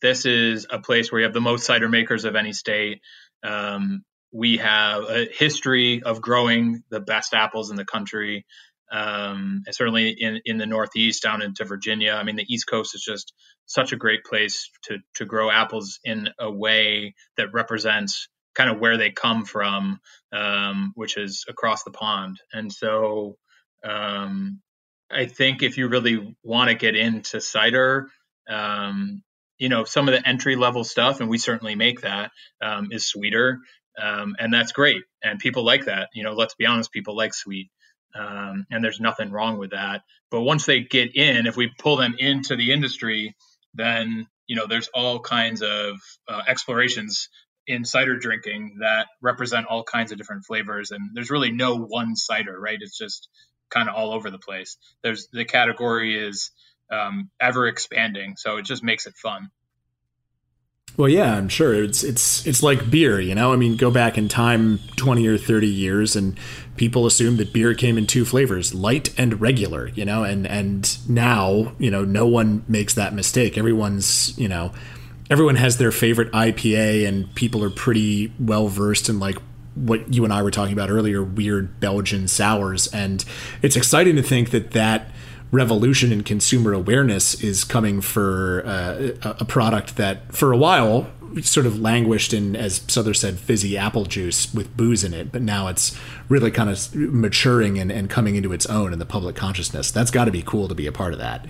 this 0.00 0.24
is 0.24 0.66
a 0.70 0.78
place 0.78 1.12
where 1.12 1.20
you 1.20 1.24
have 1.26 1.34
the 1.34 1.40
most 1.40 1.66
cider 1.66 1.88
makers 1.88 2.24
of 2.24 2.34
any 2.34 2.52
state. 2.52 3.02
Um, 3.42 4.04
we 4.32 4.58
have 4.58 5.04
a 5.04 5.26
history 5.30 6.02
of 6.02 6.20
growing 6.20 6.82
the 6.88 7.00
best 7.00 7.34
apples 7.34 7.70
in 7.70 7.76
the 7.76 7.84
country 7.84 8.46
um, 8.90 9.62
certainly 9.70 10.10
in, 10.10 10.40
in 10.44 10.58
the 10.58 10.66
Northeast 10.66 11.22
down 11.22 11.42
into 11.42 11.64
Virginia. 11.64 12.12
I 12.12 12.24
mean, 12.24 12.36
the 12.36 12.46
East 12.52 12.66
Coast 12.68 12.94
is 12.94 13.02
just 13.02 13.32
such 13.66 13.92
a 13.92 13.96
great 13.96 14.24
place 14.24 14.68
to, 14.84 14.98
to 15.14 15.24
grow 15.24 15.50
apples 15.50 16.00
in 16.04 16.28
a 16.38 16.50
way 16.50 17.14
that 17.36 17.52
represents 17.52 18.28
kind 18.54 18.68
of 18.68 18.80
where 18.80 18.96
they 18.96 19.10
come 19.10 19.44
from, 19.44 20.00
um, 20.32 20.92
which 20.96 21.16
is 21.16 21.44
across 21.48 21.84
the 21.84 21.92
pond. 21.92 22.38
And 22.52 22.72
so 22.72 23.36
um, 23.84 24.60
I 25.10 25.26
think 25.26 25.62
if 25.62 25.78
you 25.78 25.88
really 25.88 26.36
want 26.42 26.68
to 26.68 26.74
get 26.74 26.96
into 26.96 27.40
cider, 27.40 28.08
um, 28.48 29.22
you 29.58 29.68
know, 29.68 29.84
some 29.84 30.08
of 30.08 30.14
the 30.14 30.28
entry 30.28 30.56
level 30.56 30.82
stuff, 30.82 31.20
and 31.20 31.28
we 31.28 31.38
certainly 31.38 31.76
make 31.76 32.00
that, 32.00 32.32
um, 32.60 32.88
is 32.90 33.06
sweeter. 33.06 33.60
Um, 34.00 34.34
and 34.38 34.52
that's 34.52 34.72
great. 34.72 35.02
And 35.22 35.38
people 35.38 35.64
like 35.64 35.84
that. 35.84 36.08
You 36.14 36.24
know, 36.24 36.32
let's 36.32 36.54
be 36.54 36.66
honest, 36.66 36.90
people 36.90 37.16
like 37.16 37.34
sweet 37.34 37.70
um, 38.14 38.66
and 38.70 38.82
there's 38.82 39.00
nothing 39.00 39.30
wrong 39.30 39.58
with 39.58 39.70
that. 39.70 40.02
But 40.30 40.42
once 40.42 40.66
they 40.66 40.80
get 40.80 41.16
in, 41.16 41.46
if 41.46 41.56
we 41.56 41.70
pull 41.78 41.96
them 41.96 42.14
into 42.18 42.56
the 42.56 42.72
industry, 42.72 43.34
then 43.74 44.26
you 44.46 44.56
know 44.56 44.66
there's 44.66 44.88
all 44.94 45.20
kinds 45.20 45.62
of 45.62 45.96
uh, 46.28 46.42
explorations 46.46 47.28
in 47.66 47.84
cider 47.84 48.16
drinking 48.16 48.78
that 48.80 49.06
represent 49.20 49.66
all 49.66 49.84
kinds 49.84 50.12
of 50.12 50.18
different 50.18 50.44
flavors, 50.44 50.90
and 50.90 51.10
there's 51.14 51.30
really 51.30 51.52
no 51.52 51.76
one 51.76 52.16
cider, 52.16 52.58
right? 52.58 52.78
It's 52.80 52.98
just 52.98 53.28
kind 53.70 53.88
of 53.88 53.94
all 53.94 54.12
over 54.12 54.30
the 54.30 54.38
place. 54.38 54.76
There's 55.02 55.28
the 55.32 55.44
category 55.44 56.18
is 56.18 56.50
um, 56.90 57.30
ever 57.40 57.66
expanding, 57.66 58.36
so 58.36 58.56
it 58.56 58.64
just 58.64 58.82
makes 58.82 59.06
it 59.06 59.14
fun. 59.16 59.50
Well, 60.96 61.08
yeah, 61.08 61.34
I'm 61.34 61.48
sure 61.48 61.82
it's 61.82 62.02
it's 62.02 62.46
it's 62.46 62.62
like 62.62 62.90
beer, 62.90 63.20
you 63.20 63.34
know. 63.34 63.52
I 63.52 63.56
mean, 63.56 63.76
go 63.76 63.90
back 63.90 64.18
in 64.18 64.28
time 64.28 64.80
20 64.96 65.26
or 65.26 65.38
30 65.38 65.66
years 65.66 66.14
and 66.14 66.38
people 66.76 67.06
assumed 67.06 67.38
that 67.38 67.52
beer 67.52 67.74
came 67.74 67.96
in 67.96 68.06
two 68.06 68.24
flavors, 68.24 68.74
light 68.74 69.18
and 69.18 69.40
regular, 69.40 69.88
you 69.88 70.04
know, 70.04 70.24
and 70.24 70.46
and 70.46 70.98
now, 71.08 71.72
you 71.78 71.90
know, 71.90 72.04
no 72.04 72.26
one 72.26 72.64
makes 72.68 72.94
that 72.94 73.14
mistake. 73.14 73.56
Everyone's, 73.56 74.36
you 74.38 74.48
know, 74.48 74.72
everyone 75.30 75.56
has 75.56 75.78
their 75.78 75.92
favorite 75.92 76.30
IPA 76.32 77.06
and 77.08 77.34
people 77.34 77.64
are 77.64 77.70
pretty 77.70 78.32
well 78.38 78.68
versed 78.68 79.08
in 79.08 79.18
like 79.18 79.38
what 79.76 80.12
you 80.12 80.24
and 80.24 80.32
I 80.32 80.42
were 80.42 80.50
talking 80.50 80.72
about 80.72 80.90
earlier, 80.90 81.22
weird 81.22 81.80
Belgian 81.80 82.28
sours 82.28 82.88
and 82.88 83.24
it's 83.62 83.76
exciting 83.76 84.16
to 84.16 84.22
think 84.22 84.50
that 84.50 84.72
that 84.72 85.10
revolution 85.50 86.12
in 86.12 86.22
consumer 86.22 86.72
awareness 86.72 87.42
is 87.42 87.64
coming 87.64 88.00
for 88.00 88.62
uh, 88.64 89.10
a 89.22 89.44
product 89.44 89.96
that 89.96 90.32
for 90.32 90.52
a 90.52 90.56
while 90.56 91.10
sort 91.42 91.66
of 91.66 91.78
languished 91.78 92.32
in 92.32 92.56
as 92.56 92.80
Sother 92.80 93.14
said 93.14 93.38
fizzy 93.38 93.76
apple 93.76 94.04
juice 94.04 94.52
with 94.52 94.76
booze 94.76 95.04
in 95.04 95.14
it 95.14 95.32
but 95.32 95.42
now 95.42 95.68
it's 95.68 95.96
really 96.28 96.50
kind 96.50 96.70
of 96.70 96.94
maturing 96.94 97.78
and, 97.78 97.90
and 97.90 98.08
coming 98.08 98.36
into 98.36 98.52
its 98.52 98.66
own 98.66 98.92
in 98.92 98.98
the 98.98 99.06
public 99.06 99.36
consciousness. 99.36 99.90
That's 99.90 100.10
got 100.10 100.26
to 100.26 100.30
be 100.30 100.42
cool 100.42 100.68
to 100.68 100.74
be 100.74 100.86
a 100.86 100.92
part 100.92 101.12
of 101.12 101.18
that. 101.18 101.46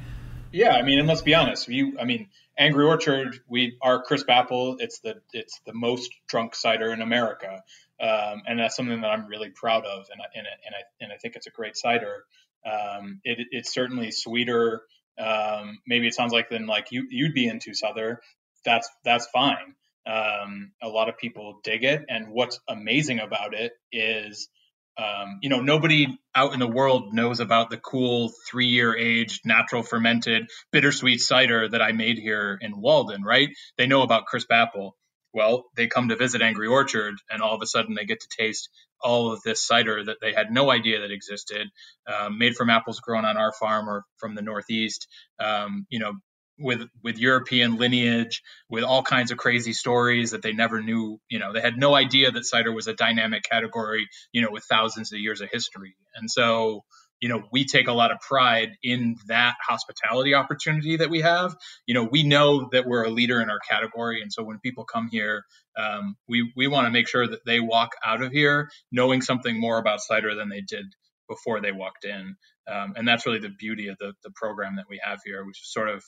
Yeah 0.53 0.77
i 0.77 0.83
mean 0.83 0.99
and 0.99 1.07
let's 1.07 1.23
be 1.23 1.35
honest 1.35 1.69
you 1.69 1.97
i 2.01 2.05
mean 2.05 2.29
angry 2.59 2.85
orchard 2.85 3.39
we 3.49 3.77
our 3.83 4.03
crisp 4.03 4.29
apple 4.29 4.77
it's 4.81 4.99
the 4.99 5.21
it's 5.33 5.61
the 5.65 5.73
most 5.73 6.11
drunk 6.27 6.57
cider 6.57 6.93
in 6.93 7.03
america 7.03 7.63
um, 8.01 8.43
and 8.47 8.59
that's 8.59 8.75
something 8.75 9.01
that 9.01 9.11
i'm 9.11 9.27
really 9.29 9.51
proud 9.51 9.85
of 9.85 10.07
and, 10.13 10.21
and, 10.35 10.47
and, 10.67 10.75
I, 10.75 11.05
and 11.05 11.13
I 11.13 11.17
think 11.19 11.37
it's 11.37 11.47
a 11.47 11.51
great 11.51 11.77
cider 11.77 12.25
um, 12.65 13.21
it, 13.25 13.47
it's 13.51 13.73
certainly 13.73 14.11
sweeter. 14.11 14.83
Um, 15.19 15.79
maybe 15.87 16.07
it 16.07 16.15
sounds 16.15 16.33
like 16.33 16.49
than 16.49 16.67
like 16.67 16.89
you 16.91 17.07
you'd 17.11 17.35
be 17.35 17.47
into 17.47 17.73
Sother. 17.73 18.17
That's 18.65 18.89
that's 19.05 19.27
fine. 19.27 19.75
Um, 20.07 20.73
a 20.83 20.89
lot 20.89 21.09
of 21.09 21.19
people 21.19 21.61
dig 21.63 21.85
it, 21.85 22.05
and 22.09 22.29
what's 22.33 22.59
amazing 22.69 23.21
about 23.21 23.55
it 23.55 23.73
is, 23.93 24.49
um, 24.97 25.39
you 25.43 25.51
know, 25.51 25.61
nobody 25.61 26.07
out 26.35 26.55
in 26.55 26.59
the 26.59 26.67
world 26.67 27.13
knows 27.13 27.41
about 27.41 27.71
the 27.71 27.77
cool 27.77 28.33
three-year 28.51 28.97
aged, 28.97 29.43
natural 29.45 29.83
fermented, 29.83 30.49
bittersweet 30.73 31.21
cider 31.21 31.69
that 31.69 31.83
I 31.83 31.93
made 31.93 32.19
here 32.19 32.59
in 32.61 32.81
Walden, 32.81 33.23
right? 33.23 33.51
They 33.77 33.87
know 33.87 34.03
about 34.03 34.27
crisp 34.27 34.51
apple. 34.51 34.97
Well, 35.33 35.65
they 35.77 35.87
come 35.87 36.09
to 36.09 36.17
visit 36.17 36.43
Angry 36.43 36.67
Orchard, 36.67 37.15
and 37.31 37.43
all 37.43 37.55
of 37.55 37.63
a 37.63 37.67
sudden 37.67 37.95
they 37.95 38.05
get 38.05 38.21
to 38.21 38.29
taste 38.37 38.69
all 39.01 39.33
of 39.33 39.43
this 39.43 39.65
cider 39.65 40.05
that 40.05 40.19
they 40.21 40.33
had 40.33 40.51
no 40.51 40.71
idea 40.71 41.01
that 41.01 41.11
existed, 41.11 41.69
um, 42.07 42.39
made 42.39 42.57
from 42.57 42.71
apples 42.71 43.01
grown 43.01 43.25
on 43.25 43.37
our 43.37 43.53
farm 43.53 43.89
or 43.89 44.05
from 44.19 44.35
the 44.35 44.43
Northeast. 44.43 45.07
Um, 45.39 45.87
you 45.89 46.01
know, 46.01 46.15
with 46.59 46.83
with 47.03 47.19
European 47.19 47.77
lineage, 47.77 48.43
with 48.69 48.85
all 48.85 49.03
kinds 49.03 49.31
of 49.31 49.39
crazy 49.39 49.73
stories 49.73 50.33
that 50.33 50.43
they 50.43 50.53
never 50.53 50.83
knew. 50.83 51.19
You 51.29 51.39
know, 51.39 51.53
they 51.53 51.61
had 51.61 51.79
no 51.79 51.95
idea 51.95 52.31
that 52.31 52.45
cider 52.45 52.73
was 52.73 52.87
a 52.87 52.95
dynamic 52.95 53.43
category. 53.45 54.09
You 54.33 54.43
know, 54.43 54.51
with 54.51 54.65
thousands 54.65 55.13
of 55.13 55.21
years 55.21 55.41
of 55.41 55.51
history, 55.51 55.95
and 56.15 56.31
so 56.31 56.85
you 57.21 57.29
know, 57.29 57.43
we 57.53 57.65
take 57.65 57.89
a 57.89 57.93
lot 57.93 58.11
of 58.11 58.21
pride 58.21 58.71
in 58.83 59.17
that 59.27 59.55
hospitality 59.67 60.35
opportunity 60.35 60.97
that 60.97 61.11
we 61.11 61.21
have. 61.21 61.55
You 61.87 61.95
know, 61.95 62.05
we 62.05 62.23
know 62.23 62.69
that 62.73 62.87
we're 62.87 63.05
a 63.05 63.11
leader 63.11 63.41
in 63.41 63.51
our 63.51 63.59
category, 63.59 64.23
and 64.23 64.33
so 64.33 64.43
when 64.43 64.59
people 64.59 64.85
come 64.85 65.09
here, 65.11 65.45
um, 65.77 66.17
we 66.29 66.53
we 66.57 66.67
want 66.67 66.87
to 66.87 66.91
make 66.91 67.09
sure 67.09 67.27
that 67.27 67.45
they 67.45 67.61
walk 67.61 67.93
out 68.05 68.23
of 68.23 68.33
here 68.33 68.71
knowing 68.91 69.23
something 69.23 69.59
more 69.59 69.79
about 69.79 70.01
cider 70.01 70.35
than 70.35 70.49
they 70.49 70.63
did 70.63 70.87
before 71.29 71.61
they 71.61 71.73
walked 71.73 72.05
in. 72.05 72.37
Um, 72.71 72.95
and 72.97 73.07
that's 73.07 73.27
really 73.27 73.39
the 73.39 73.51
beauty 73.51 73.89
of 73.89 73.99
the 73.99 74.15
the 74.25 74.31
program 74.35 74.77
that 74.77 74.87
we 74.89 75.01
have 75.03 75.21
here, 75.25 75.45
which 75.45 75.61
is 75.61 75.73
sort 75.73 75.89
of 75.89 76.03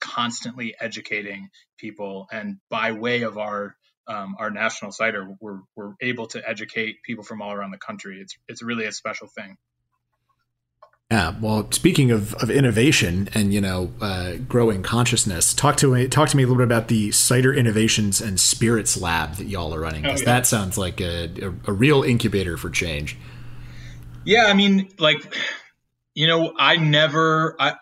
constantly 0.00 0.74
educating 0.80 1.48
people, 1.78 2.26
and 2.32 2.56
by 2.70 2.92
way 2.92 3.22
of 3.22 3.36
our 3.36 3.76
um, 4.06 4.36
our 4.38 4.50
national 4.50 4.92
cider, 4.92 5.26
we're, 5.40 5.60
we're 5.74 5.94
able 6.00 6.26
to 6.26 6.46
educate 6.46 7.02
people 7.02 7.24
from 7.24 7.40
all 7.40 7.52
around 7.52 7.70
the 7.70 7.78
country. 7.78 8.20
It's 8.20 8.36
it's 8.48 8.62
really 8.62 8.84
a 8.86 8.92
special 8.92 9.28
thing. 9.28 9.56
Yeah, 11.10 11.34
well, 11.38 11.70
speaking 11.70 12.10
of, 12.10 12.32
of 12.34 12.50
innovation 12.50 13.28
and 13.34 13.52
you 13.52 13.60
know 13.60 13.92
uh, 14.00 14.34
growing 14.48 14.82
consciousness, 14.82 15.52
talk 15.52 15.76
to 15.76 15.92
me 15.94 16.08
talk 16.08 16.30
to 16.30 16.36
me 16.36 16.42
a 16.42 16.46
little 16.46 16.58
bit 16.58 16.64
about 16.64 16.88
the 16.88 17.12
cider 17.12 17.52
innovations 17.52 18.20
and 18.20 18.40
spirits 18.40 18.96
lab 18.96 19.34
that 19.34 19.44
y'all 19.44 19.74
are 19.74 19.80
running 19.80 20.02
because 20.02 20.22
oh, 20.22 20.24
yeah. 20.24 20.32
that 20.32 20.46
sounds 20.46 20.78
like 20.78 21.00
a, 21.00 21.30
a, 21.42 21.70
a 21.70 21.72
real 21.72 22.02
incubator 22.02 22.56
for 22.56 22.70
change. 22.70 23.18
Yeah, 24.24 24.46
I 24.46 24.54
mean, 24.54 24.88
like 24.98 25.36
you 26.14 26.26
know, 26.26 26.54
I 26.58 26.76
never 26.76 27.54
I 27.60 27.74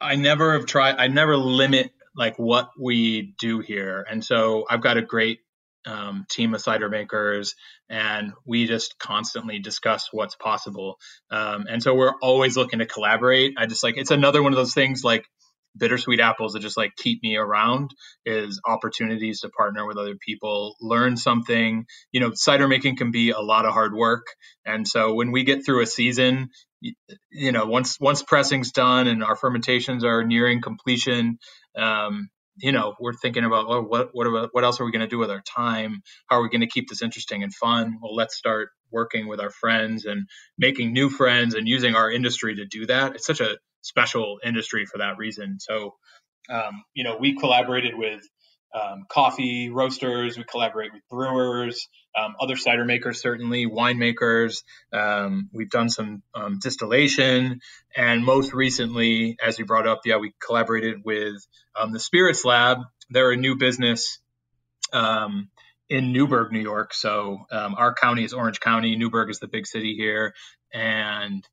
I 0.00 0.16
never 0.16 0.54
have 0.54 0.64
tried 0.64 0.96
I 0.96 1.08
never 1.08 1.36
limit 1.36 1.92
like 2.16 2.38
what 2.38 2.70
we 2.80 3.34
do 3.38 3.60
here, 3.60 4.06
and 4.10 4.24
so 4.24 4.64
I've 4.68 4.80
got 4.80 4.96
a 4.96 5.02
great 5.02 5.40
um, 5.86 6.26
team 6.28 6.54
of 6.54 6.62
cider 6.62 6.88
makers, 6.88 7.54
and 7.90 8.32
we 8.46 8.66
just 8.66 8.98
constantly 8.98 9.58
discuss 9.58 10.08
what's 10.12 10.36
possible. 10.36 10.96
Um, 11.30 11.66
and 11.68 11.82
so 11.82 11.94
we're 11.94 12.14
always 12.22 12.56
looking 12.56 12.78
to 12.78 12.86
collaborate. 12.86 13.54
I 13.58 13.66
just 13.66 13.82
like 13.82 13.98
it's 13.98 14.12
another 14.12 14.42
one 14.42 14.52
of 14.52 14.56
those 14.56 14.74
things 14.74 15.02
like 15.04 15.26
bittersweet 15.76 16.20
apples 16.20 16.52
that 16.52 16.60
just 16.60 16.76
like 16.76 16.94
keep 16.96 17.22
me 17.22 17.36
around 17.36 17.90
is 18.26 18.60
opportunities 18.64 19.40
to 19.40 19.48
partner 19.50 19.86
with 19.86 19.96
other 19.96 20.16
people 20.16 20.74
learn 20.80 21.16
something 21.16 21.86
you 22.10 22.20
know 22.20 22.32
cider 22.34 22.66
making 22.66 22.96
can 22.96 23.12
be 23.12 23.30
a 23.30 23.38
lot 23.38 23.64
of 23.64 23.72
hard 23.72 23.94
work 23.94 24.26
and 24.66 24.86
so 24.86 25.14
when 25.14 25.30
we 25.30 25.44
get 25.44 25.64
through 25.64 25.80
a 25.80 25.86
season 25.86 26.48
you, 26.80 27.52
know 27.52 27.66
once 27.66 28.00
once 28.00 28.22
pressing's 28.22 28.72
done 28.72 29.06
and 29.06 29.22
our 29.22 29.36
fermentations 29.36 30.04
are 30.04 30.24
nearing 30.24 30.60
completion 30.60 31.38
um, 31.76 32.28
you 32.62 32.72
know, 32.72 32.94
we're 33.00 33.14
thinking 33.14 33.44
about 33.44 33.68
well, 33.68 33.82
what 33.82 34.10
what 34.12 34.26
about, 34.26 34.50
what 34.52 34.64
else 34.64 34.80
are 34.80 34.84
we 34.84 34.92
going 34.92 35.00
to 35.00 35.08
do 35.08 35.18
with 35.18 35.30
our 35.30 35.42
time? 35.42 36.02
How 36.28 36.36
are 36.36 36.42
we 36.42 36.48
going 36.48 36.60
to 36.62 36.66
keep 36.66 36.88
this 36.88 37.02
interesting 37.02 37.42
and 37.42 37.54
fun? 37.54 37.98
Well, 38.02 38.14
let's 38.14 38.36
start 38.36 38.70
working 38.90 39.28
with 39.28 39.40
our 39.40 39.50
friends 39.50 40.04
and 40.04 40.26
making 40.58 40.92
new 40.92 41.10
friends 41.10 41.54
and 41.54 41.68
using 41.68 41.94
our 41.94 42.10
industry 42.10 42.56
to 42.56 42.66
do 42.66 42.86
that. 42.86 43.14
It's 43.16 43.26
such 43.26 43.40
a 43.40 43.58
special 43.82 44.38
industry 44.44 44.86
for 44.86 44.98
that 44.98 45.16
reason. 45.16 45.58
So, 45.60 45.94
um, 46.50 46.82
you 46.94 47.04
know, 47.04 47.16
we 47.18 47.36
collaborated 47.36 47.94
with 47.96 48.22
um, 48.74 49.04
coffee 49.08 49.70
roasters. 49.70 50.36
We 50.36 50.44
collaborate 50.44 50.92
with 50.92 51.02
brewers, 51.10 51.88
um, 52.16 52.34
other 52.40 52.56
cider 52.56 52.84
makers, 52.84 53.20
certainly 53.20 53.66
winemakers. 53.66 54.62
Um, 54.92 55.48
we've 55.52 55.70
done 55.70 55.88
some 55.88 56.22
um, 56.34 56.58
distillation, 56.60 57.60
and 57.96 58.24
most 58.24 58.52
recently, 58.52 59.36
as 59.44 59.58
you 59.58 59.66
brought 59.66 59.86
up, 59.86 60.00
yeah, 60.04 60.18
we 60.18 60.32
collaborated 60.44 61.04
with 61.04 61.46
um, 61.78 61.92
the 61.92 62.00
Spirits 62.00 62.44
Lab. 62.44 62.78
They're 63.10 63.32
a 63.32 63.36
new 63.36 63.56
business 63.56 64.20
um, 64.92 65.50
in 65.88 66.12
Newburgh, 66.12 66.52
New 66.52 66.60
York. 66.60 66.94
So 66.94 67.46
our 67.50 67.94
county 67.94 68.24
is 68.24 68.32
Orange 68.32 68.60
County. 68.60 68.96
Newburgh 68.96 69.30
is 69.30 69.40
the 69.40 69.48
big 69.48 69.66
city 69.66 69.96
here, 69.96 70.34
and 70.72 71.44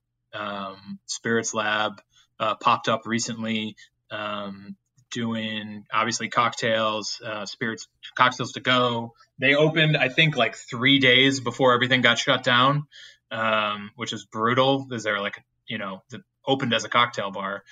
Spirits 1.07 1.53
Lab 1.53 2.01
uh, 2.39 2.55
popped 2.55 2.87
up 2.87 3.01
recently. 3.05 3.75
Um, 4.11 4.75
doing 5.11 5.85
obviously 5.91 6.29
cocktails, 6.29 7.21
uh, 7.25 7.45
spirits, 7.45 7.87
cocktails 8.15 8.53
to 8.53 8.59
go. 8.59 9.13
They 9.39 9.55
opened, 9.55 9.97
I 9.97 10.09
think, 10.09 10.35
like 10.35 10.55
three 10.55 10.99
days 10.99 11.39
before 11.39 11.73
everything 11.73 12.01
got 12.01 12.17
shut 12.17 12.43
down, 12.43 12.87
um, 13.31 13.91
which 13.95 14.13
is 14.13 14.25
brutal. 14.25 14.87
Is 14.91 15.03
there 15.03 15.19
like, 15.19 15.43
you 15.67 15.77
know, 15.77 16.03
the 16.09 16.21
opened 16.47 16.73
as 16.73 16.85
a 16.85 16.89
cocktail 16.89 17.29
bar. 17.29 17.63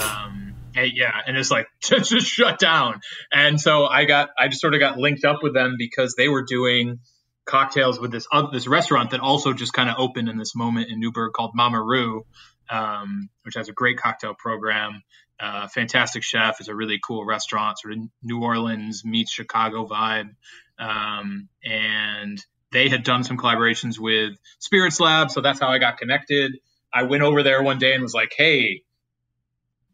Um, 0.00 0.54
and 0.74 0.90
yeah, 0.92 1.12
and 1.26 1.36
it's 1.36 1.50
like 1.50 1.68
just, 1.80 2.10
just 2.10 2.26
shut 2.26 2.58
down. 2.58 3.00
And 3.32 3.60
so 3.60 3.86
I 3.86 4.04
got, 4.04 4.30
I 4.38 4.48
just 4.48 4.60
sort 4.60 4.74
of 4.74 4.80
got 4.80 4.98
linked 4.98 5.24
up 5.24 5.42
with 5.42 5.54
them 5.54 5.76
because 5.78 6.14
they 6.16 6.28
were 6.28 6.42
doing 6.42 6.98
cocktails 7.46 8.00
with 8.00 8.10
this 8.10 8.26
uh, 8.32 8.50
this 8.50 8.66
restaurant 8.66 9.10
that 9.10 9.20
also 9.20 9.52
just 9.52 9.72
kind 9.72 9.88
of 9.88 9.96
opened 9.98 10.28
in 10.28 10.36
this 10.36 10.56
moment 10.56 10.90
in 10.90 10.98
Newburgh 10.98 11.32
called 11.32 11.52
Mama 11.54 11.80
Roux, 11.80 12.24
um, 12.70 13.28
which 13.42 13.54
has 13.54 13.68
a 13.68 13.72
great 13.72 13.98
cocktail 13.98 14.34
program. 14.34 15.02
Uh, 15.40 15.66
fantastic 15.68 16.22
chef. 16.22 16.60
It's 16.60 16.68
a 16.68 16.74
really 16.74 17.00
cool 17.04 17.24
restaurant, 17.24 17.78
sort 17.78 17.94
of 17.94 18.00
New 18.22 18.42
Orleans 18.42 19.04
meets 19.04 19.32
Chicago 19.32 19.86
vibe. 19.86 20.30
Um, 20.78 21.48
and 21.64 22.44
they 22.72 22.88
had 22.88 23.04
done 23.04 23.24
some 23.24 23.36
collaborations 23.36 23.98
with 23.98 24.36
Spirits 24.58 25.00
Lab, 25.00 25.30
so 25.30 25.40
that's 25.40 25.60
how 25.60 25.68
I 25.68 25.78
got 25.78 25.98
connected. 25.98 26.52
I 26.92 27.04
went 27.04 27.22
over 27.22 27.42
there 27.42 27.62
one 27.62 27.78
day 27.78 27.94
and 27.94 28.02
was 28.02 28.14
like, 28.14 28.32
"Hey, 28.36 28.82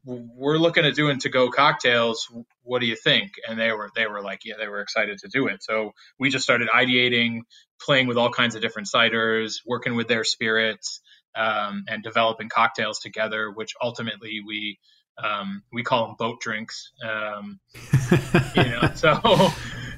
we're 0.04 0.56
looking 0.58 0.84
at 0.86 0.94
doing 0.94 1.18
to 1.20 1.28
go 1.28 1.50
cocktails. 1.50 2.28
What 2.62 2.80
do 2.80 2.86
you 2.86 2.96
think?" 2.96 3.32
And 3.46 3.58
they 3.58 3.72
were 3.72 3.90
they 3.94 4.06
were 4.06 4.22
like, 4.22 4.40
"Yeah, 4.44 4.54
they 4.58 4.68
were 4.68 4.80
excited 4.80 5.18
to 5.20 5.28
do 5.28 5.46
it." 5.48 5.62
So 5.62 5.92
we 6.18 6.30
just 6.30 6.44
started 6.44 6.68
ideating, 6.68 7.42
playing 7.80 8.06
with 8.06 8.16
all 8.16 8.30
kinds 8.30 8.54
of 8.54 8.62
different 8.62 8.88
ciders, 8.88 9.60
working 9.66 9.94
with 9.94 10.08
their 10.08 10.24
spirits, 10.24 11.00
um, 11.34 11.84
and 11.88 12.02
developing 12.02 12.48
cocktails 12.48 12.98
together, 12.98 13.50
which 13.50 13.72
ultimately 13.80 14.40
we 14.46 14.78
um, 15.22 15.62
we 15.72 15.82
call 15.82 16.06
them 16.06 16.16
boat 16.18 16.40
drinks. 16.40 16.92
Um, 17.02 17.60
you 18.56 18.64
know, 18.64 18.90
so 18.94 19.10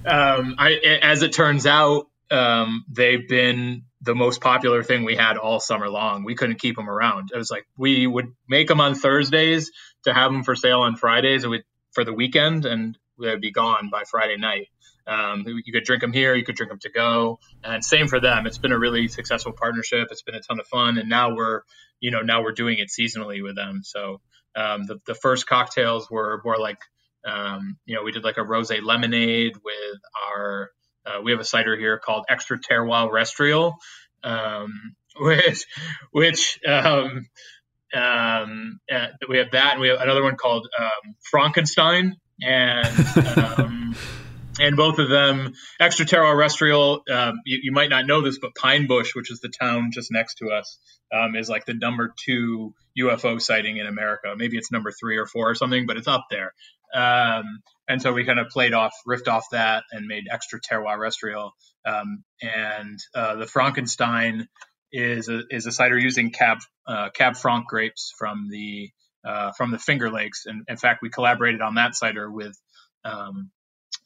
um, 0.06 0.54
I, 0.58 0.98
as 1.02 1.22
it 1.22 1.32
turns 1.32 1.66
out, 1.66 2.06
um, 2.30 2.84
they've 2.90 3.28
been 3.28 3.84
the 4.00 4.14
most 4.14 4.40
popular 4.40 4.82
thing 4.82 5.04
we 5.04 5.16
had 5.16 5.36
all 5.36 5.60
summer 5.60 5.88
long. 5.88 6.24
We 6.24 6.34
couldn't 6.34 6.60
keep 6.60 6.76
them 6.76 6.88
around. 6.88 7.30
It 7.32 7.36
was 7.36 7.50
like 7.50 7.66
we 7.76 8.06
would 8.06 8.34
make 8.48 8.68
them 8.68 8.80
on 8.80 8.94
Thursdays 8.94 9.70
to 10.04 10.12
have 10.12 10.32
them 10.32 10.42
for 10.42 10.56
sale 10.56 10.80
on 10.80 10.96
Fridays 10.96 11.46
for 11.92 12.04
the 12.04 12.12
weekend, 12.12 12.64
and 12.64 12.98
they'd 13.18 13.40
be 13.40 13.52
gone 13.52 13.90
by 13.90 14.02
Friday 14.10 14.36
night. 14.36 14.68
Um, 15.06 15.44
you 15.46 15.72
could 15.72 15.84
drink 15.84 16.00
them 16.00 16.12
here, 16.12 16.34
you 16.34 16.44
could 16.44 16.54
drink 16.54 16.70
them 16.70 16.78
to 16.80 16.90
go, 16.90 17.38
and 17.62 17.84
same 17.84 18.08
for 18.08 18.20
them. 18.20 18.46
It's 18.46 18.58
been 18.58 18.72
a 18.72 18.78
really 18.78 19.08
successful 19.08 19.52
partnership. 19.52 20.08
It's 20.10 20.22
been 20.22 20.36
a 20.36 20.40
ton 20.40 20.60
of 20.60 20.66
fun, 20.66 20.98
and 20.98 21.08
now 21.08 21.34
we're, 21.34 21.62
you 22.00 22.10
know, 22.12 22.22
now 22.22 22.42
we're 22.42 22.52
doing 22.52 22.78
it 22.78 22.88
seasonally 22.88 23.42
with 23.42 23.56
them. 23.56 23.80
So 23.82 24.20
um, 24.56 24.84
the, 24.84 24.98
the 25.06 25.14
first 25.14 25.46
cocktails 25.46 26.10
were 26.10 26.40
more 26.44 26.58
like, 26.58 26.78
um, 27.24 27.78
you 27.86 27.94
know, 27.94 28.02
we 28.02 28.12
did 28.12 28.24
like 28.24 28.36
a 28.36 28.42
rose 28.42 28.70
lemonade 28.82 29.56
with 29.64 30.00
our, 30.28 30.70
uh, 31.06 31.20
we 31.22 31.32
have 31.32 31.40
a 31.40 31.44
cider 31.44 31.76
here 31.76 31.98
called 31.98 32.24
Extra 32.28 32.58
Terroir 32.58 33.10
Restrial, 33.10 33.74
um, 34.24 34.94
which, 35.16 35.66
which, 36.10 36.58
um, 36.66 37.26
um, 37.94 38.80
uh, 38.90 39.08
we 39.28 39.38
have 39.38 39.50
that, 39.52 39.72
and 39.72 39.80
we 39.80 39.88
have 39.88 40.00
another 40.00 40.22
one 40.22 40.36
called 40.36 40.66
um, 40.78 41.14
Frankenstein, 41.30 42.16
and 42.40 42.86
um, 43.36 43.96
and 44.60 44.76
both 44.76 44.98
of 44.98 45.08
them, 45.08 45.54
Extra 45.80 46.06
Terroir 46.06 47.10
um, 47.10 47.40
you, 47.44 47.60
you, 47.62 47.72
might 47.72 47.90
not 47.90 48.06
know 48.06 48.20
this, 48.20 48.38
but 48.38 48.54
Pine 48.54 48.86
Bush, 48.86 49.14
which 49.14 49.30
is 49.30 49.40
the 49.40 49.48
town 49.48 49.90
just 49.92 50.10
next 50.10 50.36
to 50.36 50.50
us, 50.50 50.78
um, 51.12 51.36
is 51.36 51.48
like 51.48 51.64
the 51.64 51.74
number 51.74 52.14
two 52.24 52.74
UFO 52.98 53.40
sighting 53.40 53.78
in 53.78 53.86
America. 53.86 54.34
Maybe 54.36 54.56
it's 54.56 54.70
number 54.70 54.92
three 54.92 55.16
or 55.16 55.26
four 55.26 55.50
or 55.50 55.54
something, 55.54 55.86
but 55.86 55.96
it's 55.96 56.08
up 56.08 56.26
there. 56.30 56.52
Um, 56.94 57.62
and 57.88 58.02
so 58.02 58.12
we 58.12 58.24
kind 58.24 58.38
of 58.38 58.48
played 58.48 58.74
off, 58.74 58.92
riffed 59.08 59.28
off 59.28 59.46
that, 59.52 59.84
and 59.90 60.06
made 60.06 60.24
Extra 60.30 60.60
Terroir 60.60 60.98
Um, 61.84 62.24
and 62.42 62.98
uh, 63.14 63.36
the 63.36 63.46
Frankenstein 63.46 64.48
is 64.92 65.28
a, 65.28 65.42
is 65.50 65.66
a 65.66 65.72
cider 65.72 65.98
using 65.98 66.30
Cab 66.30 66.58
uh, 66.86 67.08
Cab 67.14 67.36
Franc 67.36 67.66
grapes 67.66 68.12
from 68.18 68.48
the 68.50 68.90
uh, 69.24 69.52
from 69.52 69.70
the 69.70 69.78
Finger 69.78 70.10
Lakes, 70.10 70.44
and 70.46 70.64
in 70.68 70.76
fact, 70.76 71.00
we 71.00 71.08
collaborated 71.08 71.62
on 71.62 71.76
that 71.76 71.94
cider 71.94 72.30
with 72.30 72.56
um, 73.04 73.50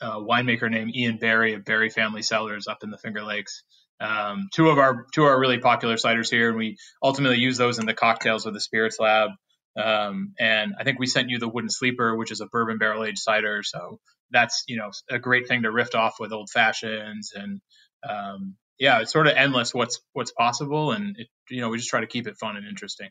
a 0.01 0.21
winemaker 0.21 0.71
named 0.71 0.95
Ian 0.95 1.19
Barry 1.19 1.55
of 1.55 1.65
Barry 1.65 1.91
Family 1.91 2.23
Cellars 2.23 2.67
up 2.67 2.83
in 2.83 2.91
the 2.91 2.99
Finger 2.99 3.23
Lakes. 3.23 3.63
Um, 4.01 4.49
two 4.55 4.69
of 4.69 4.79
our 4.79 5.07
two 5.15 5.25
our 5.25 5.39
really 5.39 5.59
popular 5.59 5.97
ciders 5.97 6.31
here, 6.31 6.51
and 6.51 6.59
we 6.59 6.77
ultimately 7.03 7.39
use 7.39 7.57
those 7.57 7.79
in 7.79 7.87
the 7.87 7.95
cocktails 7.95 8.45
with 8.45 8.55
the 8.55 8.61
Spirits 8.61 8.99
Lab. 9.01 9.31
Um, 9.77 10.33
and 10.39 10.75
I 10.79 10.85
think 10.85 10.99
we 10.99 11.07
sent 11.07 11.31
you 11.31 11.39
the 11.39 11.49
Wooden 11.49 11.71
Sleeper, 11.71 12.17
which 12.17 12.31
is 12.31 12.41
a 12.41 12.47
bourbon 12.47 12.79
barrel 12.79 13.05
aged 13.05 13.19
cider. 13.19 13.63
So 13.63 14.01
that's 14.31 14.65
you 14.67 14.77
know 14.77 14.91
a 15.11 15.19
great 15.19 15.49
thing 15.49 15.63
to 15.63 15.71
riff 15.71 15.95
off 15.95 16.17
with 16.21 16.33
old 16.33 16.51
fashions, 16.51 17.33
and 17.35 17.61
um, 18.09 18.57
yeah, 18.79 19.01
it's 19.01 19.13
sort 19.13 19.27
of 19.27 19.35
endless 19.37 19.73
what's 19.75 20.01
what's 20.13 20.33
possible, 20.33 20.93
and 20.93 21.17
it, 21.19 21.29
you 21.49 21.61
know 21.61 21.71
we 21.71 21.79
just 21.79 21.91
try 21.91 22.01
to 22.01 22.07
keep 22.07 22.27
it 22.27 22.37
fun 22.39 22.57
and 22.57 22.67
interesting. 22.67 23.11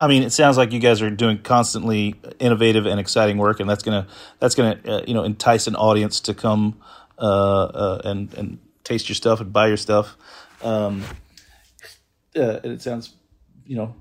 I 0.00 0.06
mean, 0.06 0.22
it 0.22 0.30
sounds 0.30 0.56
like 0.56 0.72
you 0.72 0.78
guys 0.78 1.02
are 1.02 1.10
doing 1.10 1.38
constantly 1.38 2.14
innovative 2.38 2.86
and 2.86 3.00
exciting 3.00 3.36
work, 3.36 3.58
and 3.58 3.68
that's 3.68 3.82
gonna 3.82 4.06
that's 4.38 4.54
gonna 4.54 4.78
uh, 4.86 5.02
you 5.06 5.14
know 5.14 5.24
entice 5.24 5.66
an 5.66 5.74
audience 5.74 6.20
to 6.20 6.34
come 6.34 6.80
uh, 7.18 7.64
uh, 7.64 8.00
and 8.04 8.32
and 8.34 8.58
taste 8.84 9.08
your 9.08 9.16
stuff 9.16 9.40
and 9.40 9.52
buy 9.52 9.66
your 9.66 9.76
stuff. 9.76 10.16
Um, 10.62 11.02
uh, 12.36 12.60
it 12.62 12.80
sounds 12.80 13.14
you 13.66 13.76
know 13.76 13.96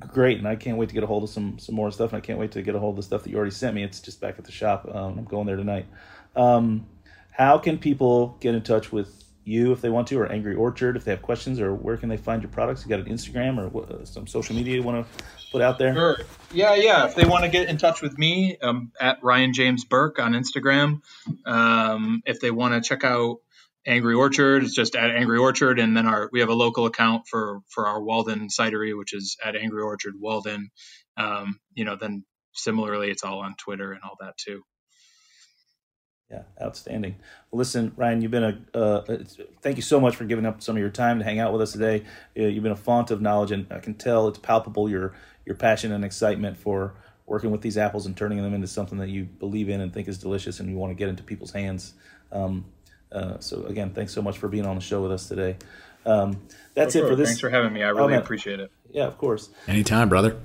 great, 0.00 0.38
and 0.38 0.48
I 0.48 0.56
can't 0.56 0.78
wait 0.78 0.88
to 0.88 0.94
get 0.94 1.04
a 1.04 1.06
hold 1.06 1.22
of 1.22 1.30
some 1.30 1.60
some 1.60 1.76
more 1.76 1.92
stuff, 1.92 2.12
and 2.12 2.20
I 2.20 2.26
can't 2.26 2.40
wait 2.40 2.50
to 2.52 2.62
get 2.62 2.74
a 2.74 2.80
hold 2.80 2.94
of 2.94 2.96
the 2.96 3.02
stuff 3.04 3.22
that 3.22 3.30
you 3.30 3.36
already 3.36 3.52
sent 3.52 3.74
me. 3.74 3.84
It's 3.84 4.00
just 4.00 4.20
back 4.20 4.38
at 4.38 4.44
the 4.44 4.52
shop. 4.52 4.88
Um, 4.92 5.18
I'm 5.18 5.24
going 5.24 5.46
there 5.46 5.56
tonight. 5.56 5.86
Um, 6.34 6.86
how 7.30 7.58
can 7.58 7.78
people 7.78 8.36
get 8.40 8.56
in 8.56 8.62
touch 8.62 8.90
with 8.90 9.25
you 9.46 9.72
if 9.72 9.80
they 9.80 9.88
want 9.88 10.08
to, 10.08 10.18
or 10.18 10.30
Angry 10.30 10.54
Orchard 10.54 10.96
if 10.96 11.04
they 11.04 11.12
have 11.12 11.22
questions, 11.22 11.60
or 11.60 11.74
where 11.74 11.96
can 11.96 12.08
they 12.08 12.16
find 12.16 12.42
your 12.42 12.50
products? 12.50 12.84
You 12.84 12.88
got 12.88 13.00
an 13.00 13.06
Instagram 13.06 13.58
or 13.58 13.68
what, 13.68 13.90
uh, 13.90 14.04
some 14.04 14.26
social 14.26 14.56
media 14.56 14.74
you 14.74 14.82
want 14.82 15.06
to 15.06 15.24
put 15.52 15.62
out 15.62 15.78
there? 15.78 15.94
Sure. 15.94 16.18
Yeah, 16.52 16.74
yeah. 16.74 17.06
If 17.06 17.14
they 17.14 17.24
want 17.24 17.44
to 17.44 17.50
get 17.50 17.68
in 17.68 17.78
touch 17.78 18.02
with 18.02 18.18
me, 18.18 18.56
um, 18.60 18.92
at 19.00 19.22
Ryan 19.22 19.52
James 19.52 19.84
Burk 19.84 20.18
on 20.18 20.32
Instagram. 20.32 21.00
Um, 21.44 22.22
if 22.26 22.40
they 22.40 22.50
want 22.50 22.74
to 22.74 22.86
check 22.86 23.04
out 23.04 23.38
Angry 23.86 24.14
Orchard, 24.14 24.64
it's 24.64 24.74
just 24.74 24.96
at 24.96 25.10
Angry 25.10 25.38
Orchard, 25.38 25.78
and 25.78 25.96
then 25.96 26.06
our 26.06 26.28
we 26.32 26.40
have 26.40 26.48
a 26.48 26.54
local 26.54 26.86
account 26.86 27.28
for 27.28 27.60
for 27.68 27.86
our 27.86 28.02
Walden 28.02 28.48
cidery, 28.48 28.96
which 28.98 29.14
is 29.14 29.36
at 29.44 29.54
Angry 29.54 29.82
Orchard 29.82 30.14
Walden. 30.18 30.70
Um, 31.16 31.60
you 31.74 31.84
know, 31.84 31.96
then 31.96 32.24
similarly, 32.52 33.10
it's 33.10 33.22
all 33.22 33.38
on 33.38 33.54
Twitter 33.56 33.92
and 33.92 34.02
all 34.02 34.16
that 34.20 34.36
too. 34.36 34.62
Yeah, 36.30 36.42
outstanding. 36.60 37.14
Well, 37.50 37.58
listen, 37.58 37.92
Ryan, 37.96 38.20
you've 38.20 38.32
been 38.32 38.42
a 38.74 38.76
uh, 38.76 39.18
thank 39.62 39.76
you 39.76 39.82
so 39.82 40.00
much 40.00 40.16
for 40.16 40.24
giving 40.24 40.44
up 40.44 40.60
some 40.60 40.74
of 40.74 40.80
your 40.80 40.90
time 40.90 41.20
to 41.20 41.24
hang 41.24 41.38
out 41.38 41.52
with 41.52 41.62
us 41.62 41.70
today. 41.70 42.02
Uh, 42.36 42.42
you've 42.42 42.64
been 42.64 42.72
a 42.72 42.76
font 42.76 43.12
of 43.12 43.20
knowledge, 43.22 43.52
and 43.52 43.66
I 43.70 43.78
can 43.78 43.94
tell 43.94 44.26
it's 44.26 44.38
palpable 44.38 44.90
your 44.90 45.14
your 45.44 45.54
passion 45.54 45.92
and 45.92 46.04
excitement 46.04 46.56
for 46.56 46.94
working 47.26 47.52
with 47.52 47.60
these 47.60 47.78
apples 47.78 48.06
and 48.06 48.16
turning 48.16 48.42
them 48.42 48.54
into 48.54 48.66
something 48.66 48.98
that 48.98 49.08
you 49.08 49.24
believe 49.24 49.68
in 49.68 49.80
and 49.80 49.92
think 49.94 50.08
is 50.08 50.18
delicious 50.18 50.58
and 50.58 50.68
you 50.68 50.76
want 50.76 50.90
to 50.90 50.94
get 50.96 51.08
into 51.08 51.22
people's 51.22 51.52
hands. 51.52 51.94
Um, 52.32 52.64
uh, 53.12 53.38
so 53.38 53.64
again, 53.66 53.90
thanks 53.90 54.12
so 54.12 54.20
much 54.22 54.38
for 54.38 54.48
being 54.48 54.66
on 54.66 54.74
the 54.74 54.80
show 54.80 55.02
with 55.02 55.12
us 55.12 55.28
today. 55.28 55.56
Um, 56.04 56.40
that's 56.74 56.92
Sure, 56.94 57.06
it 57.06 57.08
for 57.08 57.16
this. 57.16 57.28
Thanks 57.28 57.40
for 57.40 57.50
having 57.50 57.72
me. 57.72 57.82
I 57.82 57.90
Oh, 57.90 57.94
really 57.94 58.12
man. 58.12 58.20
appreciate 58.22 58.58
it. 58.60 58.70
Yeah, 58.90 59.04
of 59.06 59.18
course. 59.18 59.50
Anytime, 59.66 60.08
brother. 60.08 60.36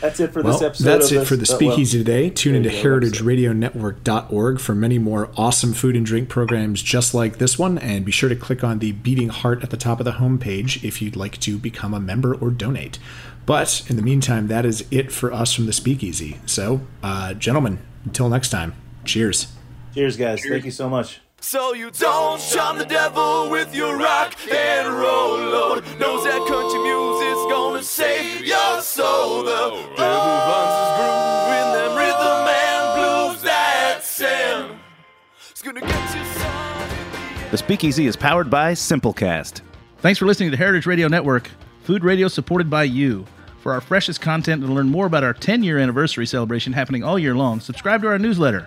That's 0.00 0.20
it 0.20 0.32
for 0.32 0.42
well, 0.42 0.52
this 0.52 0.62
episode. 0.62 0.84
that's 0.84 1.10
of 1.12 1.22
it 1.22 1.24
for 1.26 1.36
the 1.36 1.40
this- 1.40 1.50
uh, 1.50 1.56
Speakeasy 1.56 1.98
well, 1.98 2.04
today. 2.04 2.30
Tune 2.30 2.54
into 2.54 2.70
you 2.70 2.82
go, 2.82 3.00
that's 3.00 3.18
it. 3.18 3.24
heritageradionetwork.org 3.24 4.60
for 4.60 4.74
many 4.74 4.98
more 4.98 5.30
awesome 5.36 5.72
food 5.72 5.96
and 5.96 6.04
drink 6.04 6.28
programs 6.28 6.82
just 6.82 7.14
like 7.14 7.38
this 7.38 7.58
one. 7.58 7.78
And 7.78 8.04
be 8.04 8.12
sure 8.12 8.28
to 8.28 8.36
click 8.36 8.62
on 8.62 8.78
the 8.78 8.92
beating 8.92 9.28
heart 9.30 9.62
at 9.62 9.70
the 9.70 9.76
top 9.76 10.00
of 10.00 10.04
the 10.04 10.12
homepage 10.12 10.82
if 10.84 11.00
you'd 11.00 11.16
like 11.16 11.38
to 11.40 11.58
become 11.58 11.94
a 11.94 12.00
member 12.00 12.34
or 12.34 12.50
donate. 12.50 12.98
But 13.46 13.84
in 13.88 13.96
the 13.96 14.02
meantime, 14.02 14.48
that 14.48 14.64
is 14.64 14.86
it 14.90 15.12
for 15.12 15.32
us 15.32 15.52
from 15.52 15.66
the 15.66 15.72
Speakeasy. 15.72 16.38
So, 16.46 16.80
uh, 17.02 17.34
gentlemen, 17.34 17.78
until 18.04 18.28
next 18.28 18.48
time, 18.48 18.74
cheers. 19.04 19.48
Cheers, 19.94 20.16
guys. 20.16 20.42
Thank 20.44 20.64
you 20.64 20.70
so 20.70 20.88
much. 20.88 21.20
So 21.46 21.74
you 21.74 21.90
don't 21.90 22.40
charm 22.40 22.78
the 22.78 22.86
devil 22.86 23.50
with 23.50 23.74
your 23.74 23.98
rock 23.98 24.34
and 24.50 24.88
roll 24.88 25.36
load. 25.36 25.84
Knows 26.00 26.24
that 26.24 26.38
country 26.48 26.80
music's 26.80 27.52
gonna 27.52 27.82
save 27.82 28.46
your 28.46 28.80
soul. 28.80 29.44
The 29.44 29.68
devil 29.94 30.24
runs 30.48 30.74
his 30.80 30.90
groove 30.96 31.52
in 31.60 31.66
them 31.76 31.98
rhythm 31.98 32.48
and 32.48 32.96
blues 32.96 33.42
that's 33.42 34.18
him. 34.18 34.80
It's 35.50 35.60
gonna 35.60 35.82
get 35.82 36.16
you 36.16 36.24
some. 36.40 37.50
The 37.50 37.58
Speakeasy 37.58 38.06
is 38.06 38.16
powered 38.16 38.48
by 38.48 38.72
Simplecast. 38.72 39.60
Thanks 39.98 40.18
for 40.18 40.24
listening 40.24 40.50
to 40.50 40.56
Heritage 40.56 40.86
Radio 40.86 41.08
Network, 41.08 41.50
food 41.82 42.04
radio 42.04 42.26
supported 42.26 42.70
by 42.70 42.84
you. 42.84 43.26
For 43.60 43.74
our 43.74 43.82
freshest 43.82 44.22
content 44.22 44.62
and 44.62 44.70
to 44.70 44.74
learn 44.74 44.88
more 44.88 45.06
about 45.06 45.24
our 45.24 45.34
10 45.34 45.62
year 45.62 45.78
anniversary 45.78 46.24
celebration 46.26 46.72
happening 46.72 47.04
all 47.04 47.18
year 47.18 47.34
long, 47.34 47.60
subscribe 47.60 48.00
to 48.00 48.08
our 48.08 48.18
newsletter. 48.18 48.66